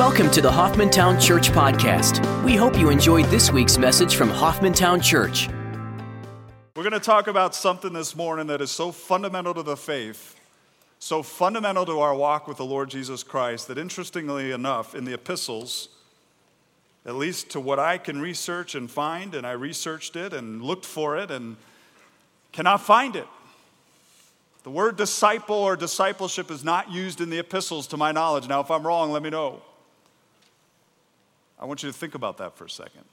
Welcome 0.00 0.30
to 0.30 0.40
the 0.40 0.50
Hoffmantown 0.50 1.20
Church 1.20 1.50
Podcast. 1.50 2.24
We 2.42 2.56
hope 2.56 2.78
you 2.78 2.88
enjoyed 2.88 3.26
this 3.26 3.52
week's 3.52 3.76
message 3.76 4.16
from 4.16 4.30
Hoffmantown 4.30 5.02
Church. 5.02 5.46
We're 6.74 6.84
going 6.84 6.94
to 6.94 7.00
talk 7.00 7.26
about 7.26 7.54
something 7.54 7.92
this 7.92 8.16
morning 8.16 8.46
that 8.46 8.62
is 8.62 8.70
so 8.70 8.92
fundamental 8.92 9.52
to 9.52 9.62
the 9.62 9.76
faith, 9.76 10.36
so 10.98 11.22
fundamental 11.22 11.84
to 11.84 12.00
our 12.00 12.14
walk 12.14 12.48
with 12.48 12.56
the 12.56 12.64
Lord 12.64 12.88
Jesus 12.88 13.22
Christ, 13.22 13.68
that 13.68 13.76
interestingly 13.76 14.52
enough, 14.52 14.94
in 14.94 15.04
the 15.04 15.12
epistles, 15.12 15.90
at 17.04 17.16
least 17.16 17.50
to 17.50 17.60
what 17.60 17.78
I 17.78 17.98
can 17.98 18.22
research 18.22 18.74
and 18.74 18.90
find, 18.90 19.34
and 19.34 19.46
I 19.46 19.52
researched 19.52 20.16
it 20.16 20.32
and 20.32 20.62
looked 20.62 20.86
for 20.86 21.18
it 21.18 21.30
and 21.30 21.58
cannot 22.52 22.80
find 22.80 23.16
it. 23.16 23.26
The 24.62 24.70
word 24.70 24.96
disciple 24.96 25.56
or 25.56 25.76
discipleship 25.76 26.50
is 26.50 26.64
not 26.64 26.90
used 26.90 27.20
in 27.20 27.28
the 27.28 27.38
epistles 27.38 27.86
to 27.88 27.98
my 27.98 28.12
knowledge. 28.12 28.48
Now, 28.48 28.60
if 28.60 28.70
I'm 28.70 28.86
wrong, 28.86 29.12
let 29.12 29.22
me 29.22 29.28
know. 29.28 29.60
I 31.60 31.66
want 31.66 31.82
you 31.82 31.92
to 31.92 31.96
think 31.96 32.14
about 32.14 32.38
that 32.38 32.56
for 32.56 32.64
a 32.64 32.70
second. 32.70 33.04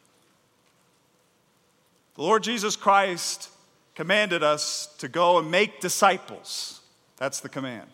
The 2.15 2.21
Lord 2.21 2.43
Jesus 2.43 2.77
Christ 2.77 3.49
commanded 3.93 4.41
us 4.41 4.87
to 4.99 5.09
go 5.09 5.37
and 5.37 5.51
make 5.51 5.81
disciples. 5.81 6.79
That's 7.17 7.41
the 7.41 7.49
command. 7.49 7.89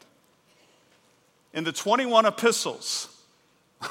In 1.54 1.64
the 1.64 1.72
21 1.72 2.28
epistles, 2.28 3.10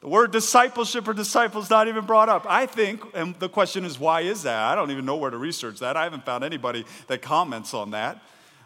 the 0.00 0.08
word 0.08 0.32
discipleship 0.32 1.06
or 1.06 1.12
disciple 1.12 1.60
is 1.60 1.68
not 1.68 1.86
even 1.86 2.06
brought 2.06 2.28
up. 2.28 2.46
I 2.48 2.66
think, 2.66 3.02
and 3.14 3.34
the 3.38 3.48
question 3.48 3.84
is, 3.84 3.98
why 3.98 4.22
is 4.22 4.42
that? 4.44 4.58
I 4.58 4.74
don't 4.74 4.90
even 4.90 5.04
know 5.04 5.16
where 5.16 5.30
to 5.30 5.38
research 5.38 5.80
that. 5.80 5.96
I 5.96 6.04
haven't 6.04 6.24
found 6.24 6.44
anybody 6.44 6.84
that 7.08 7.20
comments 7.20 7.74
on 7.74 7.90
that. 7.90 8.22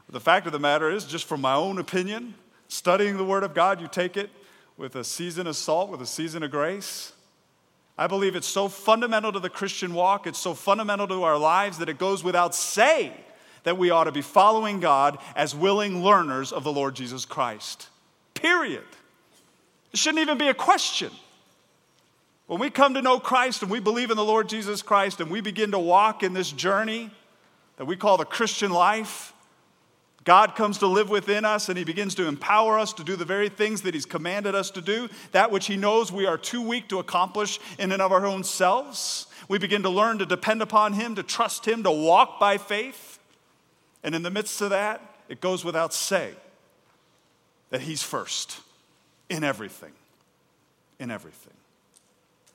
The 0.08 0.20
fact 0.20 0.46
of 0.46 0.52
the 0.52 0.58
matter 0.58 0.90
is, 0.90 1.04
just 1.04 1.26
from 1.26 1.40
my 1.40 1.54
own 1.54 1.78
opinion, 1.78 2.34
studying 2.68 3.16
the 3.16 3.24
Word 3.24 3.42
of 3.42 3.54
God, 3.54 3.80
you 3.80 3.88
take 3.88 4.16
it 4.16 4.30
with 4.80 4.96
a 4.96 5.04
season 5.04 5.46
of 5.46 5.54
salt, 5.54 5.90
with 5.90 6.00
a 6.00 6.06
season 6.06 6.42
of 6.42 6.50
grace. 6.50 7.12
I 7.98 8.06
believe 8.06 8.34
it's 8.34 8.46
so 8.46 8.66
fundamental 8.66 9.30
to 9.30 9.38
the 9.38 9.50
Christian 9.50 9.92
walk, 9.92 10.26
it's 10.26 10.38
so 10.38 10.54
fundamental 10.54 11.06
to 11.08 11.22
our 11.22 11.36
lives 11.36 11.76
that 11.78 11.90
it 11.90 11.98
goes 11.98 12.24
without 12.24 12.54
say 12.54 13.12
that 13.64 13.76
we 13.76 13.90
ought 13.90 14.04
to 14.04 14.12
be 14.12 14.22
following 14.22 14.80
God 14.80 15.18
as 15.36 15.54
willing 15.54 16.02
learners 16.02 16.50
of 16.50 16.64
the 16.64 16.72
Lord 16.72 16.94
Jesus 16.94 17.26
Christ. 17.26 17.90
Period. 18.32 18.86
It 19.92 19.98
shouldn't 19.98 20.22
even 20.22 20.38
be 20.38 20.48
a 20.48 20.54
question. 20.54 21.10
When 22.46 22.58
we 22.58 22.70
come 22.70 22.94
to 22.94 23.02
know 23.02 23.20
Christ 23.20 23.60
and 23.60 23.70
we 23.70 23.80
believe 23.80 24.10
in 24.10 24.16
the 24.16 24.24
Lord 24.24 24.48
Jesus 24.48 24.80
Christ 24.80 25.20
and 25.20 25.30
we 25.30 25.42
begin 25.42 25.72
to 25.72 25.78
walk 25.78 26.22
in 26.22 26.32
this 26.32 26.50
journey 26.50 27.10
that 27.76 27.84
we 27.84 27.96
call 27.96 28.16
the 28.16 28.24
Christian 28.24 28.70
life, 28.70 29.34
God 30.24 30.54
comes 30.54 30.78
to 30.78 30.86
live 30.86 31.08
within 31.08 31.44
us 31.44 31.68
and 31.68 31.78
He 31.78 31.84
begins 31.84 32.14
to 32.16 32.26
empower 32.26 32.78
us 32.78 32.92
to 32.94 33.04
do 33.04 33.16
the 33.16 33.24
very 33.24 33.48
things 33.48 33.82
that 33.82 33.94
He's 33.94 34.06
commanded 34.06 34.54
us 34.54 34.70
to 34.72 34.82
do, 34.82 35.08
that 35.32 35.50
which 35.50 35.66
He 35.66 35.76
knows 35.76 36.12
we 36.12 36.26
are 36.26 36.36
too 36.36 36.60
weak 36.60 36.88
to 36.88 36.98
accomplish 36.98 37.58
in 37.78 37.90
and 37.92 38.02
of 38.02 38.12
our 38.12 38.26
own 38.26 38.44
selves. 38.44 39.26
We 39.48 39.58
begin 39.58 39.82
to 39.82 39.90
learn 39.90 40.18
to 40.18 40.26
depend 40.26 40.60
upon 40.60 40.92
Him, 40.92 41.14
to 41.14 41.22
trust 41.22 41.66
Him, 41.66 41.82
to 41.84 41.90
walk 41.90 42.38
by 42.38 42.58
faith. 42.58 43.18
And 44.02 44.14
in 44.14 44.22
the 44.22 44.30
midst 44.30 44.60
of 44.60 44.70
that, 44.70 45.00
it 45.28 45.40
goes 45.40 45.64
without 45.64 45.94
say 45.94 46.34
that 47.70 47.80
He's 47.80 48.02
first 48.02 48.60
in 49.30 49.42
everything. 49.42 49.92
In 50.98 51.10
everything. 51.10 51.54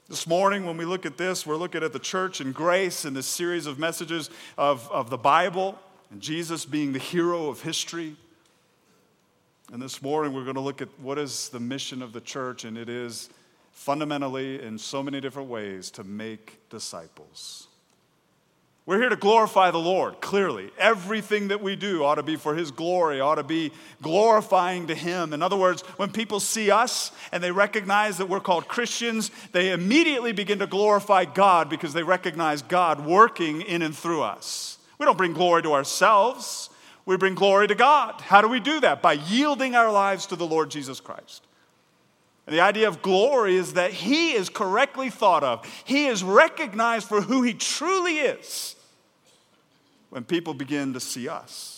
This 0.07 0.27
morning, 0.27 0.67
when 0.67 0.77
we 0.77 0.85
look 0.85 1.07
at 1.07 1.17
this, 1.17 1.47
we're 1.47 1.55
looking 1.55 1.81
at 1.81 1.91
the 1.91 2.00
church 2.00 2.39
and 2.39 2.53
grace 2.53 3.05
in 3.05 3.16
this 3.16 3.25
series 3.25 3.66
of 3.66 3.79
messages 3.79 4.29
of, 4.55 4.88
of 4.91 5.09
the 5.09 5.17
Bible 5.17 5.79
and 6.11 6.21
Jesus 6.21 6.65
being 6.65 6.93
the 6.93 6.99
hero 6.99 7.47
of 7.47 7.61
history. 7.61 8.15
And 9.71 9.81
this 9.81 10.01
morning 10.01 10.33
we're 10.33 10.43
going 10.43 10.55
to 10.55 10.61
look 10.61 10.81
at 10.81 10.89
what 10.99 11.17
is 11.17 11.49
the 11.49 11.59
mission 11.59 12.01
of 12.01 12.13
the 12.13 12.21
church, 12.21 12.65
and 12.65 12.77
it 12.77 12.89
is 12.89 13.29
fundamentally, 13.71 14.61
in 14.61 14.77
so 14.77 15.03
many 15.03 15.19
different 15.19 15.49
ways, 15.49 15.91
to 15.91 16.03
make 16.03 16.59
disciples. 16.69 17.67
We're 18.85 18.99
here 18.99 19.09
to 19.09 19.15
glorify 19.15 19.71
the 19.71 19.79
Lord, 19.79 20.21
clearly. 20.21 20.69
Everything 20.77 21.47
that 21.47 21.59
we 21.59 21.75
do 21.75 22.03
ought 22.03 22.15
to 22.15 22.23
be 22.23 22.35
for 22.35 22.53
His 22.53 22.69
glory, 22.69 23.19
ought 23.19 23.35
to 23.35 23.44
be 23.44 23.71
glorifying 24.03 24.88
to 24.88 24.95
Him. 24.95 25.33
In 25.33 25.41
other 25.41 25.57
words, 25.57 25.81
when 25.97 26.11
people 26.11 26.39
see 26.39 26.69
us 26.69 27.11
and 27.31 27.44
they 27.44 27.49
recognize 27.49 28.19
that 28.19 28.29
we're 28.29 28.39
called 28.39 28.67
Christians, 28.67 29.31
they 29.53 29.71
immediately 29.71 30.33
begin 30.33 30.59
to 30.59 30.67
glorify 30.67 31.25
God 31.25 31.67
because 31.67 31.94
they 31.94 32.03
recognize 32.03 32.61
God 32.61 33.03
working 33.03 33.61
in 33.61 33.81
and 33.81 33.97
through 33.97 34.21
us. 34.21 34.77
We 34.97 35.06
don't 35.06 35.17
bring 35.17 35.33
glory 35.33 35.61
to 35.63 35.73
ourselves, 35.73 36.69
we 37.06 37.17
bring 37.17 37.35
glory 37.35 37.67
to 37.67 37.75
God. 37.75 38.22
How 38.22 38.41
do 38.41 38.47
we 38.47 38.59
do 38.59 38.79
that? 38.79 39.01
By 39.01 39.13
yielding 39.13 39.75
our 39.75 39.91
lives 39.91 40.25
to 40.28 40.35
the 40.35 40.45
Lord 40.45 40.72
Jesus 40.72 41.00
Christ. 41.00 41.44
And 42.47 42.56
the 42.56 42.61
idea 42.61 42.88
of 42.88 43.01
glory 43.01 43.56
is 43.56 43.73
that 43.73 43.91
He 43.91 44.33
is 44.33 44.50
correctly 44.50 45.09
thought 45.09 45.44
of, 45.44 45.66
He 45.85 46.06
is 46.06 46.23
recognized 46.23 47.07
for 47.07 47.22
who 47.22 47.41
He 47.41 47.53
truly 47.53 48.17
is 48.19 48.75
when 50.09 50.23
people 50.23 50.53
begin 50.53 50.94
to 50.94 51.00
see 51.00 51.27
us. 51.27 51.75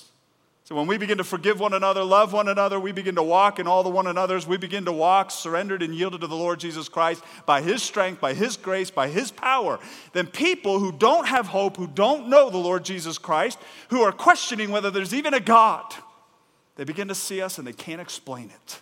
So 0.68 0.76
when 0.76 0.86
we 0.86 0.98
begin 0.98 1.20
to 1.20 1.24
forgive 1.24 1.62
one 1.62 1.72
another, 1.72 2.04
love 2.04 2.34
one 2.34 2.50
another, 2.50 2.78
we 2.78 2.92
begin 2.92 3.16
to 3.16 3.24
walk 3.24 3.58
in 3.58 3.68
all 3.68 3.84
the 3.84 3.90
one 3.90 4.06
another's, 4.06 4.46
we 4.46 4.58
begin 4.58 4.84
to 4.84 4.92
walk 4.92 5.32
surrendered 5.32 5.82
and 5.82 5.96
yielded 5.96 6.20
to 6.20 6.28
the 6.28 6.36
Lord 6.36 6.60
Jesus 6.60 6.90
Christ 6.90 7.24
by 7.46 7.62
His 7.62 7.82
strength, 7.82 8.20
by 8.20 8.34
His 8.34 8.58
grace, 8.58 8.92
by 8.92 9.08
His 9.08 9.32
power, 9.32 9.80
then 10.12 10.28
people 10.28 10.80
who 10.80 10.92
don't 10.92 11.26
have 11.26 11.48
hope, 11.48 11.78
who 11.78 11.88
don't 11.88 12.28
know 12.28 12.50
the 12.50 12.58
Lord 12.58 12.84
Jesus 12.84 13.18
Christ, 13.18 13.58
who 13.92 14.02
are 14.02 14.12
questioning 14.12 14.70
whether 14.70 14.92
there's 14.92 15.14
even 15.14 15.34
a 15.34 15.40
God, 15.40 15.86
they 16.76 16.84
begin 16.84 17.08
to 17.08 17.16
see 17.16 17.42
us 17.42 17.58
and 17.58 17.66
they 17.66 17.72
can't 17.72 18.02
explain 18.02 18.50
it. 18.50 18.82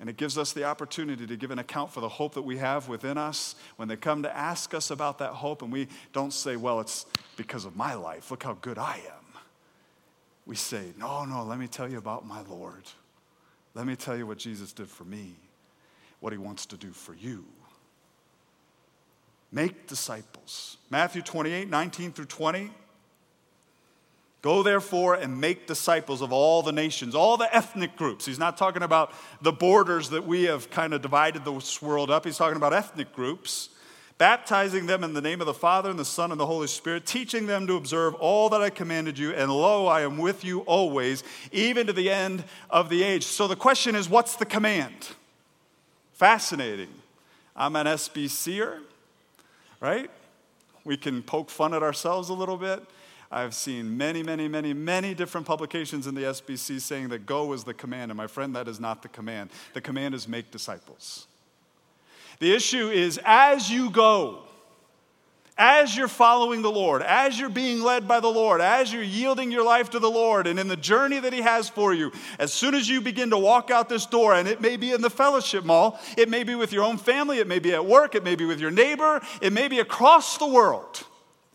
And 0.00 0.08
it 0.08 0.16
gives 0.16 0.38
us 0.38 0.54
the 0.54 0.64
opportunity 0.64 1.26
to 1.26 1.36
give 1.36 1.50
an 1.50 1.58
account 1.58 1.92
for 1.92 2.00
the 2.00 2.08
hope 2.08 2.32
that 2.32 2.42
we 2.42 2.56
have 2.56 2.88
within 2.88 3.18
us 3.18 3.56
when 3.76 3.88
they 3.88 3.96
come 3.96 4.22
to 4.22 4.34
ask 4.34 4.72
us 4.72 4.90
about 4.90 5.18
that 5.18 5.32
hope, 5.32 5.60
and 5.60 5.70
we 5.70 5.86
don't 6.14 6.32
say, 6.32 6.56
Well, 6.56 6.80
it's 6.80 7.04
because 7.36 7.66
of 7.66 7.76
my 7.76 7.92
life. 7.92 8.30
Look 8.30 8.44
how 8.44 8.54
good 8.54 8.78
I 8.78 9.02
am 9.06 9.27
we 10.48 10.56
say, 10.56 10.94
No, 10.98 11.24
no, 11.24 11.44
let 11.44 11.58
me 11.58 11.68
tell 11.68 11.88
you 11.88 11.98
about 11.98 12.26
my 12.26 12.40
Lord. 12.42 12.82
Let 13.74 13.86
me 13.86 13.94
tell 13.94 14.16
you 14.16 14.26
what 14.26 14.38
Jesus 14.38 14.72
did 14.72 14.88
for 14.88 15.04
me, 15.04 15.34
what 16.18 16.32
he 16.32 16.38
wants 16.38 16.66
to 16.66 16.76
do 16.76 16.90
for 16.90 17.14
you. 17.14 17.44
Make 19.52 19.86
disciples. 19.86 20.78
Matthew 20.90 21.22
28 21.22 21.68
19 21.68 22.12
through 22.12 22.24
20. 22.24 22.70
Go 24.40 24.62
therefore 24.62 25.16
and 25.16 25.40
make 25.40 25.66
disciples 25.66 26.22
of 26.22 26.32
all 26.32 26.62
the 26.62 26.72
nations, 26.72 27.14
all 27.14 27.36
the 27.36 27.54
ethnic 27.54 27.96
groups. 27.96 28.24
He's 28.24 28.38
not 28.38 28.56
talking 28.56 28.82
about 28.82 29.12
the 29.42 29.52
borders 29.52 30.10
that 30.10 30.26
we 30.26 30.44
have 30.44 30.70
kind 30.70 30.94
of 30.94 31.02
divided 31.02 31.44
this 31.44 31.82
world 31.82 32.08
up. 32.08 32.24
He's 32.24 32.36
talking 32.38 32.56
about 32.56 32.72
ethnic 32.72 33.12
groups 33.12 33.68
baptizing 34.18 34.86
them 34.86 35.04
in 35.04 35.14
the 35.14 35.20
name 35.20 35.40
of 35.40 35.46
the 35.46 35.54
Father 35.54 35.88
and 35.88 35.98
the 35.98 36.04
Son 36.04 36.32
and 36.32 36.40
the 36.40 36.46
Holy 36.46 36.66
Spirit, 36.66 37.06
teaching 37.06 37.46
them 37.46 37.66
to 37.68 37.76
observe 37.76 38.14
all 38.16 38.48
that 38.50 38.60
I 38.60 38.68
commanded 38.68 39.18
you, 39.18 39.32
and 39.32 39.50
lo, 39.50 39.86
I 39.86 40.02
am 40.02 40.18
with 40.18 40.44
you 40.44 40.60
always, 40.60 41.22
even 41.52 41.86
to 41.86 41.92
the 41.92 42.10
end 42.10 42.44
of 42.68 42.88
the 42.88 43.04
age. 43.04 43.24
So 43.24 43.46
the 43.46 43.56
question 43.56 43.94
is, 43.94 44.08
what's 44.08 44.36
the 44.36 44.44
command? 44.44 45.08
Fascinating. 46.12 46.90
I'm 47.54 47.76
an 47.76 47.86
SBCer, 47.86 48.80
right? 49.80 50.10
We 50.84 50.96
can 50.96 51.22
poke 51.22 51.48
fun 51.48 51.72
at 51.72 51.82
ourselves 51.82 52.28
a 52.28 52.34
little 52.34 52.56
bit. 52.56 52.82
I've 53.30 53.54
seen 53.54 53.96
many, 53.96 54.22
many, 54.22 54.48
many, 54.48 54.72
many 54.72 55.14
different 55.14 55.46
publications 55.46 56.06
in 56.06 56.14
the 56.14 56.22
SBC 56.22 56.80
saying 56.80 57.10
that 57.10 57.26
go 57.26 57.52
is 57.52 57.62
the 57.62 57.74
command. 57.74 58.10
And 58.10 58.16
my 58.16 58.26
friend, 58.26 58.56
that 58.56 58.66
is 58.66 58.80
not 58.80 59.02
the 59.02 59.08
command. 59.08 59.50
The 59.74 59.80
command 59.80 60.14
is 60.14 60.26
make 60.26 60.50
disciples. 60.50 61.27
The 62.40 62.54
issue 62.54 62.88
is 62.90 63.18
as 63.24 63.70
you 63.70 63.90
go, 63.90 64.44
as 65.56 65.96
you're 65.96 66.06
following 66.06 66.62
the 66.62 66.70
Lord, 66.70 67.02
as 67.02 67.38
you're 67.38 67.48
being 67.48 67.82
led 67.82 68.06
by 68.06 68.20
the 68.20 68.28
Lord, 68.28 68.60
as 68.60 68.92
you're 68.92 69.02
yielding 69.02 69.50
your 69.50 69.64
life 69.64 69.90
to 69.90 69.98
the 69.98 70.10
Lord, 70.10 70.46
and 70.46 70.56
in 70.58 70.68
the 70.68 70.76
journey 70.76 71.18
that 71.18 71.32
He 71.32 71.40
has 71.40 71.68
for 71.68 71.92
you, 71.92 72.12
as 72.38 72.52
soon 72.52 72.76
as 72.76 72.88
you 72.88 73.00
begin 73.00 73.30
to 73.30 73.38
walk 73.38 73.72
out 73.72 73.88
this 73.88 74.06
door, 74.06 74.34
and 74.34 74.46
it 74.46 74.60
may 74.60 74.76
be 74.76 74.92
in 74.92 75.00
the 75.00 75.10
fellowship 75.10 75.64
mall, 75.64 75.98
it 76.16 76.28
may 76.28 76.44
be 76.44 76.54
with 76.54 76.72
your 76.72 76.84
own 76.84 76.96
family, 76.96 77.38
it 77.38 77.48
may 77.48 77.58
be 77.58 77.74
at 77.74 77.84
work, 77.84 78.14
it 78.14 78.22
may 78.22 78.36
be 78.36 78.44
with 78.44 78.60
your 78.60 78.70
neighbor, 78.70 79.20
it 79.42 79.52
may 79.52 79.66
be 79.66 79.80
across 79.80 80.38
the 80.38 80.46
world, 80.46 81.04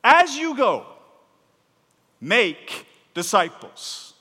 as 0.03 0.35
you 0.35 0.57
go, 0.57 0.85
make 2.19 2.85
disciples. 3.13 4.12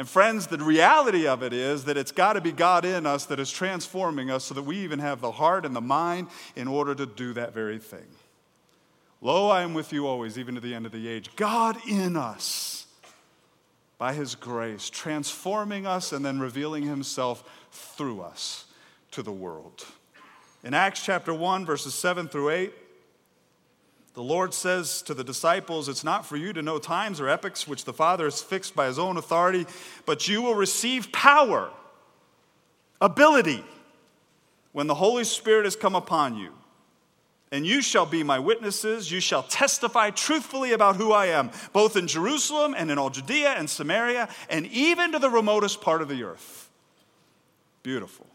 And 0.00 0.08
friends, 0.08 0.46
the 0.46 0.56
reality 0.56 1.26
of 1.26 1.42
it 1.42 1.52
is 1.52 1.84
that 1.84 1.98
it's 1.98 2.10
got 2.10 2.32
to 2.32 2.40
be 2.40 2.52
God 2.52 2.86
in 2.86 3.04
us 3.04 3.26
that 3.26 3.38
is 3.38 3.50
transforming 3.50 4.30
us 4.30 4.44
so 4.44 4.54
that 4.54 4.62
we 4.62 4.78
even 4.78 4.98
have 4.98 5.20
the 5.20 5.32
heart 5.32 5.66
and 5.66 5.76
the 5.76 5.82
mind 5.82 6.28
in 6.56 6.68
order 6.68 6.94
to 6.94 7.04
do 7.04 7.34
that 7.34 7.52
very 7.52 7.78
thing. 7.78 8.06
Lo, 9.20 9.50
I 9.50 9.60
am 9.60 9.74
with 9.74 9.92
you 9.92 10.06
always, 10.06 10.38
even 10.38 10.54
to 10.54 10.60
the 10.62 10.74
end 10.74 10.86
of 10.86 10.92
the 10.92 11.06
age. 11.06 11.36
God 11.36 11.76
in 11.86 12.16
us 12.16 12.86
by 13.98 14.14
his 14.14 14.34
grace, 14.34 14.88
transforming 14.88 15.86
us 15.86 16.14
and 16.14 16.24
then 16.24 16.40
revealing 16.40 16.84
himself 16.84 17.44
through 17.70 18.22
us 18.22 18.64
to 19.10 19.22
the 19.22 19.30
world. 19.30 19.84
In 20.64 20.72
Acts 20.72 21.04
chapter 21.04 21.34
1, 21.34 21.66
verses 21.66 21.92
7 21.92 22.26
through 22.26 22.48
8, 22.48 22.72
the 24.14 24.22
Lord 24.22 24.52
says 24.52 25.02
to 25.02 25.14
the 25.14 25.22
disciples, 25.22 25.88
It's 25.88 26.04
not 26.04 26.26
for 26.26 26.36
you 26.36 26.52
to 26.52 26.62
know 26.62 26.78
times 26.78 27.20
or 27.20 27.28
epochs 27.28 27.68
which 27.68 27.84
the 27.84 27.92
Father 27.92 28.24
has 28.24 28.42
fixed 28.42 28.74
by 28.74 28.86
his 28.86 28.98
own 28.98 29.16
authority, 29.16 29.66
but 30.04 30.26
you 30.26 30.42
will 30.42 30.54
receive 30.54 31.12
power 31.12 31.70
ability 33.00 33.64
when 34.72 34.86
the 34.86 34.94
Holy 34.94 35.24
Spirit 35.24 35.64
has 35.64 35.76
come 35.76 35.94
upon 35.94 36.36
you. 36.36 36.52
And 37.52 37.66
you 37.66 37.82
shall 37.82 38.06
be 38.06 38.22
my 38.22 38.38
witnesses. 38.38 39.10
You 39.10 39.20
shall 39.20 39.42
testify 39.42 40.10
truthfully 40.10 40.72
about 40.72 40.96
who 40.96 41.12
I 41.12 41.26
am, 41.26 41.50
both 41.72 41.96
in 41.96 42.06
Jerusalem 42.06 42.74
and 42.76 42.90
in 42.90 42.98
all 42.98 43.10
Judea 43.10 43.50
and 43.50 43.68
Samaria, 43.68 44.28
and 44.48 44.66
even 44.66 45.12
to 45.12 45.18
the 45.18 45.30
remotest 45.30 45.80
part 45.80 46.00
of 46.00 46.08
the 46.08 46.22
earth. 46.22 46.70
Beautiful. 47.82 48.29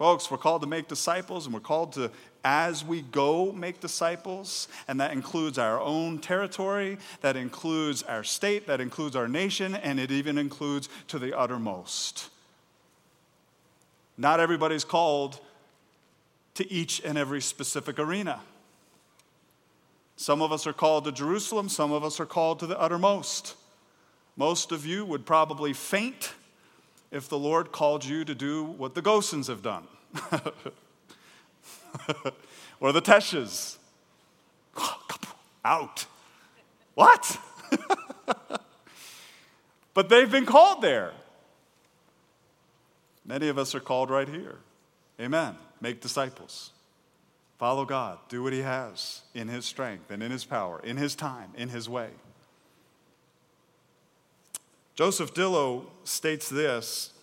Folks, 0.00 0.30
we're 0.30 0.38
called 0.38 0.62
to 0.62 0.66
make 0.66 0.88
disciples, 0.88 1.44
and 1.44 1.52
we're 1.52 1.60
called 1.60 1.92
to, 1.92 2.10
as 2.42 2.82
we 2.82 3.02
go, 3.02 3.52
make 3.52 3.80
disciples. 3.80 4.66
And 4.88 4.98
that 4.98 5.12
includes 5.12 5.58
our 5.58 5.78
own 5.78 6.20
territory, 6.20 6.96
that 7.20 7.36
includes 7.36 8.02
our 8.04 8.24
state, 8.24 8.66
that 8.66 8.80
includes 8.80 9.14
our 9.14 9.28
nation, 9.28 9.74
and 9.74 10.00
it 10.00 10.10
even 10.10 10.38
includes 10.38 10.88
to 11.08 11.18
the 11.18 11.38
uttermost. 11.38 12.30
Not 14.16 14.40
everybody's 14.40 14.84
called 14.84 15.38
to 16.54 16.72
each 16.72 17.02
and 17.04 17.18
every 17.18 17.42
specific 17.42 17.98
arena. 17.98 18.40
Some 20.16 20.40
of 20.40 20.50
us 20.50 20.66
are 20.66 20.72
called 20.72 21.04
to 21.04 21.12
Jerusalem, 21.12 21.68
some 21.68 21.92
of 21.92 22.04
us 22.04 22.18
are 22.20 22.26
called 22.26 22.58
to 22.60 22.66
the 22.66 22.80
uttermost. 22.80 23.54
Most 24.34 24.72
of 24.72 24.86
you 24.86 25.04
would 25.04 25.26
probably 25.26 25.74
faint 25.74 26.32
if 27.10 27.28
the 27.28 27.38
Lord 27.38 27.72
called 27.72 28.04
you 28.04 28.24
to 28.24 28.34
do 28.34 28.64
what 28.64 28.94
the 28.94 29.02
Gosens 29.02 29.48
have 29.48 29.62
done, 29.62 29.84
or 32.80 32.92
the 32.92 33.02
Teshes. 33.02 33.76
Out. 35.64 36.06
What? 36.94 37.38
but 39.94 40.08
they've 40.08 40.30
been 40.30 40.46
called 40.46 40.80
there. 40.82 41.12
Many 43.24 43.48
of 43.48 43.58
us 43.58 43.74
are 43.74 43.80
called 43.80 44.10
right 44.10 44.28
here. 44.28 44.56
Amen. 45.20 45.54
Make 45.80 46.00
disciples. 46.00 46.70
Follow 47.58 47.84
God. 47.84 48.18
Do 48.28 48.42
what 48.42 48.52
He 48.52 48.60
has 48.60 49.20
in 49.34 49.48
His 49.48 49.66
strength 49.66 50.10
and 50.10 50.22
in 50.22 50.30
His 50.30 50.44
power, 50.44 50.80
in 50.82 50.96
His 50.96 51.14
time, 51.14 51.50
in 51.56 51.68
His 51.68 51.88
way. 51.88 52.08
Joseph 55.00 55.32
Dillow 55.32 55.86
states 56.04 56.50
this. 56.50 57.14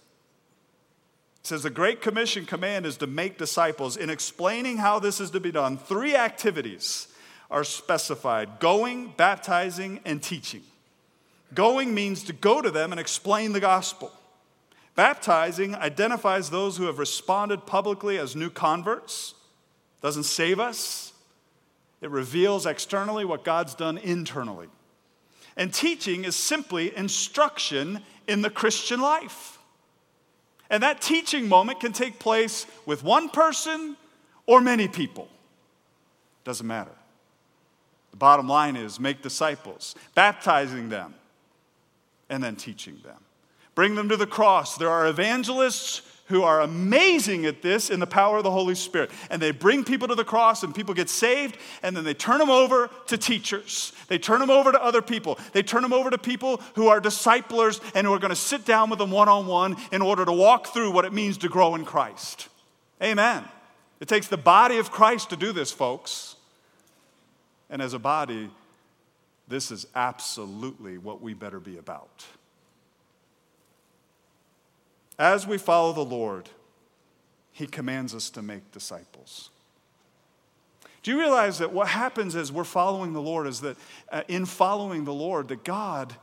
Says 1.44 1.62
the 1.62 1.70
Great 1.70 2.02
Commission 2.02 2.44
command 2.44 2.88
is 2.88 2.98
to 2.98 3.06
make 3.06 3.38
disciples. 3.38 3.98
In 3.98 4.10
explaining 4.10 4.78
how 4.78 4.98
this 4.98 5.22
is 5.22 5.30
to 5.30 5.40
be 5.40 5.52
done, 5.52 5.78
three 5.78 6.16
activities 6.16 7.08
are 7.52 7.64
specified 7.64 8.60
going, 8.60 9.14
baptizing, 9.16 10.00
and 10.06 10.24
teaching. 10.24 10.64
Going 11.54 11.94
means 11.94 12.24
to 12.24 12.34
go 12.34 12.64
to 12.64 12.72
them 12.72 12.92
and 12.92 13.00
explain 13.00 13.54
the 13.54 13.60
gospel. 13.60 14.12
Baptizing 14.96 15.76
identifies 15.76 16.50
those 16.50 16.78
who 16.78 16.86
have 16.86 16.98
responded 16.98 17.68
publicly 17.68 18.18
as 18.18 18.36
new 18.36 18.50
converts, 18.50 19.36
doesn't 20.02 20.24
save 20.24 20.60
us, 20.60 21.14
it 22.02 22.10
reveals 22.10 22.66
externally 22.66 23.24
what 23.24 23.44
God's 23.44 23.76
done 23.76 24.00
internally. 24.00 24.68
And 25.58 25.74
teaching 25.74 26.24
is 26.24 26.36
simply 26.36 26.96
instruction 26.96 28.02
in 28.28 28.42
the 28.42 28.50
Christian 28.50 29.02
life. 29.02 29.58
And 30.70 30.84
that 30.84 31.02
teaching 31.02 31.50
moment 31.50 31.80
can 31.80 31.94
take 31.94 32.20
place 32.20 32.68
with 32.86 33.04
one 33.04 33.30
person 33.30 33.98
or 34.46 34.62
many 34.62 34.88
people. 34.88 35.28
Doesn't 36.44 36.68
matter. 36.68 36.92
The 38.12 38.18
bottom 38.18 38.48
line 38.48 38.76
is 38.76 39.00
make 39.00 39.22
disciples, 39.22 39.96
baptizing 40.16 40.90
them, 40.90 41.16
and 42.30 42.44
then 42.44 42.56
teaching 42.56 43.00
them. 43.04 43.18
Bring 43.76 43.96
them 43.96 44.10
to 44.10 44.18
the 44.18 44.28
cross. 44.28 44.78
There 44.78 44.90
are 44.90 45.08
evangelists 45.08 46.02
who 46.28 46.44
are 46.44 46.62
amazing 46.62 47.46
at 47.46 47.62
this 47.62 47.90
in 47.90 48.00
the 48.00 48.08
power 48.08 48.38
of 48.38 48.44
the 48.44 48.52
Holy 48.52 48.76
Spirit. 48.76 49.12
And 49.30 49.42
they 49.42 49.52
bring 49.52 49.84
people 49.84 50.08
to 50.08 50.16
the 50.16 50.24
cross, 50.24 50.64
and 50.64 50.74
people 50.74 50.94
get 50.94 51.10
saved, 51.10 51.58
and 51.84 51.96
then 51.96 52.04
they 52.04 52.14
turn 52.14 52.40
them 52.40 52.50
over 52.50 52.90
to 53.08 53.18
teachers. 53.18 53.94
They 54.08 54.18
turn 54.18 54.40
them 54.40 54.50
over 54.50 54.72
to 54.72 54.82
other 54.82 55.02
people. 55.02 55.40
They 55.54 55.64
turn 55.64 55.82
them 55.82 55.94
over 55.94 56.10
to 56.10 56.18
people 56.18 56.62
who 56.76 56.88
are 56.88 57.00
disciplers 57.00 57.80
and 57.96 58.06
who 58.06 58.14
are 58.14 58.20
going 58.20 58.30
to 58.30 58.36
sit 58.36 58.66
down 58.66 58.90
with 58.90 59.00
them 59.00 59.12
one 59.12 59.30
on 59.30 59.48
one 59.48 59.78
in 59.92 60.02
order 60.02 60.26
to 60.26 60.32
walk 60.32 60.68
through 60.68 60.92
what 60.92 61.06
it 61.06 61.14
means 61.14 61.38
to 61.40 61.50
grow 61.50 61.76
in 61.76 61.86
Christ. 61.86 62.50
Amen. 63.02 63.44
It 64.00 64.08
takes 64.08 64.28
the 64.28 64.38
body 64.38 64.78
of 64.78 64.92
Christ 64.92 65.30
to 65.32 65.36
do 65.36 65.52
this, 65.52 65.72
folks. 65.72 66.36
And 67.70 67.82
as 67.82 67.94
a 67.94 68.00
body, 68.00 68.50
this 69.48 69.72
is 69.72 69.88
absolutely 69.96 70.98
what 70.98 71.22
we 71.22 71.34
better 71.34 71.60
be 71.60 71.78
about. 71.78 72.26
As 75.18 75.48
we 75.48 75.58
follow 75.58 75.94
the 75.94 76.06
Lord, 76.06 76.50
He 77.52 77.68
commands 77.68 78.14
us 78.14 78.30
to 78.32 78.42
make 78.42 78.72
disciples. 78.72 79.50
Do 81.04 81.12
you 81.12 81.20
realize 81.20 81.60
that 81.60 81.72
what 81.72 81.88
happens 81.88 82.36
as 82.36 82.52
we're 82.52 82.66
following 82.66 83.14
the 83.14 83.22
Lord 83.22 83.48
is 83.48 83.62
that 83.62 83.78
uh, 84.12 84.24
in 84.28 84.46
following 84.46 85.06
the 85.06 85.14
Lord, 85.14 85.48
that 85.48 85.64
God 85.64 86.16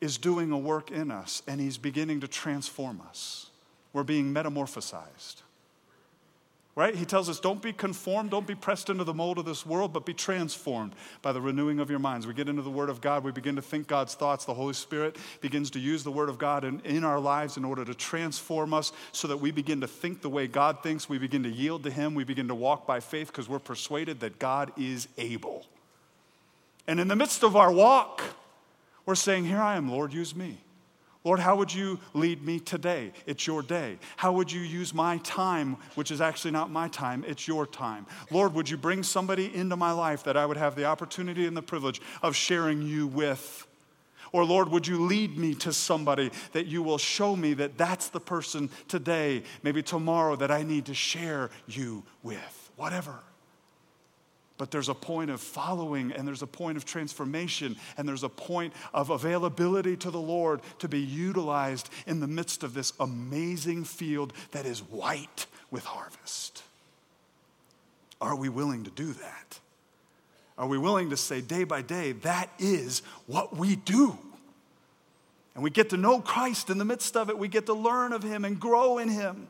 is 0.00 0.18
doing 0.18 0.50
a 0.50 0.58
work 0.58 0.90
in 0.90 1.10
us 1.10 1.42
and 1.46 1.60
He's 1.60 1.78
beginning 1.78 2.20
to 2.20 2.28
transform 2.28 3.00
us? 3.08 3.50
We're 3.92 4.02
being 4.02 4.34
metamorphosized 4.34 5.43
right? 6.76 6.94
He 6.94 7.04
tells 7.04 7.28
us, 7.28 7.38
don't 7.38 7.62
be 7.62 7.72
conformed, 7.72 8.30
don't 8.30 8.46
be 8.46 8.54
pressed 8.54 8.90
into 8.90 9.04
the 9.04 9.14
mold 9.14 9.38
of 9.38 9.44
this 9.44 9.64
world, 9.64 9.92
but 9.92 10.04
be 10.04 10.14
transformed 10.14 10.92
by 11.22 11.32
the 11.32 11.40
renewing 11.40 11.78
of 11.78 11.88
your 11.88 12.00
minds. 12.00 12.26
We 12.26 12.34
get 12.34 12.48
into 12.48 12.62
the 12.62 12.70
Word 12.70 12.90
of 12.90 13.00
God, 13.00 13.22
we 13.22 13.30
begin 13.30 13.54
to 13.56 13.62
think 13.62 13.86
God's 13.86 14.14
thoughts. 14.14 14.44
The 14.44 14.54
Holy 14.54 14.74
Spirit 14.74 15.16
begins 15.40 15.70
to 15.70 15.78
use 15.78 16.02
the 16.02 16.10
Word 16.10 16.28
of 16.28 16.38
God 16.38 16.64
in, 16.64 16.80
in 16.80 17.04
our 17.04 17.20
lives 17.20 17.56
in 17.56 17.64
order 17.64 17.84
to 17.84 17.94
transform 17.94 18.74
us 18.74 18.92
so 19.12 19.28
that 19.28 19.36
we 19.36 19.52
begin 19.52 19.80
to 19.82 19.86
think 19.86 20.20
the 20.20 20.28
way 20.28 20.48
God 20.48 20.82
thinks. 20.82 21.08
We 21.08 21.18
begin 21.18 21.44
to 21.44 21.50
yield 21.50 21.84
to 21.84 21.90
Him. 21.90 22.14
We 22.14 22.24
begin 22.24 22.48
to 22.48 22.54
walk 22.54 22.86
by 22.86 22.98
faith 22.98 23.28
because 23.28 23.48
we're 23.48 23.60
persuaded 23.60 24.20
that 24.20 24.40
God 24.40 24.72
is 24.76 25.06
able. 25.16 25.66
And 26.88 26.98
in 26.98 27.08
the 27.08 27.16
midst 27.16 27.44
of 27.44 27.54
our 27.54 27.72
walk, 27.72 28.22
we're 29.06 29.14
saying, 29.14 29.44
Here 29.44 29.60
I 29.60 29.76
am, 29.76 29.90
Lord, 29.90 30.12
use 30.12 30.34
me. 30.34 30.58
Lord, 31.24 31.40
how 31.40 31.56
would 31.56 31.72
you 31.72 31.98
lead 32.12 32.44
me 32.44 32.60
today? 32.60 33.10
It's 33.24 33.46
your 33.46 33.62
day. 33.62 33.98
How 34.16 34.32
would 34.32 34.52
you 34.52 34.60
use 34.60 34.92
my 34.92 35.16
time, 35.18 35.78
which 35.94 36.10
is 36.10 36.20
actually 36.20 36.50
not 36.50 36.70
my 36.70 36.88
time, 36.88 37.24
it's 37.26 37.48
your 37.48 37.66
time? 37.66 38.06
Lord, 38.30 38.52
would 38.52 38.68
you 38.68 38.76
bring 38.76 39.02
somebody 39.02 39.54
into 39.54 39.74
my 39.74 39.92
life 39.92 40.24
that 40.24 40.36
I 40.36 40.44
would 40.44 40.58
have 40.58 40.76
the 40.76 40.84
opportunity 40.84 41.46
and 41.46 41.56
the 41.56 41.62
privilege 41.62 42.02
of 42.22 42.36
sharing 42.36 42.82
you 42.82 43.06
with? 43.06 43.66
Or, 44.32 44.44
Lord, 44.44 44.68
would 44.68 44.86
you 44.86 45.06
lead 45.06 45.38
me 45.38 45.54
to 45.56 45.72
somebody 45.72 46.30
that 46.52 46.66
you 46.66 46.82
will 46.82 46.98
show 46.98 47.34
me 47.34 47.54
that 47.54 47.78
that's 47.78 48.08
the 48.08 48.20
person 48.20 48.68
today, 48.88 49.44
maybe 49.62 49.82
tomorrow, 49.82 50.36
that 50.36 50.50
I 50.50 50.62
need 50.62 50.86
to 50.86 50.94
share 50.94 51.50
you 51.66 52.02
with? 52.22 52.70
Whatever. 52.76 53.20
But 54.56 54.70
there's 54.70 54.88
a 54.88 54.94
point 54.94 55.30
of 55.30 55.40
following, 55.40 56.12
and 56.12 56.28
there's 56.28 56.42
a 56.42 56.46
point 56.46 56.76
of 56.76 56.84
transformation, 56.84 57.76
and 57.96 58.08
there's 58.08 58.22
a 58.22 58.28
point 58.28 58.72
of 58.92 59.10
availability 59.10 59.96
to 59.96 60.10
the 60.10 60.20
Lord 60.20 60.60
to 60.78 60.88
be 60.88 61.00
utilized 61.00 61.90
in 62.06 62.20
the 62.20 62.28
midst 62.28 62.62
of 62.62 62.72
this 62.72 62.92
amazing 63.00 63.84
field 63.84 64.32
that 64.52 64.64
is 64.64 64.80
white 64.80 65.46
with 65.70 65.84
harvest. 65.84 66.62
Are 68.20 68.36
we 68.36 68.48
willing 68.48 68.84
to 68.84 68.90
do 68.90 69.12
that? 69.12 69.58
Are 70.56 70.68
we 70.68 70.78
willing 70.78 71.10
to 71.10 71.16
say 71.16 71.40
day 71.40 71.64
by 71.64 71.82
day, 71.82 72.12
that 72.12 72.48
is 72.60 73.02
what 73.26 73.56
we 73.56 73.74
do? 73.74 74.16
And 75.54 75.62
we 75.62 75.70
get 75.70 75.90
to 75.90 75.96
know 75.96 76.20
Christ 76.20 76.70
in 76.70 76.78
the 76.78 76.84
midst 76.84 77.16
of 77.16 77.28
it. 77.28 77.38
We 77.38 77.48
get 77.48 77.66
to 77.66 77.74
learn 77.74 78.12
of 78.12 78.22
Him 78.22 78.44
and 78.44 78.58
grow 78.58 78.98
in 78.98 79.08
Him. 79.08 79.48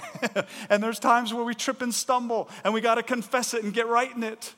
and 0.70 0.82
there's 0.82 0.98
times 0.98 1.34
where 1.34 1.44
we 1.44 1.54
trip 1.54 1.82
and 1.82 1.94
stumble, 1.94 2.48
and 2.64 2.72
we 2.72 2.80
got 2.80 2.96
to 2.96 3.02
confess 3.02 3.54
it 3.54 3.62
and 3.62 3.72
get 3.72 3.86
right 3.86 4.14
in 4.14 4.22
it. 4.22 4.54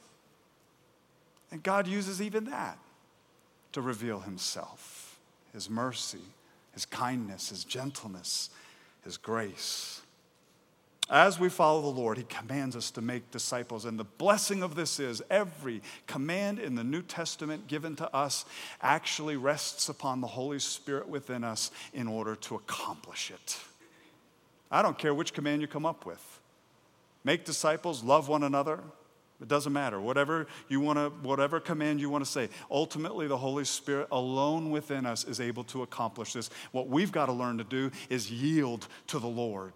And 1.51 1.63
God 1.63 1.87
uses 1.87 2.21
even 2.21 2.45
that 2.47 2.79
to 3.73 3.81
reveal 3.81 4.21
Himself, 4.21 5.19
His 5.53 5.69
mercy, 5.69 6.23
His 6.73 6.87
kindness, 6.87 7.51
His 7.51 7.65
gentleness, 7.65 8.51
His 9.05 9.17
grace. 9.17 10.01
As 11.11 11.39
we 11.39 11.51
follow 11.51 11.83
the 11.83 12.01
Lord, 12.01 12.17
He 12.17 12.25
commands 12.25 12.77
us 12.77 12.91
to 12.93 13.03
make 13.03 13.31
disciples. 13.31 13.85
And 13.85 13.99
the 13.99 14.05
blessing 14.05 14.63
of 14.63 14.75
this 14.75 14.99
is 14.99 15.23
every 15.29 15.83
command 16.07 16.59
in 16.59 16.77
the 16.77 16.85
New 16.85 17.03
Testament 17.03 17.67
given 17.67 17.95
to 17.97 18.17
us 18.17 18.47
actually 18.81 19.37
rests 19.37 19.89
upon 19.89 20.21
the 20.21 20.27
Holy 20.27 20.59
Spirit 20.59 21.09
within 21.09 21.45
us 21.45 21.71
in 21.93 22.09
order 22.09 22.37
to 22.37 22.55
accomplish 22.55 23.31
it. 23.31 23.59
I 24.75 24.83
don't 24.83 24.99
care 24.99 25.15
which 25.15 25.33
command 25.33 25.63
you 25.63 25.69
come 25.69 25.87
up 25.87 26.05
with. 26.05 26.41
Make 27.23 27.45
disciples, 27.45 28.03
love 28.03 28.29
one 28.29 28.43
another. 28.43 28.81
It 29.41 29.47
doesn't 29.47 29.73
matter. 29.73 30.01
Whatever 30.01 30.49
you 30.69 30.81
want 30.81 30.99
to, 30.99 31.11
whatever 31.27 31.61
command 31.61 32.01
you 32.01 32.11
want 32.11 32.25
to 32.25 32.31
say, 32.31 32.49
ultimately 32.69 33.29
the 33.29 33.37
Holy 33.37 33.65
Spirit 33.65 34.09
alone 34.11 34.71
within 34.71 35.07
us 35.07 35.25
is 35.25 35.41
able 35.41 35.63
to 35.65 35.83
accomplish 35.83 36.33
this. 36.33 36.51
What 36.73 36.89
we've 36.89 37.13
got 37.13 37.27
to 37.27 37.33
learn 37.33 37.59
to 37.59 37.65
do 37.65 37.93
is 38.11 38.33
yield 38.33 38.89
to 39.07 39.21
the 39.21 39.29
Lord 39.29 39.75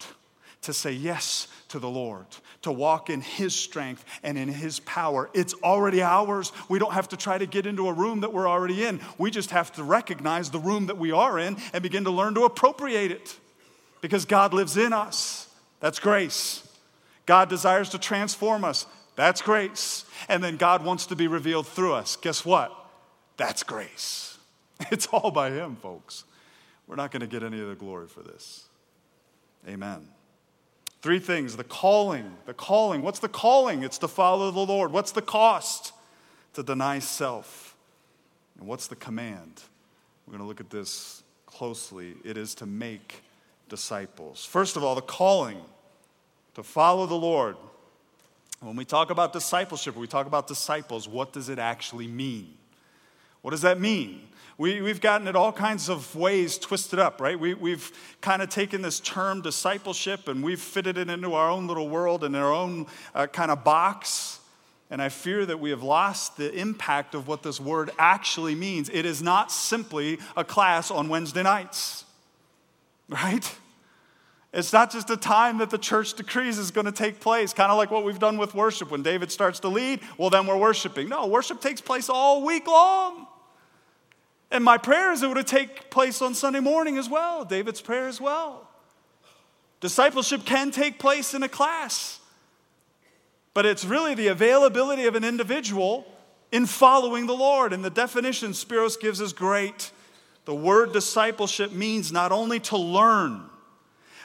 to 0.63 0.73
say 0.73 0.91
yes 0.91 1.47
to 1.69 1.79
the 1.79 1.89
Lord, 1.89 2.27
to 2.63 2.73
walk 2.73 3.11
in 3.11 3.21
His 3.21 3.55
strength 3.55 4.05
and 4.25 4.37
in 4.37 4.49
His 4.49 4.81
power. 4.81 5.31
It's 5.33 5.55
already 5.63 6.03
ours. 6.03 6.51
We 6.69 6.81
don't 6.81 6.93
have 6.93 7.09
to 7.11 7.17
try 7.17 7.39
to 7.39 7.47
get 7.47 7.67
into 7.67 7.87
a 7.87 7.93
room 7.93 8.23
that 8.23 8.33
we're 8.33 8.49
already 8.49 8.85
in. 8.85 8.99
We 9.19 9.31
just 9.31 9.51
have 9.51 9.71
to 9.75 9.85
recognize 9.85 10.51
the 10.51 10.59
room 10.59 10.87
that 10.87 10.99
we 10.99 11.13
are 11.13 11.39
in 11.39 11.57
and 11.73 11.83
begin 11.85 12.03
to 12.05 12.11
learn 12.11 12.35
to 12.35 12.43
appropriate 12.43 13.13
it. 13.13 13.39
Because 14.01 14.25
God 14.25 14.53
lives 14.53 14.77
in 14.77 14.93
us. 14.93 15.49
That's 15.81 15.99
grace. 15.99 16.67
God 17.27 17.49
desires 17.49 17.91
to 17.91 17.99
transform 17.99 18.65
us. 18.65 18.87
That's 19.17 19.43
grace. 19.43 20.05
And 20.29 20.43
then 20.43 20.57
God 20.57 20.85
wants 20.85 21.07
to 21.07 21.17
be 21.17 21.27
revealed 21.27 21.67
through 21.67 21.93
us. 21.93 22.17
Guess 22.17 22.45
what? 22.45 22.73
That's 23.37 23.63
grace. 23.63 24.25
It's 24.93 25.09
all 25.09 25.33
by 25.33 25.51
Him, 25.51 25.75
folks. 25.75 26.23
We're 26.87 26.95
not 26.95 27.11
going 27.11 27.21
to 27.21 27.27
get 27.27 27.43
any 27.43 27.61
of 27.61 27.69
the 27.69 27.75
glory 27.75 28.07
for 28.07 28.23
this. 28.23 28.69
Amen. 29.69 30.07
Three 31.03 31.19
things 31.19 31.57
the 31.57 31.65
calling, 31.65 32.33
the 32.47 32.55
calling. 32.55 33.03
What's 33.03 33.19
the 33.19 33.29
calling? 33.29 33.83
It's 33.83 33.99
to 33.99 34.09
follow 34.09 34.51
the 34.51 34.61
Lord. 34.61 34.93
What's 34.93 35.13
the 35.13 35.23
cost? 35.23 35.93
To 36.55 36.63
deny 36.63 37.01
self. 37.01 37.77
And 38.59 38.67
what's 38.67 38.87
the 38.87 38.97
command? 38.97 39.63
We're 40.27 40.33
going 40.33 40.43
to 40.43 40.49
look 40.49 40.61
at 40.61 40.71
this 40.71 41.23
closely. 41.47 42.15
It 42.25 42.37
is 42.37 42.55
to 42.57 42.67
make 42.67 43.23
disciples. 43.69 44.45
First 44.45 44.77
of 44.77 44.85
all, 44.85 44.95
the 44.95 45.03
calling 45.03 45.61
to 46.55 46.63
follow 46.63 47.07
the 47.07 47.15
Lord. 47.15 47.57
When 48.61 48.75
we 48.75 48.85
talk 48.85 49.11
about 49.11 49.33
discipleship, 49.33 49.95
we 49.95 50.09
talk 50.09 50.27
about 50.27 50.49
disciples, 50.49 51.09
what 51.09 51.33
does 51.33 51.49
it 51.49 51.59
actually 51.59 52.09
mean? 52.09 52.55
What 53.43 53.53
does 53.53 53.63
that 53.63 53.81
mean? 53.81 54.29
We, 54.59 54.83
we've 54.83 55.01
gotten 55.01 55.29
it 55.29 55.37
all 55.37 55.53
kinds 55.53 55.89
of 55.89 56.17
ways 56.17 56.59
twisted 56.59 56.99
up, 56.99 57.21
right? 57.21 57.39
We, 57.39 57.55
we've 57.55 57.93
kind 58.21 58.43
of 58.43 58.49
taken 58.49 58.83
this 58.83 58.99
term 58.99 59.41
discipleship 59.41 60.27
and 60.27 60.43
we've 60.43 60.61
fitted 60.61 60.99
it 60.99 61.09
into 61.09 61.35
our 61.35 61.49
own 61.49 61.69
little 61.69 61.89
world 61.89 62.25
and 62.25 62.35
our 62.35 62.53
own 62.53 62.87
uh, 63.15 63.29
kind 63.29 63.53
of 63.53 63.63
box. 63.63 64.41
And 64.91 65.01
I 65.01 65.11
fear 65.11 65.47
that 65.47 65.61
we 65.61 65.71
have 65.71 65.85
lost 65.85 66.37
the 66.37 66.53
impact 66.53 67.15
of 67.15 67.29
what 67.29 67.45
this 67.45 67.61
word 67.61 67.93
actually 68.01 68.57
means. 68.57 68.89
It 68.89 69.07
is 69.07 69.23
not 69.23 69.53
simply 69.53 70.19
a 70.37 70.43
class 70.43 70.91
on 70.91 71.09
Wednesday 71.09 71.45
nights, 71.45 72.05
right? 73.09 73.55
It's 74.53 74.73
not 74.73 74.91
just 74.91 75.11
a 75.11 75.17
time 75.17 75.59
that 75.59 75.71
the 75.71 75.79
church 75.79 76.15
decrees 76.15 76.59
is 76.59 76.71
going 76.71 76.87
to 76.87 76.93
take 76.93 77.21
place, 77.21 77.53
kind 77.53 77.71
of 77.71 77.77
like 77.77 77.91
what 77.91 78.05
we've 78.05 78.19
done 78.19 78.39
with 78.39 78.55
worship. 78.55 78.91
When 78.91 79.03
David 79.03 79.31
starts 79.31 79.61
to 79.61 79.69
lead, 79.69 80.01
well, 80.17 80.31
then 80.31 80.47
we're 80.47 80.57
worshiping. 80.57 81.09
No, 81.09 81.27
worship 81.27 81.61
takes 81.61 81.81
place 81.81 82.09
all 82.09 82.45
week 82.45 82.67
long. 82.67 83.27
And 84.51 84.65
my 84.65 84.79
prayer 84.79 85.13
is 85.13 85.23
it 85.23 85.29
would 85.29 85.47
take 85.47 85.91
place 85.91 86.23
on 86.23 86.35
Sunday 86.35 86.61
morning 86.61 86.97
as 86.97 87.09
well, 87.09 87.45
David's 87.45 87.83
prayer 87.83 88.09
as 88.09 88.21
well. 88.21 88.67
Discipleship 89.81 90.45
can 90.45 90.71
take 90.71 90.99
place 90.99 91.35
in 91.35 91.43
a 91.43 91.49
class, 91.49 92.19
but 93.55 93.67
it's 93.67 93.85
really 93.85 94.15
the 94.15 94.29
availability 94.29 95.07
of 95.07 95.15
an 95.15 95.25
individual 95.25 96.07
in 96.51 96.65
following 96.65 97.27
the 97.27 97.35
Lord. 97.35 97.73
And 97.73 97.85
the 97.85 97.91
definition 97.91 98.53
Spiros 98.53 98.99
gives 98.99 99.21
is 99.21 99.33
great. 99.33 99.93
The 100.49 100.55
word 100.55 100.95
discipleship 100.95 101.73
means 101.73 102.11
not 102.11 102.33
only 102.33 102.59
to 102.61 102.79
learn, 102.79 103.43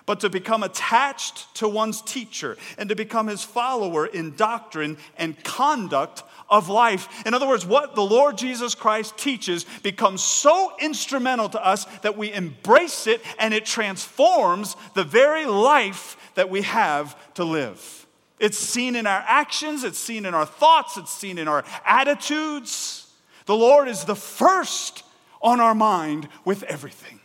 but 0.06 0.22
to 0.22 0.30
become 0.30 0.64
attached 0.64 1.54
to 1.56 1.68
one's 1.68 2.02
teacher 2.02 2.56
and 2.78 2.88
to 2.88 2.96
become 2.96 3.28
his 3.28 3.44
follower 3.44 4.06
in 4.06 4.34
doctrine 4.38 4.96
and 5.18 5.44
conduct 5.44 6.24
of 6.50 6.70
life. 6.70 7.10
In 7.26 7.34
other 7.34 7.46
words, 7.46 7.66
what 7.66 7.96
the 7.96 8.06
Lord 8.06 8.38
Jesus 8.38 8.74
Christ 8.74 9.18
teaches 9.18 9.66
becomes 9.84 10.24
so 10.24 10.72
instrumental 10.80 11.50
to 11.50 11.62
us 11.62 11.84
that 12.04 12.18
we 12.18 12.32
embrace 12.32 13.06
it 13.06 13.20
and 13.38 13.54
it 13.54 13.66
transforms 13.66 14.78
the 14.94 15.04
very 15.04 15.46
life 15.46 16.16
that 16.36 16.50
we 16.50 16.62
have 16.62 17.18
to 17.34 17.44
live. 17.44 18.08
It's 18.40 18.58
seen 18.58 18.96
in 18.96 19.08
our 19.08 19.26
actions, 19.28 19.84
it's 19.84 20.00
seen 20.00 20.26
in 20.26 20.34
our 20.34 20.46
thoughts, 20.46 20.96
it's 20.96 21.12
seen 21.12 21.38
in 21.38 21.50
our 21.50 21.66
attitudes. 21.86 23.12
The 23.46 23.58
Lord 23.58 23.90
is 23.90 24.06
the 24.06 24.16
first 24.16 25.03
on 25.44 25.60
our 25.60 25.76
mind 25.76 26.28
with 26.46 26.64
everything. 26.64 27.20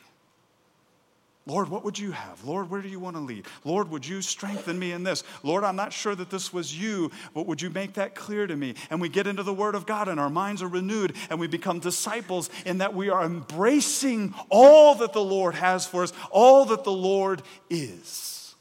Lord, 1.48 1.70
what 1.70 1.82
would 1.82 1.98
you 1.98 2.10
have? 2.12 2.44
Lord, 2.44 2.68
where 2.68 2.82
do 2.82 2.90
you 2.90 3.00
want 3.00 3.16
to 3.16 3.22
lead? 3.22 3.46
Lord, 3.64 3.90
would 3.90 4.06
you 4.06 4.20
strengthen 4.20 4.78
me 4.78 4.92
in 4.92 5.02
this? 5.02 5.24
Lord, 5.42 5.64
I'm 5.64 5.76
not 5.76 5.94
sure 5.94 6.14
that 6.14 6.28
this 6.28 6.52
was 6.52 6.78
you, 6.78 7.10
but 7.32 7.46
would 7.46 7.62
you 7.62 7.70
make 7.70 7.94
that 7.94 8.14
clear 8.14 8.46
to 8.46 8.54
me? 8.54 8.74
And 8.90 9.00
we 9.00 9.08
get 9.08 9.26
into 9.26 9.42
the 9.42 9.54
Word 9.54 9.74
of 9.74 9.86
God 9.86 10.08
and 10.08 10.20
our 10.20 10.28
minds 10.28 10.62
are 10.62 10.68
renewed 10.68 11.16
and 11.30 11.40
we 11.40 11.46
become 11.46 11.78
disciples 11.78 12.50
in 12.66 12.78
that 12.78 12.92
we 12.92 13.08
are 13.08 13.24
embracing 13.24 14.34
all 14.50 14.96
that 14.96 15.14
the 15.14 15.24
Lord 15.24 15.54
has 15.54 15.86
for 15.86 16.02
us, 16.02 16.12
all 16.30 16.66
that 16.66 16.84
the 16.84 16.92
Lord 16.92 17.40
is. 17.70 18.54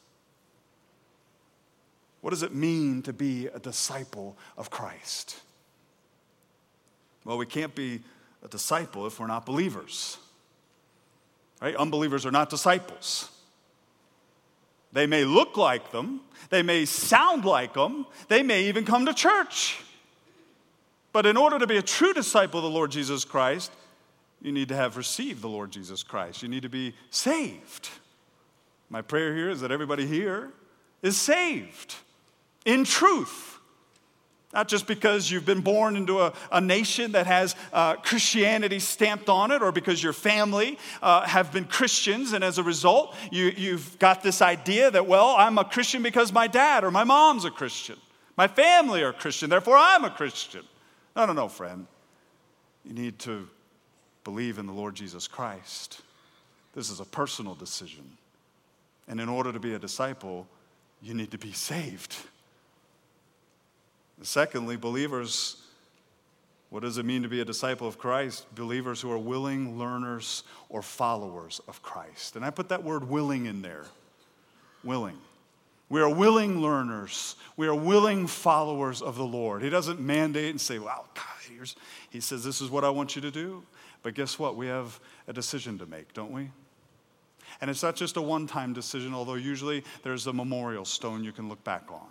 What 2.21 2.29
does 2.29 2.43
it 2.43 2.55
mean 2.55 3.01
to 3.01 3.11
be 3.11 3.47
a 3.47 3.59
disciple 3.59 4.37
of 4.57 4.69
Christ? 4.69 5.41
Well, 7.25 7.37
we 7.37 7.45
can't 7.45 7.75
be 7.75 7.99
a 8.47 8.49
disciple 8.49 9.05
if 9.05 9.19
we're 9.19 9.27
not 9.27 9.45
believers. 9.45 10.17
Right? 11.61 11.75
Unbelievers 11.75 12.25
are 12.25 12.31
not 12.31 12.49
disciples. 12.49 13.29
They 14.93 15.05
may 15.05 15.25
look 15.25 15.57
like 15.57 15.91
them, 15.91 16.21
they 16.49 16.63
may 16.63 16.85
sound 16.85 17.43
like 17.43 17.73
them, 17.73 18.05
they 18.29 18.41
may 18.41 18.63
even 18.63 18.85
come 18.85 19.05
to 19.05 19.13
church. 19.13 19.81
But 21.11 21.25
in 21.25 21.35
order 21.35 21.59
to 21.59 21.67
be 21.67 21.77
a 21.77 21.81
true 21.81 22.13
disciple 22.13 22.59
of 22.59 22.63
the 22.63 22.69
Lord 22.69 22.91
Jesus 22.91 23.25
Christ, 23.25 23.71
you 24.41 24.51
need 24.51 24.69
to 24.69 24.75
have 24.75 24.97
received 24.97 25.41
the 25.41 25.49
Lord 25.49 25.71
Jesus 25.71 26.03
Christ. 26.03 26.41
You 26.41 26.47
need 26.47 26.63
to 26.63 26.69
be 26.69 26.93
saved. 27.09 27.89
My 28.89 29.01
prayer 29.01 29.35
here 29.35 29.49
is 29.49 29.61
that 29.61 29.71
everybody 29.71 30.05
here 30.05 30.51
is 31.01 31.17
saved 31.17 31.95
in 32.65 32.85
truth. 32.85 33.56
Not 34.53 34.69
just 34.69 34.87
because 34.87 35.29
you've 35.29 35.45
been 35.45 35.61
born 35.61 35.97
into 35.97 36.21
a, 36.21 36.33
a 36.51 36.61
nation 36.61 37.11
that 37.11 37.27
has 37.27 37.55
uh, 37.73 37.95
Christianity 37.97 38.79
stamped 38.79 39.27
on 39.27 39.51
it, 39.51 39.61
or 39.61 39.71
because 39.71 40.01
your 40.01 40.13
family 40.13 40.79
uh, 41.01 41.27
have 41.27 41.51
been 41.51 41.65
Christians, 41.65 42.31
and 42.31 42.43
as 42.43 42.57
a 42.57 42.63
result, 42.63 43.13
you, 43.29 43.51
you've 43.57 43.99
got 43.99 44.23
this 44.23 44.41
idea 44.41 44.89
that, 44.89 45.05
well, 45.05 45.35
I'm 45.37 45.57
a 45.57 45.65
Christian 45.65 46.01
because 46.01 46.31
my 46.31 46.47
dad 46.47 46.83
or 46.83 46.91
my 46.91 47.03
mom's 47.03 47.43
a 47.43 47.51
Christian. 47.51 47.97
My 48.37 48.47
family 48.47 49.03
are 49.03 49.11
Christian, 49.11 49.49
therefore 49.49 49.77
I'm 49.77 50.05
a 50.05 50.09
Christian. 50.09 50.63
No, 51.15 51.25
no, 51.25 51.33
no, 51.33 51.49
friend. 51.49 51.87
You 52.85 52.93
need 52.93 53.19
to 53.19 53.49
believe 54.23 54.59
in 54.59 54.65
the 54.65 54.73
Lord 54.73 54.95
Jesus 54.95 55.27
Christ. 55.27 56.01
This 56.73 56.89
is 56.89 56.99
a 56.99 57.05
personal 57.05 57.55
decision. 57.55 58.17
And 59.07 59.19
in 59.19 59.27
order 59.27 59.51
to 59.51 59.59
be 59.59 59.73
a 59.73 59.79
disciple, 59.79 60.47
you 61.01 61.13
need 61.13 61.31
to 61.31 61.37
be 61.37 61.51
saved. 61.51 62.15
Secondly, 64.21 64.75
believers, 64.75 65.57
what 66.69 66.81
does 66.81 66.97
it 66.97 67.05
mean 67.05 67.23
to 67.23 67.29
be 67.29 67.39
a 67.39 67.45
disciple 67.45 67.87
of 67.87 67.97
Christ? 67.97 68.53
Believers 68.55 68.99
who 68.99 69.11
are 69.11 69.17
willing 69.17 69.77
learners 69.77 70.43
or 70.69 70.81
followers 70.81 71.61
of 71.67 71.81
Christ. 71.81 72.35
And 72.35 72.43
I 72.43 72.49
put 72.49 72.69
that 72.69 72.83
word 72.83 73.07
willing 73.07 73.45
in 73.45 73.61
there. 73.61 73.85
Willing. 74.83 75.17
We 75.89 76.01
are 76.01 76.13
willing 76.13 76.59
learners. 76.59 77.35
We 77.55 77.67
are 77.67 77.75
willing 77.75 78.27
followers 78.27 79.01
of 79.01 79.15
the 79.15 79.25
Lord. 79.25 79.61
He 79.61 79.69
doesn't 79.69 80.01
mandate 80.01 80.49
and 80.49 80.59
say, 80.59 80.79
well, 80.79 81.07
God, 81.13 81.23
here's, 81.49 81.75
he 82.09 82.19
says, 82.19 82.43
this 82.43 82.59
is 82.59 82.69
what 82.69 82.83
I 82.83 82.89
want 82.89 83.15
you 83.15 83.21
to 83.21 83.31
do. 83.31 83.63
But 84.03 84.13
guess 84.13 84.37
what? 84.37 84.57
We 84.57 84.67
have 84.67 84.99
a 85.27 85.33
decision 85.33 85.77
to 85.77 85.85
make, 85.85 86.13
don't 86.13 86.31
we? 86.31 86.49
And 87.61 87.69
it's 87.69 87.81
not 87.81 87.95
just 87.95 88.17
a 88.17 88.21
one 88.21 88.45
time 88.45 88.73
decision, 88.73 89.13
although 89.13 89.35
usually 89.35 89.83
there's 90.03 90.27
a 90.27 90.33
memorial 90.33 90.83
stone 90.83 91.23
you 91.23 91.31
can 91.31 91.47
look 91.47 91.63
back 91.63 91.83
on 91.89 92.07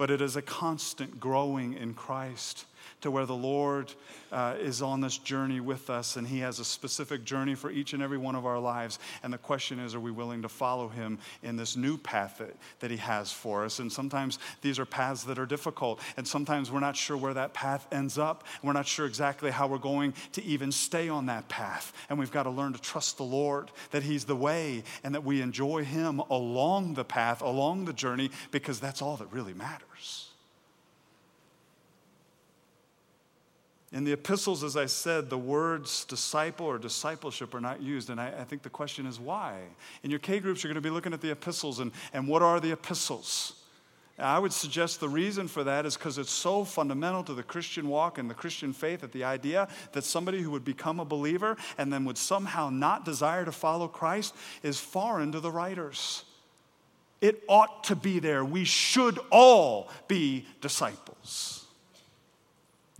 but 0.00 0.10
it 0.10 0.22
is 0.22 0.34
a 0.34 0.40
constant 0.40 1.20
growing 1.20 1.74
in 1.74 1.92
Christ 1.92 2.64
to 3.00 3.10
where 3.10 3.26
the 3.26 3.34
Lord 3.34 3.92
uh, 4.32 4.56
is 4.60 4.82
on 4.82 5.00
this 5.00 5.18
journey 5.18 5.60
with 5.60 5.90
us 5.90 6.16
and 6.16 6.26
He 6.26 6.40
has 6.40 6.58
a 6.58 6.64
specific 6.64 7.24
journey 7.24 7.54
for 7.54 7.70
each 7.70 7.92
and 7.92 8.02
every 8.02 8.18
one 8.18 8.34
of 8.34 8.46
our 8.46 8.58
lives. 8.58 8.98
And 9.22 9.32
the 9.32 9.38
question 9.38 9.78
is, 9.78 9.94
are 9.94 10.00
we 10.00 10.10
willing 10.10 10.42
to 10.42 10.48
follow 10.48 10.88
Him 10.88 11.18
in 11.42 11.56
this 11.56 11.76
new 11.76 11.96
path 11.96 12.38
that, 12.38 12.56
that 12.80 12.90
He 12.90 12.96
has 12.98 13.32
for 13.32 13.64
us? 13.64 13.78
And 13.78 13.92
sometimes 13.92 14.38
these 14.62 14.78
are 14.78 14.86
paths 14.86 15.24
that 15.24 15.38
are 15.38 15.46
difficult, 15.46 16.00
and 16.16 16.26
sometimes 16.26 16.70
we're 16.70 16.80
not 16.80 16.96
sure 16.96 17.16
where 17.16 17.34
that 17.34 17.54
path 17.54 17.86
ends 17.92 18.18
up. 18.18 18.44
We're 18.62 18.72
not 18.72 18.86
sure 18.86 19.06
exactly 19.06 19.50
how 19.50 19.66
we're 19.66 19.78
going 19.78 20.14
to 20.32 20.44
even 20.44 20.72
stay 20.72 21.08
on 21.08 21.26
that 21.26 21.48
path. 21.48 21.92
And 22.08 22.18
we've 22.18 22.32
got 22.32 22.44
to 22.44 22.50
learn 22.50 22.72
to 22.72 22.80
trust 22.80 23.16
the 23.16 23.24
Lord 23.24 23.70
that 23.90 24.02
He's 24.02 24.24
the 24.24 24.36
way 24.36 24.84
and 25.04 25.14
that 25.14 25.24
we 25.24 25.40
enjoy 25.40 25.84
Him 25.84 26.20
along 26.30 26.94
the 26.94 27.04
path, 27.04 27.42
along 27.42 27.84
the 27.84 27.92
journey, 27.92 28.30
because 28.50 28.80
that's 28.80 29.02
all 29.02 29.16
that 29.16 29.32
really 29.32 29.54
matters. 29.54 30.29
In 33.92 34.04
the 34.04 34.12
epistles, 34.12 34.62
as 34.62 34.76
I 34.76 34.86
said, 34.86 35.30
the 35.30 35.38
words 35.38 36.04
disciple 36.04 36.66
or 36.66 36.78
discipleship 36.78 37.54
are 37.54 37.60
not 37.60 37.82
used. 37.82 38.08
And 38.08 38.20
I, 38.20 38.28
I, 38.28 38.44
think 38.44 38.62
the 38.62 38.70
question 38.70 39.04
is 39.04 39.18
why? 39.18 39.58
In 40.04 40.10
your 40.10 40.20
K 40.20 40.38
groups, 40.38 40.62
you're 40.62 40.72
going 40.72 40.80
to 40.80 40.88
be 40.88 40.94
looking 40.94 41.12
at 41.12 41.20
the 41.20 41.32
epistles 41.32 41.80
and, 41.80 41.90
and 42.12 42.28
what 42.28 42.40
are 42.40 42.60
the 42.60 42.70
epistles? 42.70 43.54
I 44.16 44.38
would 44.38 44.52
suggest 44.52 45.00
the 45.00 45.08
reason 45.08 45.48
for 45.48 45.64
that 45.64 45.86
is 45.86 45.96
because 45.96 46.18
it's 46.18 46.30
so 46.30 46.64
fundamental 46.64 47.24
to 47.24 47.34
the 47.34 47.42
Christian 47.42 47.88
walk 47.88 48.18
and 48.18 48.28
the 48.28 48.34
Christian 48.34 48.72
faith 48.72 49.00
that 49.00 49.12
the 49.12 49.24
idea 49.24 49.66
that 49.92 50.04
somebody 50.04 50.42
who 50.42 50.50
would 50.50 50.64
become 50.64 51.00
a 51.00 51.04
believer 51.04 51.56
and 51.78 51.92
then 51.92 52.04
would 52.04 52.18
somehow 52.18 52.70
not 52.70 53.04
desire 53.04 53.44
to 53.44 53.52
follow 53.52 53.88
Christ 53.88 54.34
is 54.62 54.78
foreign 54.78 55.32
to 55.32 55.40
the 55.40 55.50
writers. 55.50 56.24
It 57.20 57.42
ought 57.48 57.84
to 57.84 57.96
be 57.96 58.18
there. 58.18 58.44
We 58.44 58.64
should 58.64 59.18
all 59.30 59.88
be 60.06 60.46
disciples. 60.60 61.59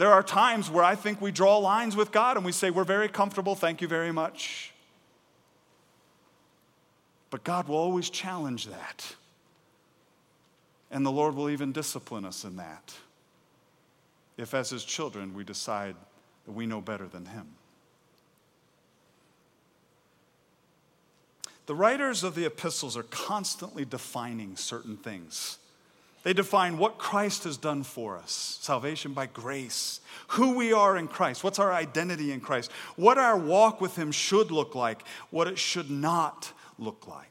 There 0.01 0.11
are 0.11 0.23
times 0.23 0.71
where 0.71 0.83
I 0.83 0.95
think 0.95 1.21
we 1.21 1.31
draw 1.31 1.59
lines 1.59 1.95
with 1.95 2.11
God 2.11 2.39
and 2.39 2.47
we 2.47 2.53
say, 2.53 2.71
We're 2.71 2.85
very 2.85 3.07
comfortable, 3.07 3.55
thank 3.55 3.83
you 3.83 3.87
very 3.87 4.13
much. 4.13 4.73
But 7.29 7.45
God 7.45 7.69
will 7.69 7.77
always 7.77 8.09
challenge 8.09 8.69
that. 8.69 9.15
And 10.91 11.05
the 11.05 11.13
Lord 11.13 11.35
will 11.35 11.51
even 11.51 11.71
discipline 11.71 12.25
us 12.25 12.45
in 12.45 12.57
that. 12.57 12.95
If, 14.39 14.55
as 14.55 14.71
His 14.71 14.87
children, 14.87 15.35
we 15.35 15.45
decide 15.45 15.97
that 16.47 16.53
we 16.53 16.65
know 16.65 16.81
better 16.81 17.07
than 17.07 17.27
Him. 17.27 17.49
The 21.67 21.75
writers 21.75 22.25
of 22.25 22.35
the 22.35 22.47
epistles 22.47 22.97
are 22.97 23.03
constantly 23.03 23.85
defining 23.85 24.57
certain 24.57 24.97
things. 24.97 25.59
They 26.23 26.33
define 26.35 26.77
what 26.77 26.99
Christ 26.99 27.45
has 27.45 27.57
done 27.57 27.83
for 27.83 28.19
us 28.19 28.59
salvation 28.61 29.15
by 29.15 29.27
grace, 29.27 30.01
who 30.29 30.55
we 30.55 30.73
are 30.73 30.97
in 30.97 31.09
Christ, 31.09 31.43
what's 31.43 31.59
our 31.59 31.73
identity 31.73 32.31
in 32.33 32.41
Christ, 32.41 32.71
what 32.97 33.17
our 33.17 33.39
walk 33.39 33.81
with 33.81 33.97
Him 33.97 34.13
should 34.13 34.51
look 34.51 34.75
like, 34.75 35.03
what 35.31 35.49
it 35.49 35.59
should 35.59 35.91
not 35.91 36.53
look 36.79 37.07
like. 37.09 37.30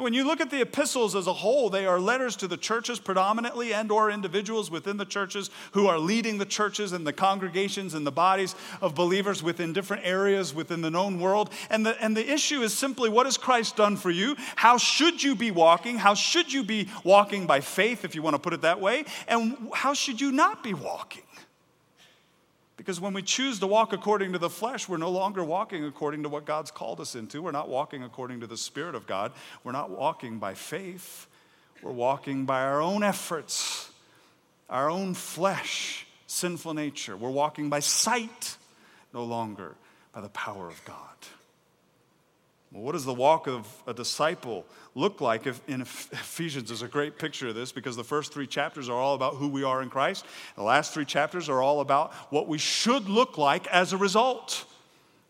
When 0.00 0.14
you 0.14 0.24
look 0.24 0.40
at 0.40 0.50
the 0.50 0.62
epistles 0.62 1.14
as 1.14 1.26
a 1.26 1.32
whole, 1.34 1.68
they 1.68 1.84
are 1.84 2.00
letters 2.00 2.34
to 2.36 2.48
the 2.48 2.56
churches 2.56 2.98
predominantly 2.98 3.74
and 3.74 3.92
or 3.92 4.10
individuals 4.10 4.70
within 4.70 4.96
the 4.96 5.04
churches 5.04 5.50
who 5.72 5.88
are 5.88 5.98
leading 5.98 6.38
the 6.38 6.46
churches 6.46 6.92
and 6.92 7.06
the 7.06 7.12
congregations 7.12 7.92
and 7.92 8.06
the 8.06 8.10
bodies 8.10 8.54
of 8.80 8.94
believers 8.94 9.42
within 9.42 9.74
different 9.74 10.06
areas 10.06 10.54
within 10.54 10.80
the 10.80 10.90
known 10.90 11.20
world. 11.20 11.50
And 11.68 11.84
the, 11.84 12.02
and 12.02 12.16
the 12.16 12.32
issue 12.32 12.62
is 12.62 12.72
simply 12.72 13.10
what 13.10 13.26
has 13.26 13.36
Christ 13.36 13.76
done 13.76 13.98
for 13.98 14.10
you? 14.10 14.36
How 14.56 14.78
should 14.78 15.22
you 15.22 15.34
be 15.34 15.50
walking? 15.50 15.98
How 15.98 16.14
should 16.14 16.50
you 16.50 16.64
be 16.64 16.88
walking 17.04 17.46
by 17.46 17.60
faith, 17.60 18.02
if 18.02 18.14
you 18.14 18.22
want 18.22 18.34
to 18.34 18.40
put 18.40 18.54
it 18.54 18.62
that 18.62 18.80
way? 18.80 19.04
And 19.28 19.68
how 19.74 19.92
should 19.92 20.18
you 20.18 20.32
not 20.32 20.62
be 20.62 20.72
walking? 20.72 21.22
Because 22.80 22.98
when 22.98 23.12
we 23.12 23.20
choose 23.20 23.58
to 23.58 23.66
walk 23.66 23.92
according 23.92 24.32
to 24.32 24.38
the 24.38 24.48
flesh, 24.48 24.88
we're 24.88 24.96
no 24.96 25.10
longer 25.10 25.44
walking 25.44 25.84
according 25.84 26.22
to 26.22 26.30
what 26.30 26.46
God's 26.46 26.70
called 26.70 26.98
us 26.98 27.14
into. 27.14 27.42
We're 27.42 27.50
not 27.50 27.68
walking 27.68 28.02
according 28.02 28.40
to 28.40 28.46
the 28.46 28.56
Spirit 28.56 28.94
of 28.94 29.06
God. 29.06 29.32
We're 29.62 29.72
not 29.72 29.90
walking 29.90 30.38
by 30.38 30.54
faith. 30.54 31.26
We're 31.82 31.92
walking 31.92 32.46
by 32.46 32.62
our 32.62 32.80
own 32.80 33.02
efforts, 33.02 33.90
our 34.70 34.88
own 34.88 35.12
flesh, 35.12 36.06
sinful 36.26 36.72
nature. 36.72 37.18
We're 37.18 37.28
walking 37.28 37.68
by 37.68 37.80
sight, 37.80 38.56
no 39.12 39.24
longer 39.24 39.74
by 40.14 40.22
the 40.22 40.30
power 40.30 40.66
of 40.66 40.82
God. 40.86 40.96
Well, 42.72 42.82
what 42.84 42.92
does 42.92 43.04
the 43.04 43.14
walk 43.14 43.48
of 43.48 43.66
a 43.86 43.92
disciple 43.92 44.64
look 44.94 45.20
like? 45.20 45.46
If 45.46 45.60
in 45.68 45.80
Ephesians 45.80 46.70
is 46.70 46.82
a 46.82 46.88
great 46.88 47.18
picture 47.18 47.48
of 47.48 47.56
this 47.56 47.72
because 47.72 47.96
the 47.96 48.04
first 48.04 48.32
three 48.32 48.46
chapters 48.46 48.88
are 48.88 48.96
all 48.96 49.14
about 49.14 49.34
who 49.34 49.48
we 49.48 49.64
are 49.64 49.82
in 49.82 49.90
Christ. 49.90 50.24
The 50.54 50.62
last 50.62 50.94
three 50.94 51.04
chapters 51.04 51.48
are 51.48 51.60
all 51.60 51.80
about 51.80 52.14
what 52.30 52.46
we 52.46 52.58
should 52.58 53.08
look 53.08 53.36
like 53.38 53.66
as 53.68 53.92
a 53.92 53.96
result. 53.96 54.66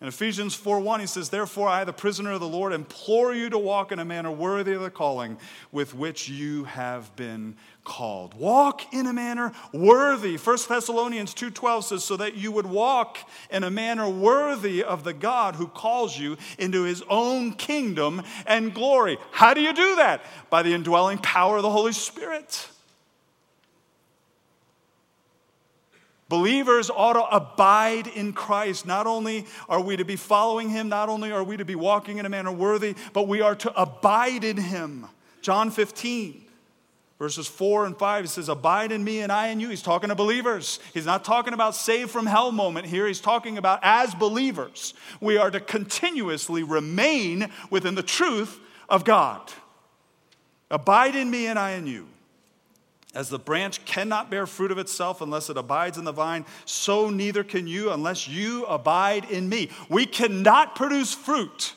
In 0.00 0.08
Ephesians 0.08 0.56
4:1, 0.56 1.00
he 1.00 1.06
says, 1.06 1.28
Therefore, 1.28 1.68
I, 1.68 1.84
the 1.84 1.92
prisoner 1.92 2.32
of 2.32 2.40
the 2.40 2.48
Lord, 2.48 2.72
implore 2.72 3.34
you 3.34 3.50
to 3.50 3.58
walk 3.58 3.92
in 3.92 3.98
a 3.98 4.04
manner 4.04 4.30
worthy 4.30 4.72
of 4.72 4.80
the 4.80 4.90
calling 4.90 5.36
with 5.72 5.94
which 5.94 6.26
you 6.26 6.64
have 6.64 7.14
been 7.16 7.54
called. 7.84 8.32
Walk 8.32 8.94
in 8.94 9.06
a 9.06 9.12
manner 9.12 9.52
worthy. 9.74 10.38
1 10.38 10.68
Thessalonians 10.68 11.34
2:12 11.34 11.84
says, 11.84 12.04
so 12.04 12.16
that 12.16 12.34
you 12.34 12.50
would 12.50 12.64
walk 12.64 13.18
in 13.50 13.62
a 13.62 13.70
manner 13.70 14.08
worthy 14.08 14.82
of 14.82 15.04
the 15.04 15.12
God 15.12 15.56
who 15.56 15.66
calls 15.66 16.18
you 16.18 16.38
into 16.58 16.84
his 16.84 17.02
own 17.10 17.52
kingdom 17.52 18.22
and 18.46 18.72
glory. 18.72 19.18
How 19.32 19.52
do 19.52 19.60
you 19.60 19.74
do 19.74 19.96
that? 19.96 20.24
By 20.48 20.62
the 20.62 20.72
indwelling 20.72 21.18
power 21.18 21.58
of 21.58 21.62
the 21.62 21.70
Holy 21.70 21.92
Spirit. 21.92 22.68
Believers 26.30 26.90
ought 26.90 27.14
to 27.14 27.24
abide 27.24 28.06
in 28.06 28.32
Christ. 28.32 28.86
Not 28.86 29.08
only 29.08 29.46
are 29.68 29.80
we 29.80 29.96
to 29.96 30.04
be 30.04 30.14
following 30.14 30.70
him, 30.70 30.88
not 30.88 31.08
only 31.08 31.32
are 31.32 31.42
we 31.42 31.56
to 31.56 31.64
be 31.64 31.74
walking 31.74 32.18
in 32.18 32.24
a 32.24 32.28
manner 32.28 32.52
worthy, 32.52 32.94
but 33.12 33.26
we 33.26 33.40
are 33.40 33.56
to 33.56 33.74
abide 33.80 34.44
in 34.44 34.56
him. 34.56 35.06
John 35.42 35.72
15, 35.72 36.40
verses 37.18 37.48
4 37.48 37.86
and 37.86 37.98
5, 37.98 38.22
he 38.22 38.28
says, 38.28 38.48
Abide 38.48 38.92
in 38.92 39.02
me 39.02 39.22
and 39.22 39.32
I 39.32 39.48
in 39.48 39.58
you. 39.58 39.70
He's 39.70 39.82
talking 39.82 40.10
to 40.10 40.14
believers. 40.14 40.78
He's 40.94 41.04
not 41.04 41.24
talking 41.24 41.52
about 41.52 41.74
save 41.74 42.12
from 42.12 42.26
hell 42.26 42.52
moment 42.52 42.86
here. 42.86 43.08
He's 43.08 43.20
talking 43.20 43.58
about 43.58 43.80
as 43.82 44.14
believers, 44.14 44.94
we 45.20 45.36
are 45.36 45.50
to 45.50 45.58
continuously 45.58 46.62
remain 46.62 47.50
within 47.70 47.96
the 47.96 48.04
truth 48.04 48.60
of 48.88 49.04
God. 49.04 49.52
Abide 50.70 51.16
in 51.16 51.28
me 51.28 51.48
and 51.48 51.58
I 51.58 51.72
in 51.72 51.88
you. 51.88 52.06
As 53.12 53.28
the 53.28 53.38
branch 53.38 53.84
cannot 53.84 54.30
bear 54.30 54.46
fruit 54.46 54.70
of 54.70 54.78
itself 54.78 55.20
unless 55.20 55.50
it 55.50 55.56
abides 55.56 55.98
in 55.98 56.04
the 56.04 56.12
vine, 56.12 56.44
so 56.64 57.10
neither 57.10 57.42
can 57.42 57.66
you 57.66 57.90
unless 57.90 58.28
you 58.28 58.64
abide 58.66 59.28
in 59.30 59.48
me. 59.48 59.70
We 59.88 60.06
cannot 60.06 60.76
produce 60.76 61.12
fruit 61.12 61.74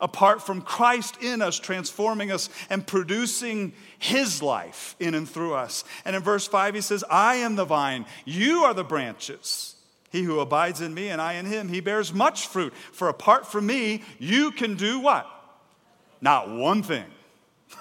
apart 0.00 0.42
from 0.42 0.60
Christ 0.60 1.16
in 1.22 1.42
us, 1.42 1.58
transforming 1.58 2.30
us 2.30 2.50
and 2.70 2.86
producing 2.86 3.72
his 3.98 4.42
life 4.42 4.94
in 5.00 5.14
and 5.14 5.28
through 5.28 5.54
us. 5.54 5.84
And 6.04 6.14
in 6.14 6.22
verse 6.22 6.46
5, 6.46 6.74
he 6.74 6.80
says, 6.80 7.02
I 7.10 7.36
am 7.36 7.56
the 7.56 7.64
vine, 7.64 8.06
you 8.24 8.64
are 8.64 8.74
the 8.74 8.84
branches. 8.84 9.74
He 10.10 10.22
who 10.22 10.40
abides 10.40 10.80
in 10.80 10.94
me 10.94 11.08
and 11.08 11.20
I 11.20 11.34
in 11.34 11.46
him, 11.46 11.68
he 11.68 11.80
bears 11.80 12.12
much 12.12 12.46
fruit. 12.46 12.72
For 12.92 13.08
apart 13.08 13.46
from 13.46 13.66
me, 13.66 14.02
you 14.18 14.50
can 14.52 14.74
do 14.74 15.00
what? 15.00 15.26
Not 16.20 16.50
one 16.50 16.82
thing. 16.82 17.04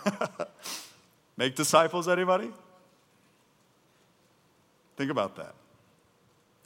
Make 1.37 1.55
disciples, 1.55 2.07
anybody? 2.07 2.51
Think 4.97 5.11
about 5.11 5.35
that. 5.37 5.53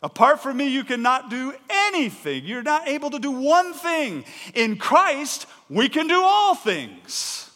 Apart 0.02 0.42
from 0.42 0.58
me, 0.58 0.68
you 0.68 0.84
cannot 0.84 1.30
do 1.30 1.54
anything. 1.70 2.44
You're 2.46 2.64
not 2.64 2.88
able 2.88 3.12
to 3.12 3.20
do 3.20 3.32
one 3.32 3.74
thing. 3.74 4.26
In 4.56 4.78
Christ, 4.78 5.46
we 5.70 5.90
can 5.90 6.08
do 6.08 6.24
all 6.24 6.56
things 6.56 7.52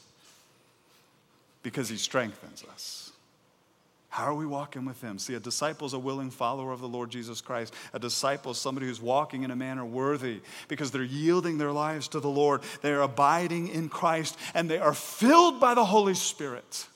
because 1.64 1.90
he 1.90 1.98
strengthens 1.98 2.64
us. 2.72 3.12
How 4.10 4.26
are 4.26 4.36
we 4.36 4.46
walking 4.46 4.86
with 4.86 5.02
him? 5.02 5.18
See, 5.18 5.34
a 5.34 5.40
disciple 5.40 5.88
is 5.88 5.94
a 5.94 6.00
willing 6.00 6.30
follower 6.30 6.72
of 6.72 6.80
the 6.80 6.88
Lord 6.88 7.10
Jesus 7.10 7.42
Christ. 7.42 7.74
A 7.92 8.00
disciple 8.00 8.52
is 8.52 8.58
somebody 8.58 8.86
who's 8.86 9.02
walking 9.02 9.44
in 9.44 9.52
a 9.52 9.58
manner 9.58 9.84
worthy 9.84 10.40
because 10.68 10.92
they're 10.92 11.04
yielding 11.04 11.58
their 11.58 11.74
lives 11.74 12.08
to 12.10 12.20
the 12.20 12.30
Lord. 12.30 12.62
They 12.82 12.94
are 12.94 13.02
abiding 13.02 13.70
in 13.70 13.90
Christ 13.90 14.38
and 14.54 14.70
they 14.70 14.78
are 14.78 14.94
filled 14.94 15.60
by 15.60 15.74
the 15.74 15.84
Holy 15.84 16.14
Spirit. 16.14 16.88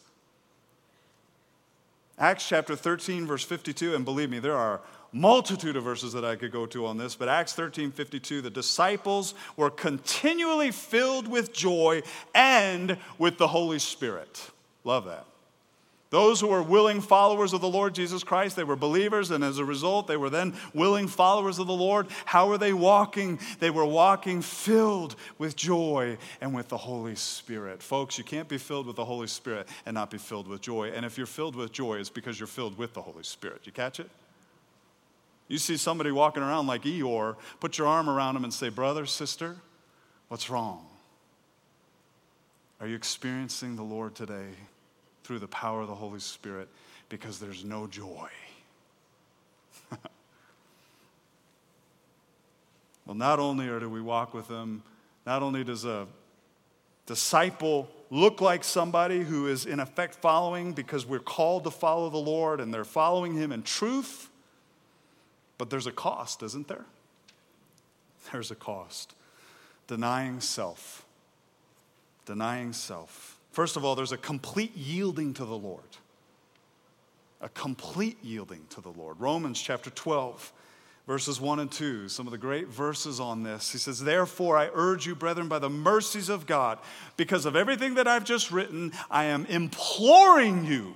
Acts 2.19 2.47
chapter 2.47 2.75
13, 2.75 3.25
verse 3.25 3.45
52, 3.45 3.95
and 3.95 4.03
believe 4.03 4.29
me, 4.29 4.39
there 4.39 4.57
are 4.57 4.81
multitude 5.13 5.77
of 5.77 5.85
verses 5.85 6.11
that 6.11 6.25
I 6.25 6.35
could 6.35 6.51
go 6.51 6.65
to 6.65 6.85
on 6.85 6.97
this, 6.97 7.15
but 7.15 7.29
Acts 7.29 7.53
13, 7.53 7.91
52, 7.91 8.41
the 8.41 8.49
disciples 8.49 9.33
were 9.55 9.69
continually 9.69 10.71
filled 10.71 11.29
with 11.29 11.53
joy 11.53 12.01
and 12.35 12.97
with 13.17 13.37
the 13.37 13.47
Holy 13.47 13.79
Spirit. 13.79 14.51
Love 14.83 15.05
that. 15.05 15.25
Those 16.11 16.41
who 16.41 16.47
were 16.47 16.63
willing 16.63 17.01
followers 17.01 17.53
of 17.53 17.61
the 17.61 17.69
Lord 17.69 17.93
Jesus 17.93 18.23
Christ, 18.23 18.55
they 18.55 18.63
were 18.63 18.75
believers, 18.75 19.29
and 19.29 19.43
as 19.43 19.59
a 19.59 19.65
result, 19.65 20.07
they 20.07 20.17
were 20.17 20.31
then 20.31 20.55
willing 20.73 21.07
followers 21.07 21.59
of 21.59 21.67
the 21.67 21.73
Lord. 21.73 22.07
How 22.25 22.47
were 22.47 22.57
they 22.57 22.73
walking? 22.73 23.39
They 23.59 23.69
were 23.69 23.85
walking 23.85 24.41
filled 24.41 25.15
with 25.37 25.55
joy 25.55 26.17
and 26.41 26.55
with 26.55 26.67
the 26.67 26.77
Holy 26.77 27.13
Spirit. 27.13 27.83
Folks, 27.83 28.17
you 28.17 28.23
can't 28.23 28.47
be 28.47 28.57
filled 28.57 28.87
with 28.87 28.95
the 28.95 29.05
Holy 29.05 29.27
Spirit 29.27 29.67
and 29.85 29.93
not 29.93 30.09
be 30.09 30.17
filled 30.17 30.47
with 30.47 30.61
joy. 30.61 30.89
And 30.89 31.05
if 31.05 31.15
you're 31.15 31.27
filled 31.27 31.55
with 31.55 31.71
joy, 31.71 31.99
it's 31.99 32.09
because 32.09 32.39
you're 32.39 32.47
filled 32.47 32.79
with 32.79 32.95
the 32.95 33.03
Holy 33.03 33.23
Spirit. 33.23 33.61
You 33.65 33.71
catch 33.71 33.99
it? 33.99 34.09
You 35.47 35.59
see 35.59 35.77
somebody 35.77 36.11
walking 36.11 36.41
around 36.41 36.65
like 36.65 36.83
Eeyore, 36.83 37.35
put 37.59 37.77
your 37.77 37.85
arm 37.85 38.09
around 38.09 38.35
him 38.35 38.43
and 38.43 38.53
say, 38.53 38.69
Brother, 38.69 39.05
sister, 39.05 39.57
what's 40.27 40.49
wrong? 40.49 40.87
Are 42.81 42.87
you 42.87 42.95
experiencing 42.95 43.75
the 43.75 43.83
Lord 43.83 44.15
today? 44.15 44.53
Through 45.29 45.37
the 45.37 45.47
power 45.47 45.81
of 45.81 45.87
the 45.87 45.93
Holy 45.93 46.19
Spirit 46.19 46.67
because 47.07 47.37
there's 47.39 47.63
no 47.63 47.85
joy. 47.85 48.27
well, 53.05 53.13
not 53.13 53.37
only 53.37 53.67
are 53.67 53.79
do 53.79 53.87
we 53.87 54.01
walk 54.01 54.33
with 54.33 54.47
them, 54.47 54.81
not 55.27 55.43
only 55.43 55.63
does 55.63 55.85
a 55.85 56.07
disciple 57.05 57.87
look 58.09 58.41
like 58.41 58.63
somebody 58.63 59.21
who 59.21 59.45
is 59.45 59.67
in 59.67 59.79
effect 59.79 60.15
following 60.15 60.73
because 60.73 61.05
we're 61.05 61.19
called 61.19 61.63
to 61.65 61.69
follow 61.69 62.09
the 62.09 62.17
Lord 62.17 62.59
and 62.59 62.73
they're 62.73 62.83
following 62.83 63.35
Him 63.35 63.51
in 63.51 63.61
truth, 63.61 64.31
but 65.59 65.69
there's 65.69 65.85
a 65.85 65.91
cost, 65.91 66.41
isn't 66.41 66.67
there? 66.67 66.85
There's 68.31 68.49
a 68.49 68.55
cost. 68.55 69.13
Denying 69.85 70.41
self. 70.41 71.05
Denying 72.25 72.73
self. 72.73 73.38
First 73.59 73.75
of 73.75 73.83
all, 73.83 73.93
there's 73.93 74.13
a 74.13 74.17
complete 74.17 74.73
yielding 74.77 75.33
to 75.33 75.43
the 75.43 75.57
Lord. 75.57 75.83
A 77.41 77.49
complete 77.49 78.17
yielding 78.23 78.65
to 78.69 78.79
the 78.79 78.93
Lord. 78.93 79.19
Romans 79.19 79.61
chapter 79.61 79.89
12, 79.89 80.53
verses 81.05 81.41
1 81.41 81.59
and 81.59 81.69
2, 81.69 82.07
some 82.07 82.25
of 82.25 82.31
the 82.31 82.37
great 82.37 82.69
verses 82.69 83.19
on 83.19 83.43
this. 83.43 83.73
He 83.73 83.77
says, 83.77 83.99
Therefore, 83.99 84.57
I 84.57 84.69
urge 84.73 85.05
you, 85.05 85.13
brethren, 85.13 85.49
by 85.49 85.59
the 85.59 85.69
mercies 85.69 86.29
of 86.29 86.45
God, 86.45 86.79
because 87.17 87.45
of 87.45 87.57
everything 87.57 87.95
that 87.95 88.07
I've 88.07 88.23
just 88.23 88.49
written, 88.49 88.93
I 89.11 89.25
am 89.25 89.45
imploring 89.47 90.63
you 90.63 90.95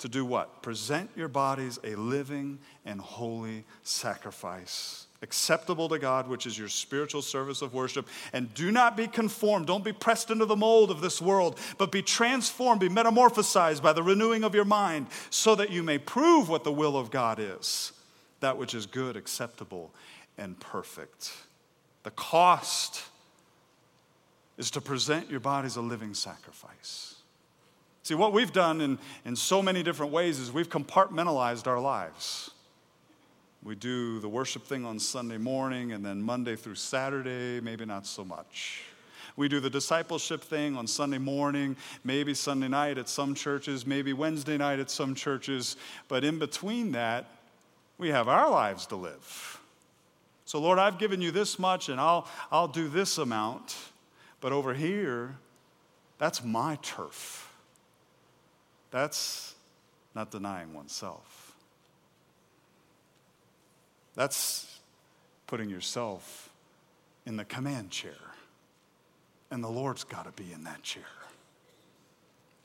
to 0.00 0.08
do 0.10 0.22
what? 0.22 0.60
Present 0.60 1.08
your 1.16 1.28
bodies 1.28 1.78
a 1.82 1.94
living 1.94 2.58
and 2.84 3.00
holy 3.00 3.64
sacrifice 3.84 5.07
acceptable 5.22 5.88
to 5.88 5.98
God, 5.98 6.28
which 6.28 6.46
is 6.46 6.58
your 6.58 6.68
spiritual 6.68 7.22
service 7.22 7.62
of 7.62 7.74
worship. 7.74 8.06
And 8.32 8.52
do 8.54 8.70
not 8.70 8.96
be 8.96 9.06
conformed. 9.06 9.66
Don't 9.66 9.84
be 9.84 9.92
pressed 9.92 10.30
into 10.30 10.44
the 10.44 10.56
mold 10.56 10.90
of 10.90 11.00
this 11.00 11.20
world, 11.20 11.58
but 11.76 11.90
be 11.90 12.02
transformed, 12.02 12.80
be 12.80 12.88
metamorphosized 12.88 13.82
by 13.82 13.92
the 13.92 14.02
renewing 14.02 14.44
of 14.44 14.54
your 14.54 14.64
mind, 14.64 15.08
so 15.30 15.54
that 15.54 15.70
you 15.70 15.82
may 15.82 15.98
prove 15.98 16.48
what 16.48 16.64
the 16.64 16.72
will 16.72 16.96
of 16.96 17.10
God 17.10 17.38
is 17.40 17.92
that 18.40 18.56
which 18.56 18.74
is 18.74 18.86
good, 18.86 19.16
acceptable, 19.16 19.92
and 20.36 20.58
perfect. 20.60 21.32
The 22.04 22.10
cost 22.12 23.02
is 24.56 24.70
to 24.72 24.80
present 24.80 25.30
your 25.30 25.40
body 25.40 25.66
as 25.66 25.76
a 25.76 25.80
living 25.80 26.14
sacrifice. 26.14 27.16
See, 28.02 28.14
what 28.14 28.32
we've 28.32 28.52
done 28.52 28.80
in, 28.80 28.98
in 29.24 29.36
so 29.36 29.60
many 29.60 29.82
different 29.82 30.12
ways 30.12 30.38
is 30.38 30.52
we've 30.52 30.70
compartmentalized 30.70 31.66
our 31.66 31.80
lives. 31.80 32.50
We 33.62 33.74
do 33.74 34.20
the 34.20 34.28
worship 34.28 34.64
thing 34.64 34.84
on 34.84 34.98
Sunday 34.98 35.36
morning, 35.36 35.92
and 35.92 36.04
then 36.04 36.22
Monday 36.22 36.54
through 36.54 36.76
Saturday, 36.76 37.60
maybe 37.60 37.84
not 37.84 38.06
so 38.06 38.24
much. 38.24 38.84
We 39.36 39.48
do 39.48 39.60
the 39.60 39.70
discipleship 39.70 40.42
thing 40.42 40.76
on 40.76 40.86
Sunday 40.86 41.18
morning, 41.18 41.76
maybe 42.02 42.34
Sunday 42.34 42.68
night 42.68 42.98
at 42.98 43.08
some 43.08 43.34
churches, 43.34 43.86
maybe 43.86 44.12
Wednesday 44.12 44.56
night 44.56 44.78
at 44.78 44.90
some 44.90 45.14
churches, 45.14 45.76
but 46.08 46.24
in 46.24 46.38
between 46.38 46.92
that, 46.92 47.26
we 47.98 48.08
have 48.08 48.28
our 48.28 48.50
lives 48.50 48.86
to 48.86 48.96
live. 48.96 49.60
So, 50.44 50.60
Lord, 50.60 50.78
I've 50.78 50.98
given 50.98 51.20
you 51.20 51.30
this 51.30 51.58
much, 51.58 51.88
and 51.88 52.00
I'll, 52.00 52.26
I'll 52.50 52.68
do 52.68 52.88
this 52.88 53.18
amount, 53.18 53.76
but 54.40 54.50
over 54.52 54.72
here, 54.72 55.36
that's 56.18 56.42
my 56.42 56.78
turf. 56.82 57.52
That's 58.90 59.54
not 60.14 60.30
denying 60.30 60.72
oneself. 60.74 61.37
That's 64.18 64.80
putting 65.46 65.70
yourself 65.70 66.50
in 67.24 67.36
the 67.36 67.44
command 67.44 67.92
chair. 67.92 68.18
And 69.48 69.62
the 69.62 69.68
Lord's 69.68 70.02
got 70.02 70.24
to 70.24 70.42
be 70.42 70.52
in 70.52 70.64
that 70.64 70.82
chair. 70.82 71.04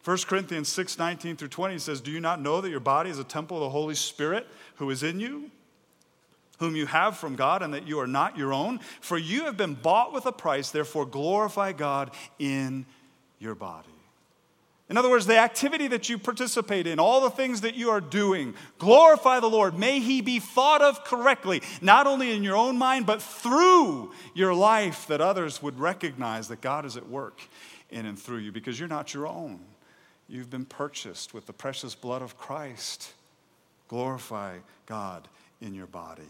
1 0.03 0.17
Corinthians 0.25 0.67
6 0.69 0.97
19 0.97 1.37
through 1.37 1.49
20 1.49 1.77
says, 1.77 2.01
Do 2.01 2.09
you 2.09 2.19
not 2.19 2.41
know 2.41 2.59
that 2.59 2.71
your 2.71 2.79
body 2.79 3.11
is 3.11 3.19
a 3.19 3.23
temple 3.23 3.57
of 3.57 3.61
the 3.61 3.69
Holy 3.69 3.93
Spirit 3.93 4.47
who 4.77 4.89
is 4.89 5.03
in 5.03 5.19
you, 5.19 5.51
whom 6.57 6.75
you 6.75 6.87
have 6.87 7.17
from 7.17 7.35
God, 7.35 7.61
and 7.61 7.71
that 7.75 7.85
you 7.87 7.99
are 7.99 8.07
not 8.07 8.35
your 8.35 8.51
own? 8.51 8.79
For 8.99 9.19
you 9.19 9.45
have 9.45 9.55
been 9.55 9.75
bought 9.75 10.11
with 10.11 10.25
a 10.25 10.31
price, 10.31 10.71
therefore 10.71 11.05
glorify 11.05 11.71
God 11.71 12.09
in 12.39 12.87
your 13.37 13.53
body. 13.53 13.92
In 14.89 14.97
other 14.97 15.09
words, 15.09 15.25
the 15.25 15.37
activity 15.37 15.87
that 15.87 16.09
you 16.09 16.17
participate 16.17 16.87
in, 16.87 16.99
all 16.99 17.21
the 17.21 17.29
things 17.29 17.61
that 17.61 17.75
you 17.75 17.89
are 17.89 18.01
doing, 18.01 18.53
glorify 18.77 19.39
the 19.39 19.49
Lord. 19.49 19.77
May 19.79 19.99
He 19.99 20.21
be 20.21 20.39
thought 20.39 20.81
of 20.81 21.03
correctly, 21.05 21.61
not 21.81 22.05
only 22.05 22.33
in 22.33 22.43
your 22.43 22.57
own 22.57 22.77
mind, 22.77 23.05
but 23.05 23.21
through 23.21 24.11
your 24.33 24.53
life, 24.53 25.07
that 25.07 25.21
others 25.21 25.61
would 25.61 25.79
recognize 25.79 26.49
that 26.49 26.61
God 26.61 26.85
is 26.85 26.97
at 26.97 27.07
work 27.07 27.41
in 27.89 28.05
and 28.05 28.19
through 28.19 28.39
you 28.39 28.51
because 28.51 28.79
you're 28.79 28.89
not 28.89 29.13
your 29.13 29.25
own. 29.25 29.61
You've 30.27 30.49
been 30.49 30.65
purchased 30.65 31.33
with 31.33 31.45
the 31.45 31.53
precious 31.53 31.95
blood 31.95 32.21
of 32.21 32.37
Christ. 32.37 33.13
Glorify 33.87 34.57
God 34.85 35.27
in 35.61 35.73
your 35.73 35.87
body. 35.87 36.23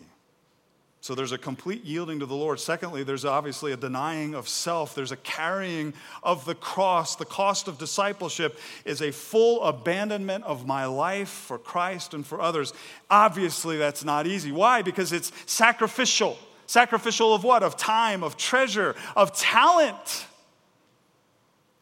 So 1.04 1.14
there's 1.16 1.34
a 1.34 1.38
complete 1.38 1.84
yielding 1.84 2.22
to 2.22 2.26
the 2.26 2.34
Lord. 2.34 2.62
Secondly, 2.62 3.04
there's 3.04 3.26
obviously 3.26 3.74
a 3.74 3.76
denying 3.76 4.36
of 4.36 4.48
self. 4.48 4.96
There's 4.96 5.12
a 5.12 5.18
carrying 5.18 5.94
of 6.24 6.46
the 6.46 6.56
cross. 6.56 7.18
The 7.18 7.26
cost 7.26 7.68
of 7.68 7.78
discipleship 7.78 8.58
is 8.86 9.02
a 9.02 9.12
full 9.12 9.66
abandonment 9.66 10.46
of 10.46 10.66
my 10.66 10.86
life 10.86 11.28
for 11.28 11.58
Christ 11.58 12.14
and 12.14 12.26
for 12.26 12.40
others. 12.40 12.72
Obviously, 13.10 13.76
that's 13.76 14.06
not 14.06 14.28
easy. 14.28 14.54
Why? 14.54 14.82
Because 14.82 15.12
it's 15.12 15.34
sacrificial. 15.46 16.38
Sacrificial 16.68 17.36
of 17.36 17.44
what? 17.44 17.64
Of 17.64 17.76
time, 17.76 18.24
of 18.24 18.38
treasure, 18.38 18.96
of 19.14 19.36
talent. 19.36 20.26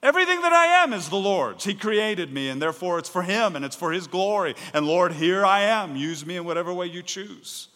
Everything 0.02 0.42
that 0.42 0.52
I 0.52 0.84
am 0.84 0.94
is 0.94 1.10
the 1.10 1.16
Lord's. 1.16 1.64
He 1.64 1.76
created 1.76 2.34
me, 2.34 2.50
and 2.50 2.60
therefore 2.60 2.98
it's 2.98 3.08
for 3.08 3.22
Him 3.22 3.56
and 3.56 3.64
it's 3.64 3.76
for 3.76 3.92
His 3.92 4.08
glory. 4.08 4.56
And 4.74 4.88
Lord, 4.88 5.12
here 5.12 5.46
I 5.46 5.60
am. 5.60 5.96
Use 5.96 6.26
me 6.26 6.38
in 6.38 6.44
whatever 6.44 6.74
way 6.74 6.88
you 6.88 7.04
choose. 7.04 7.68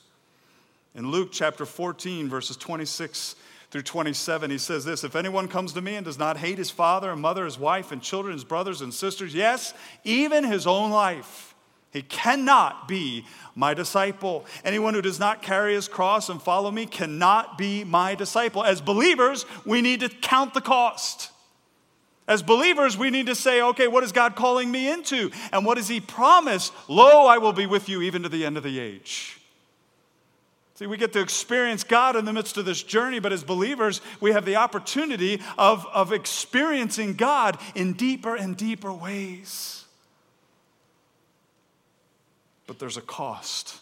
In 0.95 1.11
Luke 1.11 1.29
chapter 1.31 1.65
14, 1.65 2.29
verses 2.29 2.55
26 2.55 3.35
through 3.69 3.81
27, 3.81 4.49
he 4.49 4.57
says 4.57 4.85
this 4.85 5.03
If 5.03 5.15
anyone 5.15 5.49
comes 5.49 5.73
to 5.73 5.81
me 5.81 5.95
and 5.95 6.05
does 6.05 6.17
not 6.17 6.37
hate 6.37 6.57
his 6.57 6.71
father 6.71 7.11
and 7.11 7.21
mother, 7.21 7.43
his 7.43 7.59
wife 7.59 7.91
and 7.91 8.01
children, 8.01 8.33
his 8.33 8.45
brothers 8.45 8.81
and 8.81 8.93
sisters, 8.93 9.33
yes, 9.33 9.73
even 10.05 10.45
his 10.45 10.65
own 10.65 10.91
life, 10.91 11.53
he 11.91 12.01
cannot 12.01 12.87
be 12.87 13.25
my 13.55 13.73
disciple. 13.73 14.45
Anyone 14.63 14.93
who 14.93 15.01
does 15.01 15.19
not 15.19 15.41
carry 15.41 15.73
his 15.73 15.89
cross 15.89 16.29
and 16.29 16.41
follow 16.41 16.71
me 16.71 16.85
cannot 16.85 17.57
be 17.57 17.83
my 17.83 18.15
disciple. 18.15 18.63
As 18.63 18.79
believers, 18.79 19.45
we 19.65 19.81
need 19.81 19.99
to 19.99 20.09
count 20.09 20.53
the 20.53 20.61
cost. 20.61 21.31
As 22.27 22.41
believers, 22.41 22.97
we 22.97 23.09
need 23.09 23.27
to 23.27 23.35
say, 23.35 23.61
okay, 23.61 23.87
what 23.87 24.03
is 24.03 24.11
God 24.11 24.35
calling 24.35 24.71
me 24.71 24.91
into? 24.91 25.29
And 25.51 25.65
what 25.65 25.75
does 25.75 25.89
He 25.89 25.99
promise? 25.99 26.71
Lo, 26.87 27.27
I 27.27 27.37
will 27.37 27.53
be 27.53 27.65
with 27.65 27.87
you 27.87 28.01
even 28.01 28.23
to 28.23 28.29
the 28.29 28.45
end 28.45 28.57
of 28.57 28.63
the 28.63 28.79
age. 28.79 29.34
See, 30.75 30.87
we 30.87 30.97
get 30.97 31.13
to 31.13 31.21
experience 31.21 31.85
God 31.85 32.17
in 32.17 32.25
the 32.25 32.33
midst 32.33 32.57
of 32.57 32.65
this 32.65 32.83
journey, 32.83 33.19
but 33.19 33.31
as 33.31 33.45
believers, 33.45 34.01
we 34.19 34.33
have 34.33 34.43
the 34.43 34.57
opportunity 34.57 35.41
of, 35.57 35.87
of 35.93 36.11
experiencing 36.11 37.13
God 37.13 37.57
in 37.75 37.93
deeper 37.93 38.35
and 38.35 38.57
deeper 38.57 38.91
ways. 38.91 39.85
But 42.67 42.77
there's 42.79 42.97
a 42.97 43.01
cost. 43.01 43.79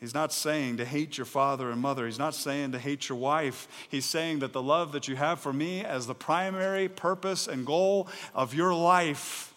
He's 0.00 0.14
not 0.14 0.32
saying 0.32 0.78
to 0.78 0.86
hate 0.86 1.18
your 1.18 1.26
father 1.26 1.70
and 1.70 1.82
mother. 1.82 2.06
He's 2.06 2.18
not 2.18 2.34
saying 2.34 2.72
to 2.72 2.78
hate 2.78 3.10
your 3.10 3.18
wife. 3.18 3.68
He's 3.90 4.06
saying 4.06 4.38
that 4.38 4.54
the 4.54 4.62
love 4.62 4.92
that 4.92 5.06
you 5.06 5.16
have 5.16 5.38
for 5.38 5.52
me 5.52 5.84
as 5.84 6.06
the 6.06 6.14
primary 6.14 6.88
purpose 6.88 7.46
and 7.46 7.66
goal 7.66 8.08
of 8.34 8.54
your 8.54 8.72
life 8.72 9.52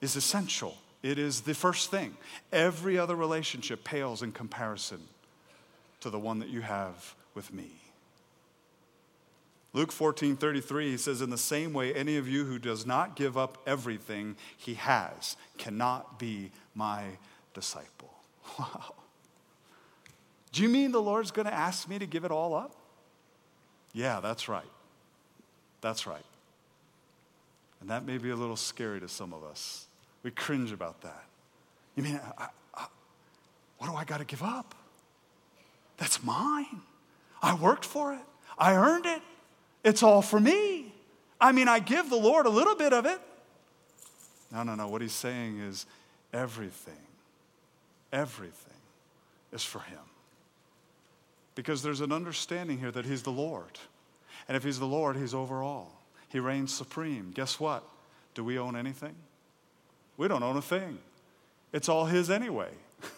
is 0.00 0.14
essential. 0.14 0.76
It 1.02 1.18
is 1.18 1.42
the 1.42 1.54
first 1.54 1.90
thing. 1.90 2.16
Every 2.52 2.98
other 2.98 3.14
relationship 3.14 3.84
pales 3.84 4.22
in 4.22 4.32
comparison 4.32 5.00
to 6.00 6.10
the 6.10 6.18
one 6.18 6.40
that 6.40 6.48
you 6.48 6.60
have 6.60 7.14
with 7.34 7.52
me. 7.52 7.70
Luke 9.72 9.92
14 9.92 10.36
33, 10.36 10.90
he 10.90 10.96
says, 10.96 11.20
In 11.20 11.30
the 11.30 11.38
same 11.38 11.72
way, 11.72 11.94
any 11.94 12.16
of 12.16 12.26
you 12.26 12.44
who 12.44 12.58
does 12.58 12.86
not 12.86 13.16
give 13.16 13.36
up 13.36 13.58
everything 13.66 14.36
he 14.56 14.74
has 14.74 15.36
cannot 15.56 16.18
be 16.18 16.50
my 16.74 17.04
disciple. 17.54 18.12
Wow. 18.58 18.94
Do 20.52 20.62
you 20.62 20.70
mean 20.70 20.90
the 20.90 21.02
Lord's 21.02 21.30
going 21.30 21.46
to 21.46 21.52
ask 21.52 21.86
me 21.86 21.98
to 21.98 22.06
give 22.06 22.24
it 22.24 22.30
all 22.30 22.54
up? 22.54 22.74
Yeah, 23.92 24.20
that's 24.20 24.48
right. 24.48 24.64
That's 25.82 26.06
right. 26.06 26.24
And 27.80 27.90
that 27.90 28.06
may 28.06 28.16
be 28.16 28.30
a 28.30 28.36
little 28.36 28.56
scary 28.56 29.00
to 29.00 29.08
some 29.08 29.34
of 29.34 29.44
us. 29.44 29.87
We 30.22 30.30
cringe 30.30 30.72
about 30.72 31.00
that. 31.02 31.24
You 31.96 32.02
mean, 32.02 32.20
I, 32.38 32.48
I, 32.74 32.86
what 33.78 33.88
do 33.88 33.94
I 33.94 34.04
got 34.04 34.18
to 34.18 34.24
give 34.24 34.42
up? 34.42 34.74
That's 35.96 36.22
mine. 36.22 36.82
I 37.42 37.54
worked 37.54 37.84
for 37.84 38.12
it, 38.14 38.20
I 38.58 38.74
earned 38.74 39.06
it. 39.06 39.22
It's 39.84 40.02
all 40.02 40.22
for 40.22 40.40
me. 40.40 40.92
I 41.40 41.52
mean, 41.52 41.68
I 41.68 41.78
give 41.78 42.10
the 42.10 42.16
Lord 42.16 42.46
a 42.46 42.50
little 42.50 42.74
bit 42.74 42.92
of 42.92 43.06
it. 43.06 43.20
No, 44.52 44.64
no, 44.64 44.74
no. 44.74 44.88
What 44.88 45.02
he's 45.02 45.12
saying 45.12 45.60
is 45.60 45.86
everything, 46.32 47.06
everything 48.12 48.72
is 49.52 49.62
for 49.62 49.80
him. 49.80 50.00
Because 51.54 51.82
there's 51.82 52.00
an 52.00 52.12
understanding 52.12 52.78
here 52.78 52.90
that 52.90 53.06
he's 53.06 53.22
the 53.22 53.30
Lord. 53.30 53.78
And 54.48 54.56
if 54.56 54.64
he's 54.64 54.78
the 54.78 54.86
Lord, 54.86 55.16
he's 55.16 55.34
over 55.34 55.62
all. 55.62 56.00
He 56.28 56.40
reigns 56.40 56.74
supreme. 56.74 57.30
Guess 57.34 57.60
what? 57.60 57.84
Do 58.34 58.44
we 58.44 58.58
own 58.58 58.76
anything? 58.76 59.14
We 60.18 60.28
don't 60.28 60.42
own 60.42 60.58
a 60.58 60.62
thing. 60.62 60.98
It's 61.72 61.88
all 61.88 62.04
His 62.04 62.28
anyway. 62.28 62.70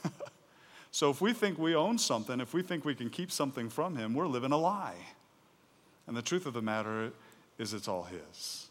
so 0.92 1.10
if 1.10 1.20
we 1.20 1.32
think 1.32 1.58
we 1.58 1.74
own 1.74 1.98
something, 1.98 2.38
if 2.40 2.54
we 2.54 2.62
think 2.62 2.84
we 2.84 2.94
can 2.94 3.10
keep 3.10 3.32
something 3.32 3.68
from 3.68 3.96
Him, 3.96 4.14
we're 4.14 4.28
living 4.28 4.52
a 4.52 4.56
lie. 4.56 4.94
And 6.06 6.16
the 6.16 6.22
truth 6.22 6.46
of 6.46 6.52
the 6.52 6.62
matter 6.62 7.10
is, 7.58 7.74
it's 7.74 7.88
all 7.88 8.04
His. 8.04 8.68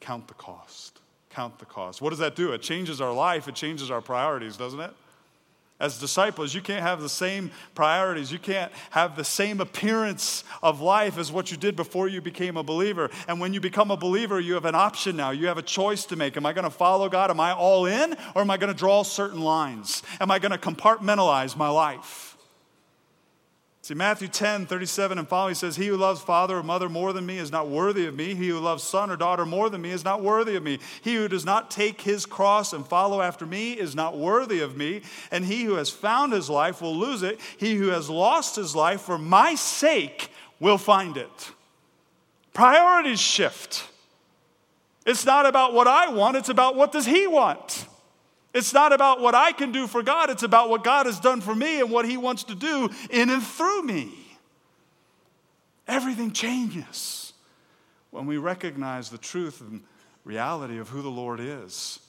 Count 0.00 0.26
the 0.26 0.34
cost. 0.34 1.00
Count 1.30 1.58
the 1.58 1.66
cost. 1.66 2.00
What 2.00 2.10
does 2.10 2.18
that 2.20 2.34
do? 2.34 2.52
It 2.52 2.62
changes 2.62 3.00
our 3.00 3.12
life, 3.12 3.46
it 3.46 3.54
changes 3.54 3.90
our 3.90 4.00
priorities, 4.00 4.56
doesn't 4.56 4.80
it? 4.80 4.94
As 5.80 5.98
disciples, 5.98 6.54
you 6.54 6.60
can't 6.60 6.82
have 6.82 7.00
the 7.00 7.08
same 7.08 7.52
priorities. 7.76 8.32
You 8.32 8.40
can't 8.40 8.72
have 8.90 9.14
the 9.14 9.24
same 9.24 9.60
appearance 9.60 10.42
of 10.60 10.80
life 10.80 11.18
as 11.18 11.30
what 11.30 11.52
you 11.52 11.56
did 11.56 11.76
before 11.76 12.08
you 12.08 12.20
became 12.20 12.56
a 12.56 12.64
believer. 12.64 13.10
And 13.28 13.38
when 13.38 13.54
you 13.54 13.60
become 13.60 13.92
a 13.92 13.96
believer, 13.96 14.40
you 14.40 14.54
have 14.54 14.64
an 14.64 14.74
option 14.74 15.16
now. 15.16 15.30
You 15.30 15.46
have 15.46 15.58
a 15.58 15.62
choice 15.62 16.04
to 16.06 16.16
make. 16.16 16.36
Am 16.36 16.44
I 16.44 16.52
going 16.52 16.64
to 16.64 16.70
follow 16.70 17.08
God? 17.08 17.30
Am 17.30 17.38
I 17.38 17.52
all 17.52 17.86
in? 17.86 18.16
Or 18.34 18.42
am 18.42 18.50
I 18.50 18.56
going 18.56 18.72
to 18.72 18.78
draw 18.78 19.04
certain 19.04 19.40
lines? 19.40 20.02
Am 20.20 20.32
I 20.32 20.40
going 20.40 20.50
to 20.50 20.58
compartmentalize 20.58 21.56
my 21.56 21.68
life? 21.68 22.37
See, 23.88 23.94
Matthew 23.94 24.28
10, 24.28 24.66
37 24.66 25.16
and 25.16 25.26
following 25.26 25.54
says, 25.54 25.76
He 25.76 25.86
who 25.86 25.96
loves 25.96 26.20
father 26.20 26.58
or 26.58 26.62
mother 26.62 26.90
more 26.90 27.14
than 27.14 27.24
me 27.24 27.38
is 27.38 27.50
not 27.50 27.70
worthy 27.70 28.04
of 28.04 28.14
me. 28.14 28.34
He 28.34 28.48
who 28.48 28.58
loves 28.58 28.82
son 28.82 29.10
or 29.10 29.16
daughter 29.16 29.46
more 29.46 29.70
than 29.70 29.80
me 29.80 29.92
is 29.92 30.04
not 30.04 30.22
worthy 30.22 30.56
of 30.56 30.62
me. 30.62 30.78
He 31.00 31.14
who 31.14 31.26
does 31.26 31.46
not 31.46 31.70
take 31.70 32.02
his 32.02 32.26
cross 32.26 32.74
and 32.74 32.86
follow 32.86 33.22
after 33.22 33.46
me 33.46 33.72
is 33.72 33.94
not 33.94 34.18
worthy 34.18 34.60
of 34.60 34.76
me. 34.76 35.00
And 35.30 35.42
he 35.42 35.64
who 35.64 35.76
has 35.76 35.88
found 35.88 36.34
his 36.34 36.50
life 36.50 36.82
will 36.82 36.94
lose 36.94 37.22
it. 37.22 37.40
He 37.56 37.76
who 37.76 37.86
has 37.86 38.10
lost 38.10 38.56
his 38.56 38.76
life 38.76 39.00
for 39.00 39.16
my 39.16 39.54
sake 39.54 40.30
will 40.60 40.76
find 40.76 41.16
it. 41.16 41.52
Priorities 42.52 43.20
shift. 43.20 43.88
It's 45.06 45.24
not 45.24 45.46
about 45.46 45.72
what 45.72 45.88
I 45.88 46.12
want, 46.12 46.36
it's 46.36 46.50
about 46.50 46.76
what 46.76 46.92
does 46.92 47.06
he 47.06 47.26
want. 47.26 47.86
It's 48.54 48.72
not 48.72 48.92
about 48.92 49.20
what 49.20 49.34
I 49.34 49.52
can 49.52 49.72
do 49.72 49.86
for 49.86 50.02
God, 50.02 50.30
it's 50.30 50.42
about 50.42 50.70
what 50.70 50.82
God 50.82 51.06
has 51.06 51.20
done 51.20 51.40
for 51.40 51.54
me 51.54 51.80
and 51.80 51.90
what 51.90 52.06
He 52.06 52.16
wants 52.16 52.44
to 52.44 52.54
do 52.54 52.88
in 53.10 53.30
and 53.30 53.42
through 53.42 53.82
me. 53.82 54.12
Everything 55.86 56.32
changes 56.32 57.32
when 58.10 58.26
we 58.26 58.36
recognize 58.36 59.10
the 59.10 59.18
truth 59.18 59.60
and 59.60 59.82
reality 60.24 60.78
of 60.78 60.88
who 60.88 61.02
the 61.02 61.10
Lord 61.10 61.40
is 61.40 62.00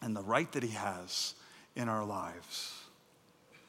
and 0.00 0.16
the 0.16 0.22
right 0.22 0.50
that 0.52 0.62
He 0.62 0.70
has 0.70 1.34
in 1.76 1.88
our 1.88 2.04
lives. 2.04 2.74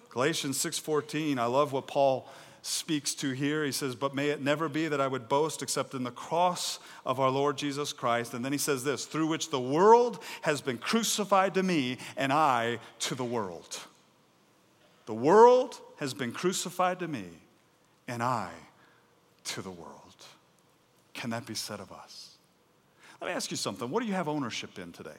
Galatians 0.10 0.58
6:14, 0.60 1.40
I 1.40 1.46
love 1.46 1.74
what 1.74 1.88
Paul 1.88 2.28
speaks 2.64 3.14
to 3.16 3.32
here. 3.32 3.66
He 3.66 3.74
says, 3.74 3.94
But 3.94 4.16
may 4.16 4.30
it 4.30 4.42
never 4.42 4.70
be 4.70 4.88
that 4.88 5.02
I 5.02 5.08
would 5.08 5.28
boast 5.28 5.62
except 5.62 5.94
in 5.94 6.04
the 6.04 6.12
cross 6.12 6.80
of 7.06 7.20
our 7.20 7.30
Lord 7.30 7.58
Jesus 7.58 7.92
Christ. 7.92 8.34
And 8.34 8.44
then 8.44 8.54
he 8.54 8.58
says 8.58 8.84
this, 8.84 9.06
through 9.06 9.28
which 9.28 9.50
the 9.50 9.60
world 9.60 10.24
has 10.42 10.62
been 10.62 10.78
crucified 10.78 11.54
to 11.56 11.64
me, 11.64 11.98
and 12.16 12.32
I 12.32 12.80
to 13.00 13.16
the 13.16 13.26
world. 13.26 13.80
The 15.06 15.14
world 15.14 15.80
has 15.98 16.14
been 16.14 16.32
crucified 16.32 17.00
to 17.00 17.08
me, 17.08 17.26
and 18.08 18.24
I 18.24 18.50
to 19.44 19.62
the 19.62 19.72
world. 19.72 19.92
Can 21.14 21.32
that 21.32 21.46
be 21.46 21.56
said 21.56 21.82
of 21.82 21.92
us? 21.92 22.38
Let 23.20 23.28
me 23.28 23.34
ask 23.34 23.52
you 23.52 23.58
something. 23.58 23.90
What 23.90 24.02
do 24.02 24.08
you 24.08 24.14
have 24.14 24.30
ownership 24.30 24.80
in 24.80 24.94
today? 24.94 25.12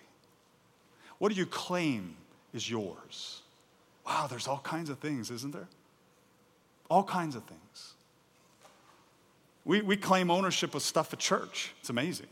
What 1.19 1.31
do 1.31 1.39
you 1.39 1.47
claim 1.47 2.17
is 2.55 2.69
yours? 2.71 3.43
Wow, 4.07 4.27
there's 4.29 4.49
all 4.49 4.61
kinds 4.61 4.89
of 4.89 4.99
things, 4.99 5.31
isn't 5.31 5.53
there? 5.53 5.69
All 6.91 7.05
kinds 7.05 7.37
of 7.37 7.45
things. 7.45 7.95
We, 9.65 9.81
we 9.81 9.97
claim 9.97 10.31
ownership 10.31 10.75
of 10.75 10.83
stuff 10.83 11.13
at 11.13 11.19
church. 11.19 11.73
It's 11.81 11.91
amazing. 11.91 12.27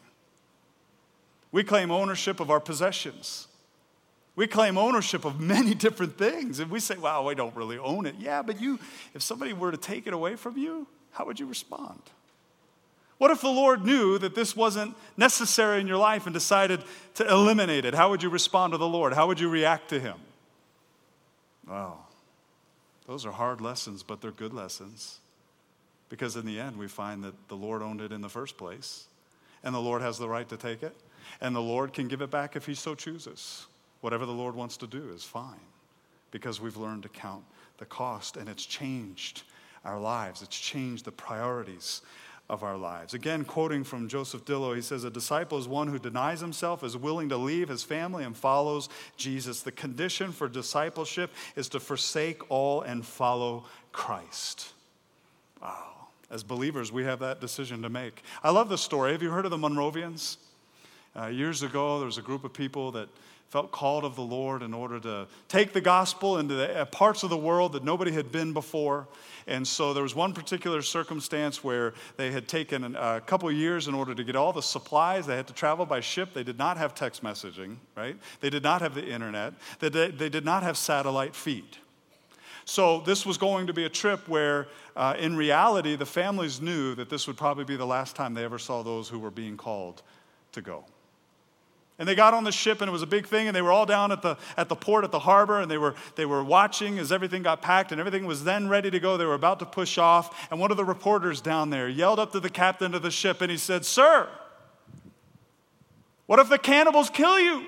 We 1.51 1.65
claim 1.65 1.91
ownership 1.91 2.41
of 2.41 2.51
our 2.51 2.61
possessions. 2.61 3.49
We 4.37 4.47
claim 4.47 4.79
ownership 4.79 5.25
of 5.25 5.41
many 5.41 5.75
different 5.87 6.19
things. 6.19 6.59
And 6.59 6.71
we 6.71 6.81
say, 6.81 6.97
wow, 6.97 7.27
we 7.27 7.35
don't 7.35 7.55
really 7.55 7.79
own 7.79 8.07
it. 8.07 8.17
Yeah, 8.19 8.43
but 8.43 8.61
you, 8.61 8.79
if 9.15 9.23
somebody 9.23 9.53
were 9.53 9.71
to 9.71 9.77
take 9.77 10.07
it 10.07 10.15
away 10.15 10.37
from 10.37 10.57
you, 10.57 10.87
how 11.13 11.27
would 11.27 11.39
you 11.39 11.47
respond? 11.47 12.01
What 13.19 13.31
if 13.31 13.41
the 13.41 13.51
Lord 13.51 13.85
knew 13.85 14.19
that 14.19 14.35
this 14.35 14.57
wasn't 14.57 14.97
necessary 15.17 15.81
in 15.81 15.87
your 15.87 15.99
life 15.99 16.27
and 16.27 16.35
decided 16.35 16.83
to 17.15 17.29
eliminate 17.29 17.85
it? 17.85 17.95
How 17.95 18.11
would 18.11 18.23
you 18.23 18.29
respond 18.29 18.73
to 18.73 18.79
the 18.79 18.89
Lord? 18.89 19.13
How 19.13 19.29
would 19.29 19.39
you 19.39 19.49
react 19.49 19.91
to 19.91 20.01
Him? 20.01 20.17
Wow. 21.69 21.99
Those 23.07 23.27
are 23.27 23.33
hard 23.33 23.61
lessons, 23.61 24.03
but 24.03 24.21
they're 24.21 24.31
good 24.31 24.55
lessons. 24.55 25.19
Because 26.09 26.37
in 26.37 26.47
the 26.47 26.61
end, 26.61 26.77
we 26.77 26.89
find 26.89 27.25
that 27.25 27.49
the 27.49 27.57
Lord 27.57 27.83
owned 27.83 28.01
it 28.01 28.13
in 28.13 28.21
the 28.21 28.29
first 28.29 28.57
place, 28.57 29.07
and 29.65 29.75
the 29.75 29.81
Lord 29.81 30.03
has 30.03 30.19
the 30.19 30.29
right 30.29 30.49
to 30.49 30.57
take 30.57 30.83
it, 30.83 30.95
and 31.41 31.57
the 31.57 31.61
Lord 31.61 31.93
can 31.93 32.09
give 32.09 32.21
it 32.21 32.31
back 32.31 32.55
if 32.55 32.67
He 32.67 32.75
so 32.75 32.95
chooses. 32.95 33.67
Whatever 34.03 34.27
the 34.27 34.33
Lord 34.33 34.55
wants 34.55 34.77
to 34.79 34.87
do 34.87 35.11
is 35.15 35.25
fine, 35.25 35.61
because 36.31 36.61
we've 36.61 36.77
learned 36.77 37.05
to 37.05 37.09
count 37.09 37.45
the 37.79 37.87
cost, 37.87 38.37
and 38.37 38.49
it's 38.49 38.67
changed 38.67 39.45
our 39.85 39.99
lives, 39.99 40.43
it's 40.43 40.59
changed 40.59 41.05
the 41.05 41.13
priorities 41.13 42.03
of 42.49 42.63
our 42.63 42.77
lives. 42.77 43.15
Again, 43.15 43.45
quoting 43.45 43.85
from 43.85 44.09
Joseph 44.09 44.45
Dillow, 44.45 44.75
he 44.75 44.83
says, 44.83 45.05
A 45.05 45.11
disciple 45.11 45.59
is 45.59 45.67
one 45.67 45.89
who 45.89 45.99
denies 45.99 46.41
himself, 46.41 46.85
is 46.85 46.97
willing 46.97 47.29
to 47.31 47.37
leave 47.37 47.69
his 47.69 47.83
family, 47.83 48.25
and 48.25 48.37
follows 48.37 48.89
Jesus. 49.17 49.61
The 49.63 49.73
condition 49.73 50.33
for 50.33 50.49
discipleship 50.49 51.31
is 51.57 51.69
to 51.71 51.81
forsake 51.81 52.51
all 52.51 52.83
and 52.83 53.07
follow 53.07 53.65
Christ. 53.93 54.73
Wow. 55.63 56.09
As 56.31 56.43
believers, 56.43 56.91
we 56.91 57.05
have 57.05 57.21
that 57.21 57.41
decision 57.41 57.83
to 57.83 57.89
make. 57.89 58.23
I 58.43 58.51
love 58.51 58.69
the 58.69 58.79
story. 58.79 59.13
Have 59.13 59.23
you 59.23 59.31
heard 59.31 59.45
of 59.45 59.51
the 59.51 59.59
Moravians? 59.59 60.39
Uh, 61.15 61.27
years 61.27 61.63
ago, 61.63 61.99
there 61.99 62.07
was 62.07 62.17
a 62.17 62.23
group 62.23 62.43
of 62.43 62.53
people 62.55 62.91
that 62.93 63.09
felt 63.53 63.71
called 63.71 64.03
of 64.03 64.17
the 64.17 64.23
Lord 64.23 64.63
in 64.63 64.73
order 64.73 64.99
to 65.01 65.27
take 65.47 65.75
the 65.75 65.81
gospel 65.83 66.39
into 66.39 66.55
the 66.55 66.75
uh, 66.75 66.85
parts 66.87 67.23
of 67.23 67.29
the 67.29 67.37
world 67.37 67.75
that 67.75 67.85
nobody 67.85 68.11
had 68.11 68.33
been 68.33 68.55
before. 68.55 69.07
And 69.47 69.69
so 69.69 69.93
there 69.93 70.03
was 70.03 70.15
one 70.15 70.33
particular 70.33 70.81
circumstance 70.81 71.63
where 71.63 71.93
they 72.17 72.31
had 72.31 72.49
taken 72.49 72.97
a 72.97 73.21
couple 73.21 73.53
years 73.53 73.89
in 73.89 73.95
order 73.95 74.15
to 74.15 74.25
get 74.25 74.37
all 74.37 74.55
the 74.55 74.63
supplies. 74.63 75.27
They 75.27 75.37
had 75.37 75.47
to 75.49 75.53
travel 75.53 75.85
by 75.85 76.01
ship. 76.01 76.33
They 76.33 76.45
did 76.45 76.57
not 76.57 76.79
have 76.79 76.95
text 76.95 77.23
messaging, 77.23 77.77
right? 77.95 78.17
They 78.41 78.49
did 78.49 78.63
not 78.63 78.81
have 78.81 78.95
the 78.95 79.07
internet. 79.07 79.53
They 79.81 79.91
did 80.31 80.47
not 80.47 80.63
have 80.63 80.79
satellite 80.79 81.37
feed. 81.37 81.77
So 82.65 83.01
this 83.01 83.27
was 83.27 83.37
going 83.37 83.67
to 83.67 83.75
be 83.75 83.85
a 83.85 83.91
trip 83.91 84.29
where, 84.29 84.69
uh, 84.97 85.17
in 85.19 85.37
reality, 85.37 85.95
the 85.95 86.07
families 86.07 86.63
knew 86.63 86.95
that 86.95 87.11
this 87.11 87.27
would 87.27 87.37
probably 87.37 87.65
be 87.65 87.77
the 87.77 87.87
last 87.87 88.17
time 88.17 88.33
they 88.33 88.45
ever 88.45 88.59
saw 88.59 88.83
those 88.83 89.11
who 89.11 89.19
were 89.19 89.31
being 89.31 89.59
called 89.59 90.01
to 90.53 90.63
go. 90.63 90.87
And 92.03 92.09
they 92.09 92.17
got 92.17 92.35
on 92.35 92.43
the 92.43 92.51
ship 92.51 92.81
and 92.81 92.89
it 92.89 92.91
was 92.91 93.03
a 93.03 93.07
big 93.07 93.29
thing 93.29 93.47
and 93.47 93.55
they 93.55 93.63
were 93.63 93.71
all 93.71 93.87
down 93.87 94.11
at 94.11 94.23
the, 94.23 94.37
at 94.57 94.69
the 94.69 94.75
port, 94.75 95.05
at 95.05 95.13
the 95.13 95.21
harbor, 95.21 95.61
and 95.61 95.71
they 95.71 95.79
were, 95.79 95.95
they 96.17 96.27
were 96.27 96.43
watching 96.43 96.99
as 96.99 97.13
everything 97.13 97.45
got 97.45 97.63
packed 97.63 97.93
and 97.93 98.01
everything 98.01 98.27
was 98.27 98.43
then 98.43 98.69
ready 98.69 98.91
to 98.91 98.99
go. 98.99 99.17
They 99.17 99.25
were 99.25 99.35
about 99.35 99.61
to 99.61 99.67
push 99.67 99.99
off. 99.99 100.51
And 100.51 100.59
one 100.59 100.73
of 100.73 100.77
the 100.77 100.85
reporters 100.85 101.41
down 101.41 101.71
there 101.71 101.89
yelled 101.89 102.19
up 102.19 102.33
to 102.33 102.41
the 102.41 102.51
captain 102.51 102.97
of 102.97 103.03
the 103.03 103.13
ship 103.13 103.41
and 103.41 103.53
he 103.53 103.57
said, 103.57 103.85
Sir, 103.85 104.29
what 106.27 106.41
if 106.41 106.49
the 106.49 106.59
cannibals 106.59 107.09
kill 107.09 107.39
you? 107.39 107.67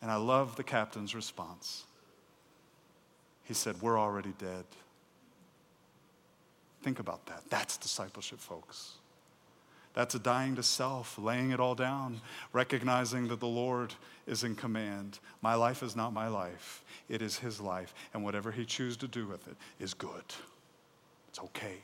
And 0.00 0.10
I 0.10 0.16
love 0.16 0.56
the 0.56 0.64
captain's 0.64 1.14
response. 1.14 1.84
He 3.44 3.54
said, 3.54 3.80
We're 3.80 3.96
already 3.96 4.32
dead. 4.40 4.64
Think 6.82 6.98
about 6.98 7.26
that. 7.26 7.44
That's 7.48 7.76
discipleship, 7.76 8.40
folks. 8.40 8.94
That's 9.94 10.14
a 10.14 10.18
dying 10.18 10.56
to 10.56 10.62
self, 10.62 11.18
laying 11.18 11.50
it 11.50 11.60
all 11.60 11.74
down, 11.74 12.20
recognizing 12.52 13.28
that 13.28 13.40
the 13.40 13.46
Lord 13.46 13.94
is 14.26 14.42
in 14.42 14.54
command. 14.54 15.18
My 15.42 15.54
life 15.54 15.82
is 15.82 15.94
not 15.94 16.12
my 16.12 16.28
life, 16.28 16.82
it 17.08 17.20
is 17.20 17.38
His 17.38 17.60
life, 17.60 17.94
and 18.14 18.24
whatever 18.24 18.50
He 18.50 18.64
chooses 18.64 18.96
to 18.98 19.08
do 19.08 19.26
with 19.26 19.46
it 19.48 19.56
is 19.78 19.92
good. 19.92 20.24
It's 21.28 21.40
okay. 21.40 21.76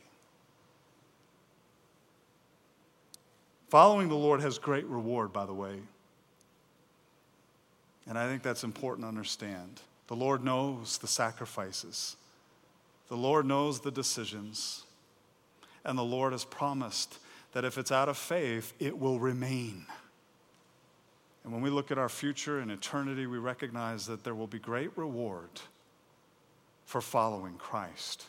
Following 3.69 4.09
the 4.09 4.15
Lord 4.15 4.41
has 4.41 4.59
great 4.59 4.87
reward, 4.87 5.33
by 5.33 5.45
the 5.45 5.53
way. 5.53 5.81
And 8.07 8.19
I 8.19 8.27
think 8.27 8.43
that's 8.43 8.65
important 8.65 9.05
to 9.05 9.09
understand. 9.09 9.83
The 10.07 10.17
Lord 10.17 10.43
knows 10.43 10.97
the 10.97 11.07
sacrifices, 11.07 12.17
the 13.09 13.17
Lord 13.17 13.45
knows 13.45 13.81
the 13.81 13.91
decisions, 13.91 14.85
and 15.85 15.99
the 15.99 16.03
Lord 16.03 16.33
has 16.33 16.45
promised 16.47 17.19
that 17.53 17.65
if 17.65 17.79
it's 17.79 17.93
out 17.93 18.09
of 18.09 18.17
faith, 18.17 18.73
it 18.79 18.99
will 18.99 19.19
remain. 19.19 19.87
And 21.45 21.53
when 21.53 21.63
we 21.63 21.71
look 21.71 21.91
at 21.91 21.99
our 21.99 22.09
future 22.09 22.59
and 22.59 22.71
eternity, 22.71 23.27
we 23.27 23.39
recognize 23.39 24.07
that 24.07 24.23
there 24.25 24.35
will 24.35 24.47
be 24.47 24.59
great 24.59 24.91
reward 24.97 25.49
for 26.85 27.01
following 27.01 27.55
Christ. 27.55 28.27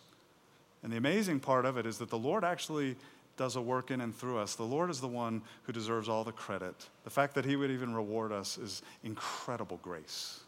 And 0.83 0.91
the 0.91 0.97
amazing 0.97 1.39
part 1.39 1.65
of 1.65 1.77
it 1.77 1.85
is 1.85 1.97
that 1.97 2.09
the 2.09 2.17
Lord 2.17 2.43
actually 2.43 2.95
does 3.35 3.55
a 3.55 3.61
work 3.61 3.89
in 3.89 4.01
and 4.01 4.15
through 4.15 4.37
us. 4.37 4.55
The 4.55 4.63
Lord 4.63 4.89
is 4.89 4.99
the 4.99 5.07
one 5.07 5.41
who 5.63 5.73
deserves 5.73 6.09
all 6.09 6.23
the 6.23 6.31
credit. 6.31 6.75
The 7.03 7.09
fact 7.09 7.35
that 7.35 7.45
He 7.45 7.55
would 7.55 7.71
even 7.71 7.93
reward 7.93 8.31
us 8.31 8.57
is 8.57 8.81
incredible 9.03 9.79
grace. 9.81 10.41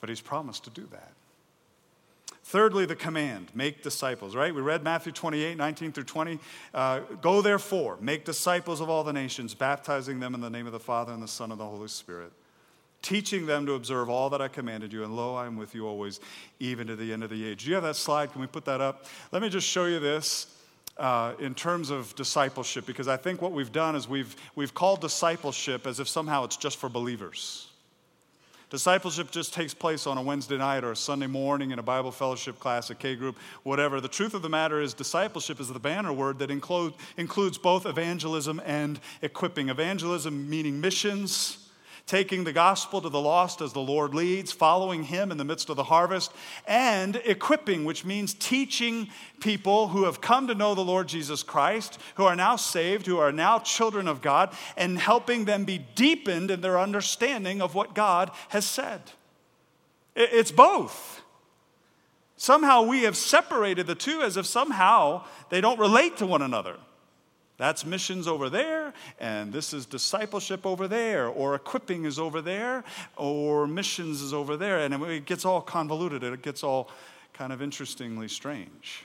But 0.00 0.08
He's 0.08 0.20
promised 0.20 0.64
to 0.64 0.70
do 0.70 0.88
that. 0.90 1.12
Thirdly, 2.44 2.86
the 2.86 2.96
command 2.96 3.50
make 3.54 3.82
disciples, 3.82 4.34
right? 4.34 4.52
We 4.52 4.60
read 4.60 4.82
Matthew 4.82 5.12
28, 5.12 5.56
19 5.56 5.92
through 5.92 6.04
20. 6.04 6.38
Uh, 6.74 7.00
Go 7.20 7.40
therefore, 7.40 7.96
make 8.00 8.24
disciples 8.24 8.80
of 8.80 8.90
all 8.90 9.04
the 9.04 9.12
nations, 9.12 9.54
baptizing 9.54 10.18
them 10.18 10.34
in 10.34 10.40
the 10.40 10.50
name 10.50 10.66
of 10.66 10.72
the 10.72 10.80
Father 10.80 11.12
and 11.12 11.22
the 11.22 11.28
Son 11.28 11.52
and 11.52 11.60
the 11.60 11.64
Holy 11.64 11.88
Spirit, 11.88 12.32
teaching 13.00 13.46
them 13.46 13.64
to 13.66 13.74
observe 13.74 14.10
all 14.10 14.28
that 14.30 14.42
I 14.42 14.48
commanded 14.48 14.92
you. 14.92 15.04
And 15.04 15.16
lo, 15.16 15.36
I 15.36 15.46
am 15.46 15.56
with 15.56 15.72
you 15.74 15.86
always, 15.86 16.18
even 16.58 16.88
to 16.88 16.96
the 16.96 17.12
end 17.12 17.22
of 17.22 17.30
the 17.30 17.44
age. 17.44 17.62
Do 17.62 17.70
you 17.70 17.74
have 17.74 17.84
that 17.84 17.96
slide? 17.96 18.32
Can 18.32 18.40
we 18.40 18.48
put 18.48 18.64
that 18.64 18.80
up? 18.80 19.06
Let 19.30 19.40
me 19.40 19.48
just 19.48 19.66
show 19.66 19.86
you 19.86 20.00
this. 20.00 20.46
Uh, 20.98 21.32
in 21.38 21.54
terms 21.54 21.88
of 21.88 22.14
discipleship, 22.16 22.84
because 22.84 23.08
I 23.08 23.16
think 23.16 23.40
what 23.40 23.52
we've 23.52 23.72
done 23.72 23.96
is 23.96 24.06
we've, 24.06 24.36
we've 24.54 24.74
called 24.74 25.00
discipleship 25.00 25.86
as 25.86 26.00
if 26.00 26.06
somehow 26.06 26.44
it's 26.44 26.58
just 26.58 26.76
for 26.76 26.90
believers. 26.90 27.71
Discipleship 28.72 29.30
just 29.30 29.52
takes 29.52 29.74
place 29.74 30.06
on 30.06 30.16
a 30.16 30.22
Wednesday 30.22 30.56
night 30.56 30.82
or 30.82 30.92
a 30.92 30.96
Sunday 30.96 31.26
morning 31.26 31.72
in 31.72 31.78
a 31.78 31.82
Bible 31.82 32.10
fellowship 32.10 32.58
class, 32.58 32.88
a 32.88 32.94
K 32.94 33.14
group, 33.14 33.36
whatever. 33.64 34.00
The 34.00 34.08
truth 34.08 34.32
of 34.32 34.40
the 34.40 34.48
matter 34.48 34.80
is, 34.80 34.94
discipleship 34.94 35.60
is 35.60 35.68
the 35.68 35.78
banner 35.78 36.10
word 36.10 36.38
that 36.38 36.50
include, 36.50 36.94
includes 37.18 37.58
both 37.58 37.84
evangelism 37.84 38.62
and 38.64 38.98
equipping. 39.20 39.68
Evangelism 39.68 40.48
meaning 40.48 40.80
missions, 40.80 41.61
taking 42.06 42.44
the 42.44 42.52
gospel 42.52 43.00
to 43.00 43.08
the 43.08 43.20
lost 43.20 43.60
as 43.60 43.72
the 43.72 43.80
Lord 43.80 44.14
leads, 44.14 44.52
following 44.52 45.04
Him 45.04 45.30
in 45.30 45.38
the 45.38 45.44
midst 45.44 45.70
of 45.70 45.76
the 45.76 45.84
harvest, 45.84 46.32
and 46.66 47.16
equipping, 47.24 47.84
which 47.84 48.04
means 48.04 48.34
teaching 48.34 49.08
people 49.40 49.88
who 49.88 50.04
have 50.04 50.20
come 50.20 50.46
to 50.48 50.54
know 50.54 50.74
the 50.74 50.84
Lord 50.84 51.08
Jesus 51.08 51.42
Christ, 51.42 51.98
who 52.16 52.24
are 52.24 52.36
now 52.36 52.56
saved, 52.56 53.06
who 53.06 53.18
are 53.18 53.32
now 53.32 53.58
children 53.58 54.08
of 54.08 54.20
God, 54.22 54.54
and 54.76 54.98
helping 54.98 55.44
them 55.44 55.64
be 55.64 55.78
deepened 55.94 56.50
in 56.50 56.60
their 56.60 56.78
understanding 56.78 57.62
of 57.62 57.74
what 57.74 57.94
God 57.94 58.30
has 58.48 58.66
said. 58.66 59.00
It's 60.14 60.52
both. 60.52 61.22
Somehow 62.36 62.82
we 62.82 63.02
have 63.02 63.16
separated 63.16 63.86
the 63.86 63.94
two 63.94 64.20
as 64.20 64.36
if 64.36 64.46
somehow 64.46 65.24
they 65.48 65.60
don't 65.60 65.78
relate 65.78 66.16
to 66.16 66.26
one 66.26 66.42
another. 66.42 66.76
That's 67.58 67.84
missions 67.84 68.26
over 68.26 68.48
there, 68.48 68.92
and 69.20 69.52
this 69.52 69.72
is 69.72 69.86
discipleship 69.86 70.66
over 70.66 70.88
there, 70.88 71.28
or 71.28 71.54
equipping 71.54 72.06
is 72.06 72.18
over 72.18 72.40
there, 72.40 72.82
or 73.16 73.66
missions 73.66 74.20
is 74.20 74.32
over 74.32 74.56
there. 74.56 74.80
And 74.80 74.94
it 75.04 75.26
gets 75.26 75.44
all 75.44 75.60
convoluted, 75.60 76.22
it 76.22 76.42
gets 76.42 76.64
all 76.64 76.90
kind 77.32 77.52
of 77.52 77.62
interestingly 77.62 78.28
strange. 78.28 79.04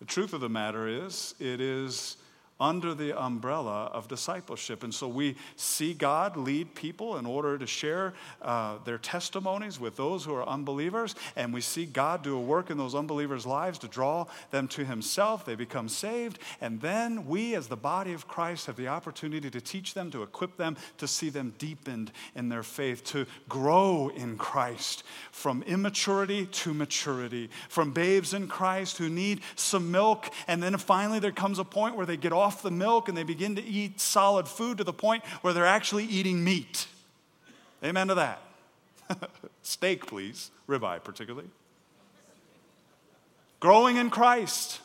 The 0.00 0.06
truth 0.06 0.32
of 0.32 0.40
the 0.40 0.48
matter 0.48 0.88
is, 0.88 1.34
it 1.38 1.60
is 1.60 2.16
under 2.60 2.94
the 2.94 3.20
umbrella 3.20 3.90
of 3.92 4.08
discipleship. 4.08 4.84
And 4.84 4.94
so 4.94 5.08
we 5.08 5.36
see 5.56 5.94
God 5.94 6.36
lead 6.36 6.74
people 6.74 7.16
in 7.16 7.26
order 7.26 7.58
to 7.58 7.66
share 7.66 8.14
uh, 8.40 8.78
their 8.84 8.98
testimonies 8.98 9.80
with 9.80 9.96
those 9.96 10.24
who 10.24 10.34
are 10.34 10.48
unbelievers. 10.48 11.14
And 11.34 11.52
we 11.52 11.60
see 11.60 11.86
God 11.86 12.22
do 12.22 12.36
a 12.36 12.40
work 12.40 12.70
in 12.70 12.78
those 12.78 12.94
unbelievers' 12.94 13.46
lives 13.46 13.78
to 13.80 13.88
draw 13.88 14.26
them 14.50 14.68
to 14.68 14.84
Himself. 14.84 15.44
They 15.44 15.56
become 15.56 15.88
saved. 15.88 16.38
And 16.60 16.80
then 16.80 17.26
we, 17.26 17.54
as 17.54 17.66
the 17.66 17.76
body 17.76 18.12
of 18.12 18.28
Christ, 18.28 18.66
have 18.66 18.76
the 18.76 18.88
opportunity 18.88 19.50
to 19.50 19.60
teach 19.60 19.94
them, 19.94 20.10
to 20.12 20.22
equip 20.22 20.56
them, 20.56 20.76
to 20.98 21.08
see 21.08 21.30
them 21.30 21.54
deepened 21.58 22.12
in 22.34 22.48
their 22.48 22.62
faith, 22.62 23.04
to 23.06 23.26
grow 23.48 24.10
in 24.14 24.36
Christ 24.36 25.02
from 25.32 25.62
immaturity 25.64 26.46
to 26.46 26.72
maturity, 26.74 27.50
from 27.68 27.92
babes 27.92 28.34
in 28.34 28.46
Christ 28.46 28.98
who 28.98 29.08
need 29.08 29.40
some 29.56 29.90
milk. 29.90 30.28
And 30.46 30.62
then 30.62 30.76
finally, 30.76 31.18
there 31.18 31.32
comes 31.32 31.58
a 31.58 31.64
point 31.64 31.96
where 31.96 32.06
they 32.06 32.16
get 32.16 32.32
off 32.32 32.51
off 32.52 32.60
the 32.60 32.70
milk 32.70 33.08
and 33.08 33.16
they 33.16 33.22
begin 33.22 33.56
to 33.56 33.64
eat 33.64 33.98
solid 33.98 34.46
food 34.46 34.76
to 34.76 34.84
the 34.84 34.92
point 34.92 35.24
where 35.40 35.54
they're 35.54 35.64
actually 35.64 36.04
eating 36.04 36.44
meat. 36.44 36.86
Amen 37.82 38.08
to 38.08 38.14
that. 38.14 38.42
Steak, 39.62 40.06
please, 40.06 40.50
ribeye 40.68 41.02
particularly. 41.02 41.48
Growing 43.58 43.96
in 43.96 44.10
Christ, 44.10 44.80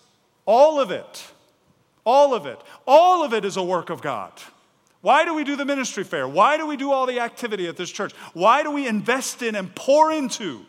all 0.45 0.80
of 0.80 0.91
it, 0.91 1.27
all 2.06 2.34
of 2.34 2.45
it, 2.45 2.58
all 2.88 3.25
of 3.25 3.34
it 3.34 3.43
is 3.43 3.58
a 3.58 3.63
work 3.63 3.89
of 3.89 4.01
God. 4.01 4.32
Why 5.01 5.25
do 5.25 5.34
we 5.34 5.43
do 5.43 5.58
the 5.58 5.65
ministry 5.65 6.06
fair? 6.06 6.25
Why 6.25 6.56
do 6.56 6.65
we 6.65 6.77
do 6.77 6.91
all 6.91 7.06
the 7.06 7.19
activity 7.19 7.67
at 7.67 7.75
this 7.75 7.91
church? 7.91 8.13
Why 8.34 8.63
do 8.63 8.71
we 8.71 8.88
invest 8.88 9.41
in 9.41 9.56
and 9.56 9.75
pour 9.75 10.12
into 10.12 10.65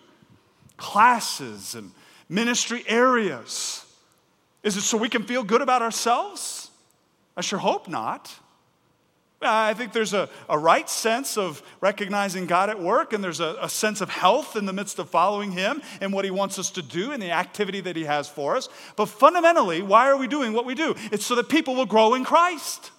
classes 0.76 1.76
and 1.76 1.92
ministry 2.28 2.82
areas? 2.88 3.84
Is 4.64 4.76
it 4.76 4.82
so 4.82 4.98
we 4.98 5.08
can 5.08 5.22
feel 5.22 5.44
good 5.44 5.62
about 5.62 5.82
ourselves? 5.82 6.70
I 7.38 7.40
sure 7.40 7.61
hope 7.61 7.87
not. 7.87 8.35
I 9.40 9.72
think 9.72 9.92
there's 9.92 10.12
a, 10.12 10.29
a 10.48 10.59
right 10.59 10.90
sense 10.90 11.38
of 11.38 11.62
recognizing 11.81 12.46
God 12.46 12.68
at 12.68 12.81
work, 12.81 13.12
and 13.12 13.22
there's 13.22 13.38
a, 13.38 13.57
a, 13.62 13.68
sense 13.68 14.01
of 14.01 14.11
health 14.11 14.57
in 14.57 14.66
the 14.66 14.72
midst 14.72 14.98
of 14.98 15.09
following 15.09 15.53
Him 15.53 15.81
and 16.01 16.12
what 16.12 16.24
He 16.24 16.33
wants 16.33 16.59
us 16.59 16.72
to 16.72 16.83
do 16.83 17.12
and 17.12 17.22
the 17.22 17.31
activity 17.31 17.81
that 17.83 17.94
He 17.94 18.03
has 18.03 18.29
for 18.29 18.57
us. 18.57 18.68
But 18.96 19.07
fundamentally, 19.07 19.83
why 19.83 20.09
are 20.09 20.16
we 20.16 20.27
doing 20.27 20.53
what 20.53 20.66
we 20.66 20.74
do? 20.74 20.96
It's 21.12 21.24
so 21.24 21.37
that 21.37 21.48
people 21.48 21.77
will 21.77 21.87
grow 21.87 22.14
in 22.14 22.24
Christ. 22.24 22.90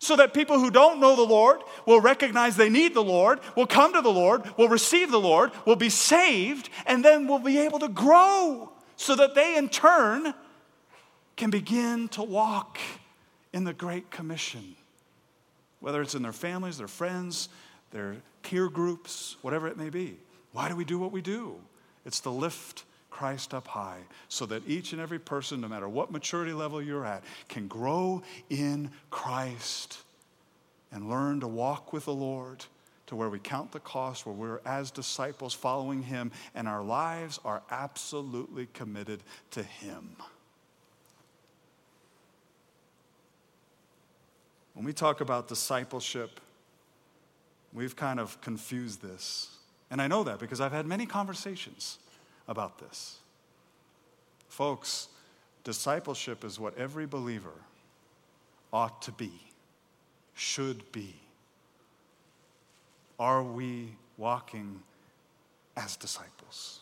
So 0.00 0.16
that 0.16 0.34
people 0.34 0.58
who 0.58 0.72
don't 0.72 0.98
know 0.98 1.14
the 1.14 1.22
Lord 1.22 1.60
will 1.86 2.00
recognize 2.00 2.56
they 2.56 2.68
need 2.68 2.92
the 2.92 3.04
Lord, 3.04 3.38
will 3.54 3.68
come 3.68 3.92
to 3.92 4.00
the 4.00 4.10
Lord, 4.10 4.42
will 4.58 4.68
receive 4.68 5.12
the 5.12 5.20
Lord, 5.20 5.52
will 5.64 5.76
be 5.76 5.90
saved, 5.90 6.70
and 6.86 7.04
then 7.04 7.28
will 7.28 7.38
be 7.38 7.58
able 7.58 7.78
to 7.78 7.88
grow 7.88 8.72
so 8.96 9.14
that 9.14 9.36
they 9.36 9.56
in 9.56 9.68
turn 9.68 10.34
can 11.36 11.50
begin 11.50 12.08
to 12.08 12.24
walk 12.24 12.78
in 13.52 13.64
the 13.64 13.72
Great 13.72 14.10
Commission, 14.10 14.76
whether 15.80 16.00
it's 16.00 16.14
in 16.14 16.22
their 16.22 16.32
families, 16.32 16.78
their 16.78 16.88
friends, 16.88 17.48
their 17.90 18.16
peer 18.42 18.68
groups, 18.68 19.36
whatever 19.42 19.68
it 19.68 19.76
may 19.76 19.90
be. 19.90 20.16
Why 20.52 20.68
do 20.68 20.76
we 20.76 20.84
do 20.84 20.98
what 20.98 21.12
we 21.12 21.20
do? 21.22 21.56
It's 22.04 22.20
to 22.20 22.30
lift 22.30 22.84
Christ 23.10 23.54
up 23.54 23.68
high 23.68 24.00
so 24.28 24.46
that 24.46 24.66
each 24.66 24.92
and 24.92 25.00
every 25.00 25.18
person, 25.18 25.60
no 25.60 25.68
matter 25.68 25.88
what 25.88 26.10
maturity 26.10 26.52
level 26.52 26.82
you're 26.82 27.04
at, 27.04 27.22
can 27.48 27.68
grow 27.68 28.22
in 28.50 28.90
Christ 29.10 29.98
and 30.90 31.08
learn 31.08 31.40
to 31.40 31.48
walk 31.48 31.92
with 31.92 32.06
the 32.06 32.14
Lord 32.14 32.64
to 33.06 33.16
where 33.16 33.28
we 33.28 33.38
count 33.38 33.72
the 33.72 33.80
cost, 33.80 34.24
where 34.24 34.34
we're 34.34 34.60
as 34.64 34.90
disciples 34.90 35.52
following 35.52 36.02
Him, 36.02 36.32
and 36.54 36.66
our 36.66 36.82
lives 36.82 37.38
are 37.44 37.62
absolutely 37.70 38.68
committed 38.72 39.22
to 39.50 39.62
Him. 39.62 40.16
When 44.74 44.84
we 44.84 44.92
talk 44.92 45.20
about 45.20 45.48
discipleship, 45.48 46.40
we've 47.72 47.96
kind 47.96 48.18
of 48.18 48.40
confused 48.40 49.02
this. 49.02 49.56
And 49.90 50.00
I 50.00 50.06
know 50.06 50.24
that 50.24 50.38
because 50.38 50.60
I've 50.60 50.72
had 50.72 50.86
many 50.86 51.04
conversations 51.04 51.98
about 52.48 52.78
this. 52.78 53.18
Folks, 54.48 55.08
discipleship 55.64 56.44
is 56.44 56.58
what 56.58 56.76
every 56.78 57.06
believer 57.06 57.52
ought 58.72 59.02
to 59.02 59.12
be, 59.12 59.32
should 60.34 60.90
be. 60.92 61.14
Are 63.18 63.42
we 63.42 63.96
walking 64.16 64.82
as 65.76 65.96
disciples? 65.96 66.80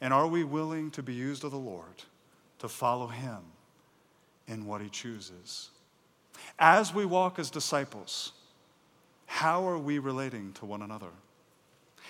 And 0.00 0.12
are 0.12 0.26
we 0.26 0.44
willing 0.44 0.90
to 0.92 1.02
be 1.02 1.14
used 1.14 1.44
of 1.44 1.50
the 1.50 1.58
Lord 1.58 2.04
to 2.58 2.68
follow 2.68 3.08
Him 3.08 3.38
in 4.46 4.66
what 4.66 4.80
He 4.80 4.88
chooses? 4.88 5.70
As 6.58 6.94
we 6.94 7.04
walk 7.04 7.38
as 7.38 7.50
disciples, 7.50 8.32
how 9.26 9.66
are 9.68 9.78
we 9.78 9.98
relating 9.98 10.52
to 10.54 10.66
one 10.66 10.82
another? 10.82 11.10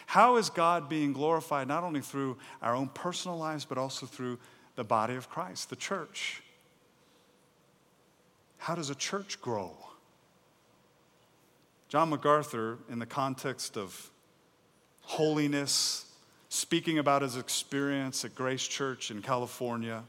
How 0.07 0.37
is 0.37 0.51
God 0.51 0.89
being 0.89 1.13
glorified 1.13 1.67
not 1.67 1.83
only 1.83 2.01
through 2.01 2.37
our 2.63 2.75
own 2.75 2.89
personal 2.89 3.39
lives, 3.39 3.65
but 3.65 3.79
also 3.79 4.07
through 4.07 4.39
the 4.77 4.85
body 4.85 5.15
of 5.15 5.29
Christ, 5.29 5.71
the 5.71 5.77
church? 5.77 6.43
How 8.59 8.75
does 8.75 8.91
a 8.91 8.95
church 8.95 9.41
grow? 9.41 9.77
John 11.89 12.11
MacArthur, 12.11 12.79
in 12.91 12.99
the 12.99 13.07
context 13.07 13.77
of 13.77 14.11
holiness, 15.03 16.07
speaking 16.49 16.99
about 16.99 17.23
his 17.23 17.37
experience 17.37 18.25
at 18.25 18.35
Grace 18.35 18.67
Church 18.67 19.11
in 19.11 19.23
California, 19.23 20.03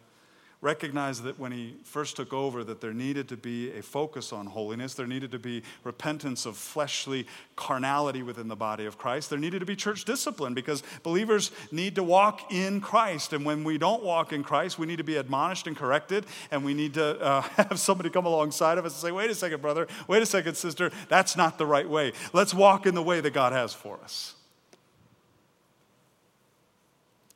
recognized 0.62 1.24
that 1.24 1.38
when 1.38 1.52
he 1.52 1.76
first 1.84 2.16
took 2.16 2.34
over 2.34 2.64
that 2.64 2.82
there 2.82 2.94
needed 2.94 3.30
to 3.30 3.38
be 3.38 3.72
a 3.78 3.84
focus 3.84 4.34
on 4.34 4.48
holiness. 4.48 4.96
There 4.96 5.06
needed 5.06 5.32
to 5.32 5.40
be 5.40 5.62
repentance 5.84 6.48
of 6.48 6.58
fleshly 6.58 7.28
carnality 7.56 8.24
within 8.24 8.48
the 8.48 8.56
body 8.56 8.86
of 8.86 8.98
christ. 8.98 9.30
There 9.30 9.38
needed 9.38 9.60
to 9.60 9.68
be 9.68 9.76
church 9.76 10.04
discipline 10.04 10.56
because 10.56 10.82
believers 11.04 11.52
need 11.72 11.96
to 11.96 12.04
walk 12.04 12.52
in 12.52 12.82
christ. 12.82 13.34
And 13.34 13.46
when 13.46 13.64
we 13.64 13.78
don't 13.78 14.04
walk 14.04 14.34
in 14.34 14.44
christ 14.44 14.80
we 14.80 14.88
need 14.88 14.98
to 14.98 15.04
be 15.04 15.18
admonished 15.18 15.68
and 15.68 15.78
corrected. 15.78 16.26
And 16.50 16.66
we 16.66 16.74
need 16.74 16.96
to 16.96 17.20
uh, 17.22 17.42
have 17.58 17.80
somebody 17.80 18.10
come 18.10 18.26
alongside 18.26 18.80
of 18.80 18.86
us 18.86 18.94
and 18.94 19.02
say 19.02 19.12
wait 19.12 19.30
a 19.30 19.36
second 19.36 19.62
brother. 19.62 19.88
Wait 20.08 20.24
a 20.24 20.26
second 20.26 20.56
sister. 20.56 20.92
That's 21.08 21.38
not 21.38 21.60
the 21.60 21.68
right 21.68 21.88
way. 21.88 22.14
Let's 22.34 22.54
walk 22.54 22.88
in 22.88 22.96
the 22.96 23.04
way 23.04 23.22
that 23.22 23.32
god 23.32 23.54
has 23.54 23.74
for 23.74 24.00
us 24.04 24.37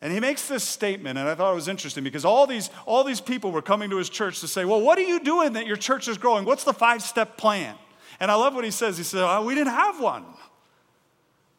and 0.02 0.12
he 0.12 0.20
makes 0.20 0.48
this 0.48 0.64
statement, 0.64 1.20
and 1.20 1.30
I 1.30 1.36
thought 1.36 1.52
it 1.52 1.56
was 1.56 1.68
interesting 1.68 2.04
because 2.04 2.26
all 2.26 2.48
these, 2.48 2.72
all 2.88 3.04
these 3.04 3.22
people 3.22 3.52
were 3.52 3.62
coming 3.62 3.92
to 3.92 3.98
his 3.98 4.10
church 4.10 4.40
to 4.40 4.48
say, 4.48 4.66
Well, 4.66 4.82
what 4.82 4.98
are 4.98 5.04
you 5.04 5.20
doing 5.20 5.54
that 5.54 5.68
your 5.68 5.78
church 5.78 6.08
is 6.08 6.18
growing? 6.18 6.44
What's 6.44 6.64
the 6.64 6.74
five 6.74 7.04
step 7.04 7.38
plan? 7.38 7.76
And 8.20 8.32
I 8.32 8.36
love 8.36 8.56
what 8.56 8.64
he 8.64 8.72
says. 8.72 8.98
He 8.98 9.04
said, 9.04 9.22
oh, 9.22 9.28
uh, 9.28 9.44
We 9.44 9.54
didn't 9.54 9.74
have 9.74 10.02
one. 10.02 10.26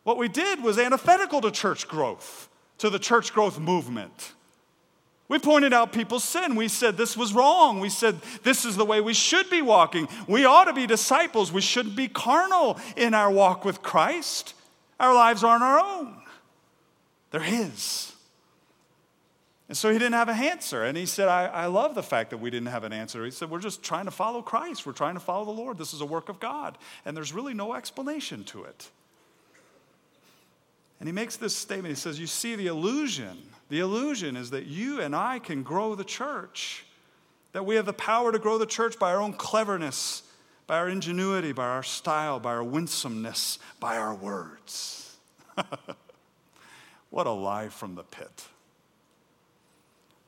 What 0.03 0.19
we 0.19 0.29
did 0.29 0.63
was 0.63 0.79
antithetical 0.79 1.41
to 1.43 1.53
church 1.53 1.87
growth, 1.87 2.49
to 2.79 2.91
the 2.91 2.99
church 2.99 3.33
growth 3.33 3.61
movement. 3.61 4.33
We 5.29 5.39
pointed 5.39 5.73
out 5.73 5.93
people's 5.93 6.25
sin. 6.25 6.57
We 6.57 6.69
said 6.69 6.97
this 6.97 7.17
was 7.17 7.33
wrong. 7.33 7.79
We 7.79 7.89
said 7.89 8.21
this 8.43 8.65
is 8.65 8.77
the 8.77 8.85
way 8.85 9.01
we 9.01 9.15
should 9.15 9.49
be 9.49 9.63
walking. 9.63 10.09
We 10.27 10.45
ought 10.45 10.65
to 10.65 10.73
be 10.73 10.87
disciples. 10.87 11.53
We 11.53 11.61
shouldn't 11.61 11.97
be 11.97 12.09
carnal 12.09 12.79
in 12.97 13.15
our 13.15 13.31
walk 13.31 13.65
with 13.65 13.83
Christ. 13.83 14.55
Our 14.99 15.15
lives 15.15 15.43
aren't 15.45 15.63
our 15.63 15.79
own, 15.79 16.17
they're 17.31 17.41
His. 17.41 18.12
And 19.73 19.77
so 19.79 19.91
he 19.91 19.99
didn't 19.99 20.13
have 20.13 20.29
an 20.29 20.39
answer. 20.39 20.85
And 20.85 20.99
he 20.99 21.07
said, 21.07 21.29
I, 21.29 21.47
I 21.47 21.65
love 21.65 21.95
the 21.95 22.03
fact 22.03 22.29
that 22.29 22.37
we 22.37 22.51
didn't 22.51 22.69
have 22.69 22.85
an 22.85 22.93
answer. 22.93 23.25
He 23.25 23.31
said, 23.31 23.49
We're 23.49 23.59
just 23.59 23.83
trying 23.83 24.05
to 24.05 24.11
follow 24.11 24.43
Christ. 24.43 24.85
We're 24.85 24.93
trying 24.93 25.15
to 25.15 25.21
follow 25.21 25.47
the 25.47 25.51
Lord. 25.51 25.79
This 25.79 25.95
is 25.95 26.03
a 26.03 26.05
work 26.05 26.29
of 26.29 26.39
God. 26.39 26.77
And 27.07 27.17
there's 27.17 27.33
really 27.33 27.55
no 27.55 27.73
explanation 27.73 28.45
to 28.45 28.65
it. 28.65 28.91
And 31.01 31.09
he 31.09 31.13
makes 31.15 31.37
this 31.37 31.57
statement. 31.57 31.89
He 31.89 31.95
says, 31.95 32.21
You 32.21 32.27
see, 32.27 32.55
the 32.55 32.67
illusion, 32.67 33.39
the 33.71 33.81
illusion 33.81 34.37
is 34.37 34.51
that 34.51 34.67
you 34.67 35.01
and 35.01 35.17
I 35.17 35.39
can 35.39 35.63
grow 35.63 35.95
the 35.95 36.05
church, 36.05 36.85
that 37.53 37.65
we 37.65 37.77
have 37.77 37.87
the 37.87 37.95
power 37.95 38.31
to 38.31 38.39
grow 38.39 38.59
the 38.59 38.67
church 38.67 38.99
by 38.99 39.11
our 39.15 39.23
own 39.23 39.33
cleverness, 39.33 40.23
by 40.67 40.77
our 40.77 40.91
ingenuity, 40.91 41.53
by 41.53 41.69
our 41.69 41.83
style, 41.83 42.39
by 42.39 42.51
our 42.53 42.63
winsomeness, 42.63 43.59
by 43.81 43.97
our 43.97 44.15
words. 44.15 45.17
what 47.09 47.27
a 47.27 47.31
lie 47.31 47.71
from 47.71 47.95
the 47.95 48.05
pit. 48.05 48.49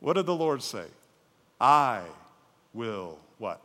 What 0.00 0.14
did 0.14 0.26
the 0.26 0.34
Lord 0.34 0.62
say? 0.62 0.86
I 1.60 2.02
will 2.72 3.18
what? 3.38 3.60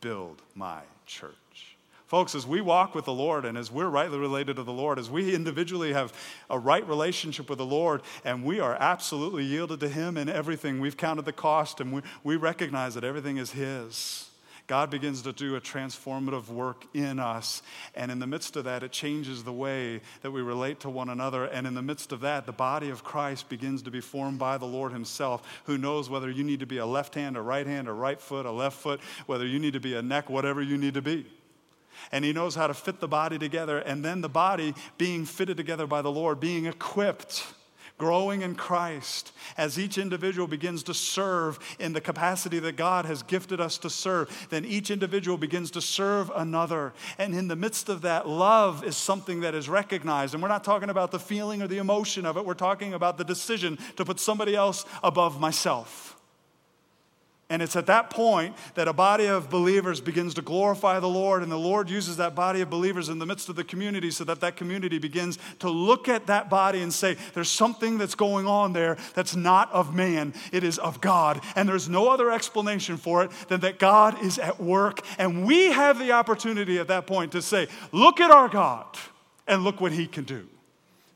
Build 0.00 0.42
my 0.54 0.80
church. 1.06 1.76
Folks, 2.06 2.34
as 2.34 2.46
we 2.46 2.62
walk 2.62 2.94
with 2.94 3.04
the 3.04 3.12
Lord 3.12 3.44
and 3.44 3.58
as 3.58 3.70
we're 3.70 3.88
rightly 3.88 4.18
related 4.18 4.56
to 4.56 4.62
the 4.62 4.72
Lord, 4.72 4.98
as 4.98 5.10
we 5.10 5.34
individually 5.34 5.92
have 5.92 6.14
a 6.48 6.58
right 6.58 6.86
relationship 6.88 7.50
with 7.50 7.58
the 7.58 7.66
Lord 7.66 8.00
and 8.24 8.44
we 8.44 8.60
are 8.60 8.76
absolutely 8.80 9.44
yielded 9.44 9.80
to 9.80 9.90
Him 9.90 10.16
in 10.16 10.26
everything, 10.30 10.80
we've 10.80 10.96
counted 10.96 11.26
the 11.26 11.34
cost 11.34 11.80
and 11.80 11.92
we, 11.92 12.00
we 12.24 12.36
recognize 12.36 12.94
that 12.94 13.04
everything 13.04 13.36
is 13.36 13.50
His. 13.50 14.27
God 14.68 14.90
begins 14.90 15.22
to 15.22 15.32
do 15.32 15.56
a 15.56 15.60
transformative 15.60 16.48
work 16.48 16.84
in 16.94 17.18
us. 17.18 17.62
And 17.94 18.12
in 18.12 18.18
the 18.18 18.26
midst 18.26 18.54
of 18.54 18.64
that, 18.64 18.82
it 18.82 18.92
changes 18.92 19.42
the 19.42 19.52
way 19.52 20.02
that 20.20 20.30
we 20.30 20.42
relate 20.42 20.80
to 20.80 20.90
one 20.90 21.08
another. 21.08 21.46
And 21.46 21.66
in 21.66 21.74
the 21.74 21.82
midst 21.82 22.12
of 22.12 22.20
that, 22.20 22.44
the 22.44 22.52
body 22.52 22.90
of 22.90 23.02
Christ 23.02 23.48
begins 23.48 23.82
to 23.82 23.90
be 23.90 24.02
formed 24.02 24.38
by 24.38 24.58
the 24.58 24.66
Lord 24.66 24.92
Himself, 24.92 25.62
who 25.64 25.78
knows 25.78 26.10
whether 26.10 26.30
you 26.30 26.44
need 26.44 26.60
to 26.60 26.66
be 26.66 26.76
a 26.76 26.86
left 26.86 27.14
hand, 27.14 27.36
a 27.36 27.42
right 27.42 27.66
hand, 27.66 27.88
a 27.88 27.92
right 27.92 28.20
foot, 28.20 28.44
a 28.44 28.52
left 28.52 28.76
foot, 28.76 29.00
whether 29.24 29.46
you 29.46 29.58
need 29.58 29.72
to 29.72 29.80
be 29.80 29.94
a 29.94 30.02
neck, 30.02 30.28
whatever 30.28 30.62
you 30.62 30.76
need 30.76 30.94
to 30.94 31.02
be 31.02 31.26
and 32.12 32.24
he 32.24 32.32
knows 32.32 32.54
how 32.54 32.68
to 32.68 32.74
fit 32.74 33.00
the 33.00 33.08
body 33.08 33.40
together. 33.40 33.78
And 33.78 34.04
then 34.04 34.20
the 34.20 34.28
body 34.28 34.72
being 34.98 35.24
fitted 35.24 35.56
together 35.56 35.84
by 35.84 36.00
the 36.00 36.12
Lord, 36.12 36.38
being 36.38 36.66
equipped 36.66 37.44
growing 37.98 38.42
in 38.42 38.54
Christ 38.54 39.32
as 39.56 39.78
each 39.78 39.98
individual 39.98 40.46
begins 40.46 40.82
to 40.84 40.94
serve 40.94 41.58
in 41.78 41.92
the 41.92 42.00
capacity 42.00 42.58
that 42.60 42.76
God 42.76 43.04
has 43.04 43.22
gifted 43.22 43.60
us 43.60 43.76
to 43.78 43.90
serve, 43.90 44.46
then 44.50 44.64
each 44.64 44.90
individual 44.90 45.36
begins 45.36 45.70
to 45.72 45.80
serve 45.80 46.30
another. 46.34 46.92
And 47.18 47.34
in 47.34 47.48
the 47.48 47.56
midst 47.56 47.88
of 47.88 48.02
that, 48.02 48.28
love 48.28 48.84
is 48.84 48.96
something 48.96 49.40
that 49.40 49.54
is 49.54 49.68
recognized. 49.68 50.34
And 50.34 50.42
we're 50.42 50.48
not 50.48 50.64
talking 50.64 50.90
about 50.90 51.10
the 51.10 51.18
feeling 51.18 51.60
or 51.60 51.66
the 51.66 51.78
emotion 51.78 52.24
of 52.24 52.36
it, 52.36 52.44
we're 52.44 52.54
talking 52.54 52.94
about 52.94 53.18
the 53.18 53.24
decision 53.24 53.78
to 53.96 54.04
put 54.04 54.20
somebody 54.20 54.54
else 54.54 54.84
above 55.02 55.40
myself. 55.40 56.17
And 57.50 57.62
it's 57.62 57.76
at 57.76 57.86
that 57.86 58.10
point 58.10 58.54
that 58.74 58.88
a 58.88 58.92
body 58.92 59.24
of 59.24 59.48
believers 59.48 60.02
begins 60.02 60.34
to 60.34 60.42
glorify 60.42 61.00
the 61.00 61.08
Lord, 61.08 61.42
and 61.42 61.50
the 61.50 61.58
Lord 61.58 61.88
uses 61.88 62.18
that 62.18 62.34
body 62.34 62.60
of 62.60 62.68
believers 62.68 63.08
in 63.08 63.18
the 63.18 63.24
midst 63.24 63.48
of 63.48 63.56
the 63.56 63.64
community 63.64 64.10
so 64.10 64.22
that 64.24 64.40
that 64.40 64.56
community 64.56 64.98
begins 64.98 65.38
to 65.60 65.70
look 65.70 66.08
at 66.08 66.26
that 66.26 66.50
body 66.50 66.82
and 66.82 66.92
say, 66.92 67.16
There's 67.32 67.50
something 67.50 67.96
that's 67.96 68.14
going 68.14 68.46
on 68.46 68.74
there 68.74 68.98
that's 69.14 69.34
not 69.34 69.72
of 69.72 69.94
man, 69.94 70.34
it 70.52 70.62
is 70.62 70.78
of 70.78 71.00
God. 71.00 71.40
And 71.56 71.66
there's 71.66 71.88
no 71.88 72.08
other 72.08 72.30
explanation 72.30 72.98
for 72.98 73.24
it 73.24 73.30
than 73.48 73.60
that 73.60 73.78
God 73.78 74.22
is 74.22 74.38
at 74.38 74.60
work. 74.60 75.00
And 75.16 75.46
we 75.46 75.70
have 75.70 75.98
the 75.98 76.12
opportunity 76.12 76.78
at 76.78 76.88
that 76.88 77.06
point 77.06 77.32
to 77.32 77.40
say, 77.40 77.68
Look 77.92 78.20
at 78.20 78.30
our 78.30 78.50
God 78.50 78.86
and 79.46 79.64
look 79.64 79.80
what 79.80 79.92
He 79.92 80.06
can 80.06 80.24
do. 80.24 80.46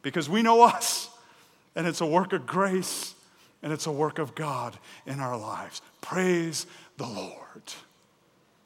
Because 0.00 0.30
we 0.30 0.40
know 0.40 0.62
us, 0.62 1.10
and 1.76 1.86
it's 1.86 2.00
a 2.00 2.06
work 2.06 2.32
of 2.32 2.46
grace 2.46 3.14
and 3.62 3.72
it's 3.72 3.86
a 3.86 3.92
work 3.92 4.18
of 4.18 4.34
God 4.34 4.76
in 5.06 5.20
our 5.20 5.36
lives. 5.36 5.80
Praise 6.02 6.66
the 6.98 7.06
Lord. 7.06 7.38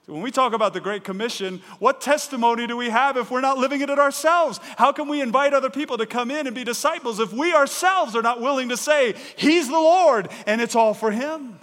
When 0.06 0.22
we 0.22 0.30
talk 0.30 0.52
about 0.52 0.72
the 0.72 0.80
Great 0.80 1.02
Commission, 1.02 1.60
what 1.80 2.00
testimony 2.00 2.68
do 2.68 2.76
we 2.76 2.90
have 2.90 3.16
if 3.16 3.30
we're 3.30 3.40
not 3.40 3.58
living 3.58 3.80
it 3.80 3.90
ourselves? 3.90 4.60
How 4.76 4.92
can 4.92 5.08
we 5.08 5.20
invite 5.20 5.52
other 5.52 5.70
people 5.70 5.98
to 5.98 6.06
come 6.06 6.30
in 6.30 6.46
and 6.46 6.54
be 6.54 6.62
disciples 6.62 7.18
if 7.18 7.32
we 7.32 7.52
ourselves 7.52 8.14
are 8.14 8.22
not 8.22 8.40
willing 8.40 8.68
to 8.68 8.76
say, 8.76 9.14
He's 9.36 9.68
the 9.68 9.74
Lord 9.74 10.28
and 10.46 10.60
it's 10.60 10.76
all 10.76 10.94
for 10.94 11.10
Him? 11.10 11.58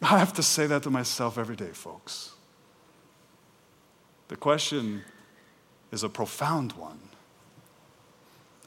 I 0.00 0.18
have 0.18 0.32
to 0.34 0.42
say 0.42 0.66
that 0.66 0.82
to 0.84 0.90
myself 0.90 1.36
every 1.36 1.56
day, 1.56 1.70
folks. 1.72 2.32
The 4.28 4.36
question 4.36 5.02
is 5.92 6.02
a 6.02 6.08
profound 6.08 6.72
one. 6.72 7.00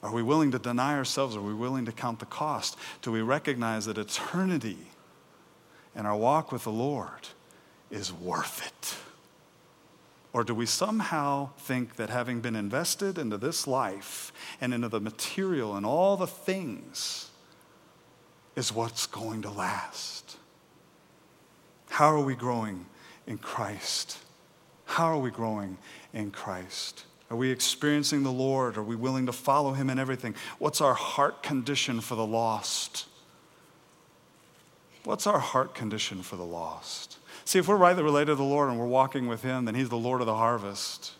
Are 0.03 0.11
we 0.11 0.21
willing 0.23 0.51
to 0.51 0.59
deny 0.59 0.95
ourselves? 0.95 1.35
Are 1.35 1.41
we 1.41 1.53
willing 1.53 1.85
to 1.85 1.91
count 1.91 2.19
the 2.19 2.25
cost? 2.25 2.77
Do 3.01 3.11
we 3.11 3.21
recognize 3.21 3.85
that 3.85 3.97
eternity 3.97 4.77
and 5.99 6.07
our 6.07 6.15
walk 6.15 6.53
with 6.53 6.63
the 6.63 6.71
Lord 6.71 7.27
is 7.91 8.13
worth 8.13 8.65
it? 8.65 8.95
Or 10.31 10.45
do 10.45 10.55
we 10.55 10.65
somehow 10.65 11.49
think 11.57 11.97
that 11.97 12.09
having 12.09 12.39
been 12.39 12.55
invested 12.55 13.17
into 13.17 13.37
this 13.37 13.67
life 13.67 14.31
and 14.61 14.73
into 14.73 14.87
the 14.87 15.01
material 15.01 15.75
and 15.75 15.85
all 15.85 16.15
the 16.15 16.25
things 16.25 17.31
is 18.55 18.71
what's 18.71 19.07
going 19.07 19.41
to 19.41 19.49
last? 19.49 20.37
How 21.89 22.15
are 22.15 22.23
we 22.23 22.33
growing 22.33 22.85
in 23.27 23.37
Christ? 23.37 24.19
How 24.85 25.07
are 25.07 25.19
we 25.19 25.31
growing 25.31 25.77
in 26.13 26.31
Christ? 26.31 27.03
Are 27.29 27.35
we 27.35 27.51
experiencing 27.51 28.23
the 28.23 28.31
Lord? 28.31 28.77
Are 28.77 28.83
we 28.83 28.95
willing 28.95 29.25
to 29.25 29.33
follow 29.33 29.73
Him 29.73 29.89
in 29.89 29.99
everything? 29.99 30.33
What's 30.59 30.79
our 30.79 30.93
heart 30.93 31.43
condition 31.43 31.99
for 31.99 32.15
the 32.15 32.25
lost? 32.25 33.08
What's 35.03 35.25
our 35.27 35.39
heart 35.39 35.73
condition 35.73 36.21
for 36.21 36.35
the 36.35 36.45
lost? 36.45 37.17
See, 37.45 37.59
if 37.59 37.67
we're 37.67 37.77
rightly 37.77 38.03
related 38.03 38.31
to 38.31 38.35
the 38.35 38.43
Lord 38.43 38.69
and 38.69 38.79
we're 38.79 38.85
walking 38.85 39.27
with 39.27 39.41
Him, 39.41 39.65
then 39.65 39.75
He's 39.75 39.89
the 39.89 39.97
Lord 39.97 40.21
of 40.21 40.27
the 40.27 40.35
harvest. 40.35 41.13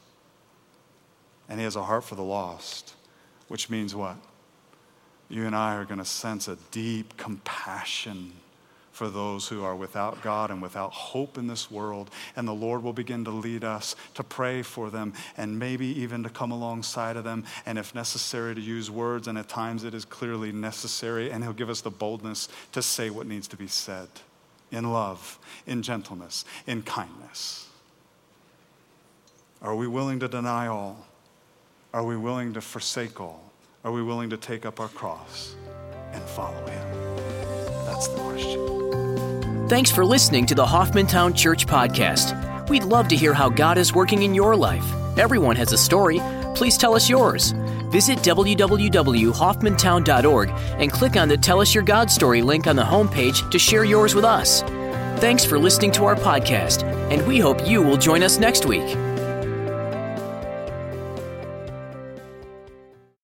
And 1.48 1.60
He 1.60 1.64
has 1.64 1.76
a 1.76 1.84
heart 1.84 2.04
for 2.04 2.16
the 2.16 2.24
lost, 2.24 2.94
which 3.48 3.70
means 3.70 3.96
what? 3.96 4.18
You 5.30 5.46
and 5.46 5.56
I 5.56 5.76
are 5.76 5.86
going 5.86 6.00
to 6.00 6.06
sense 6.06 6.48
a 6.48 6.58
deep 6.72 7.18
compassion 7.18 8.34
for 9.00 9.10
those 9.10 9.47
who 9.47 9.64
are 9.64 9.78
without 9.78 10.22
God 10.22 10.52
and 10.52 10.62
without 10.62 10.91
hope 10.91 11.38
in 11.38 11.47
this 11.47 11.72
world. 11.72 12.10
And 12.36 12.45
the 12.45 12.54
Lord 12.54 12.84
will 12.84 12.91
begin 12.91 13.24
to 13.24 13.32
lead 13.32 13.64
us 13.64 13.95
to 14.16 14.24
pray 14.24 14.62
for 14.62 14.89
them 14.89 15.14
and 15.38 15.58
maybe 15.58 15.86
even 16.02 16.22
to 16.24 16.30
come 16.30 16.52
alongside 16.52 17.16
of 17.16 17.24
them. 17.24 17.45
And 17.66 17.80
if 17.80 17.95
necessary, 17.95 18.54
to 18.56 18.60
use 18.60 18.91
words. 18.91 19.30
And 19.30 19.38
at 19.38 19.47
times 19.47 19.86
it 19.86 19.93
is 19.93 20.04
clearly 20.04 20.52
necessary. 20.52 21.32
And 21.32 21.45
He'll 21.45 21.54
give 21.54 21.70
us 21.70 21.80
the 21.80 21.89
boldness 21.89 22.50
to 22.74 22.82
say 22.82 23.10
what 23.10 23.26
needs 23.26 23.47
to 23.47 23.56
be 23.56 23.68
said 23.68 24.10
in 24.70 24.91
love, 24.91 25.39
in 25.66 25.82
gentleness, 25.82 26.43
in 26.68 26.82
kindness. 26.82 27.70
Are 29.62 29.78
we 29.78 29.88
willing 29.88 30.20
to 30.20 30.28
deny 30.28 30.68
all? 30.68 31.08
Are 31.93 32.04
we 32.04 32.18
willing 32.18 32.52
to 32.52 32.60
forsake 32.60 33.22
all? 33.22 33.50
Are 33.86 33.93
we 33.93 34.04
willing 34.04 34.30
to 34.32 34.38
take 34.38 34.66
up 34.66 34.82
our 34.82 34.89
cross 34.89 35.56
and 36.12 36.22
follow 36.22 36.68
Him? 36.68 36.89
That's 38.00 38.14
the 38.14 38.22
question. 38.22 39.68
Thanks 39.68 39.91
for 39.91 40.06
listening 40.06 40.45
to 40.45 40.56
the 40.56 40.66
Hoffmantown 40.66 41.36
Church 41.36 41.68
Podcast. 41.68 42.70
We'd 42.70 42.86
love 42.86 43.10
to 43.10 43.18
hear 43.18 43.34
how 43.34 43.50
God 43.50 43.78
is 43.78 43.93
working 43.93 44.24
in 44.24 44.34
your 44.34 44.56
life. 44.56 44.86
Everyone 45.18 45.58
has 45.58 45.74
a 45.74 45.78
story. 45.78 46.22
Please 46.56 46.78
tell 46.78 46.95
us 46.95 47.10
yours. 47.10 47.52
Visit 47.89 48.20
www.hoffmantown.org 48.20 50.50
and 50.50 50.93
click 50.93 51.18
on 51.18 51.28
the 51.28 51.38
Tell 51.38 51.60
Us 51.60 51.76
Your 51.76 51.84
God 51.84 52.10
Story 52.10 52.41
link 52.41 52.68
on 52.68 52.78
the 52.78 52.84
homepage 52.84 53.52
to 53.52 53.60
share 53.60 53.84
yours 53.84 54.16
with 54.16 54.24
us. 54.24 54.62
Thanks 55.20 55.43
for 55.43 55.60
listening 55.60 55.91
to 55.91 56.06
our 56.06 56.16
podcast, 56.16 56.84
and 57.12 57.28
we 57.28 57.39
hope 57.39 57.68
you 57.68 57.82
will 57.82 57.97
join 57.97 58.24
us 58.24 58.38
next 58.38 58.66
week. 58.66 58.95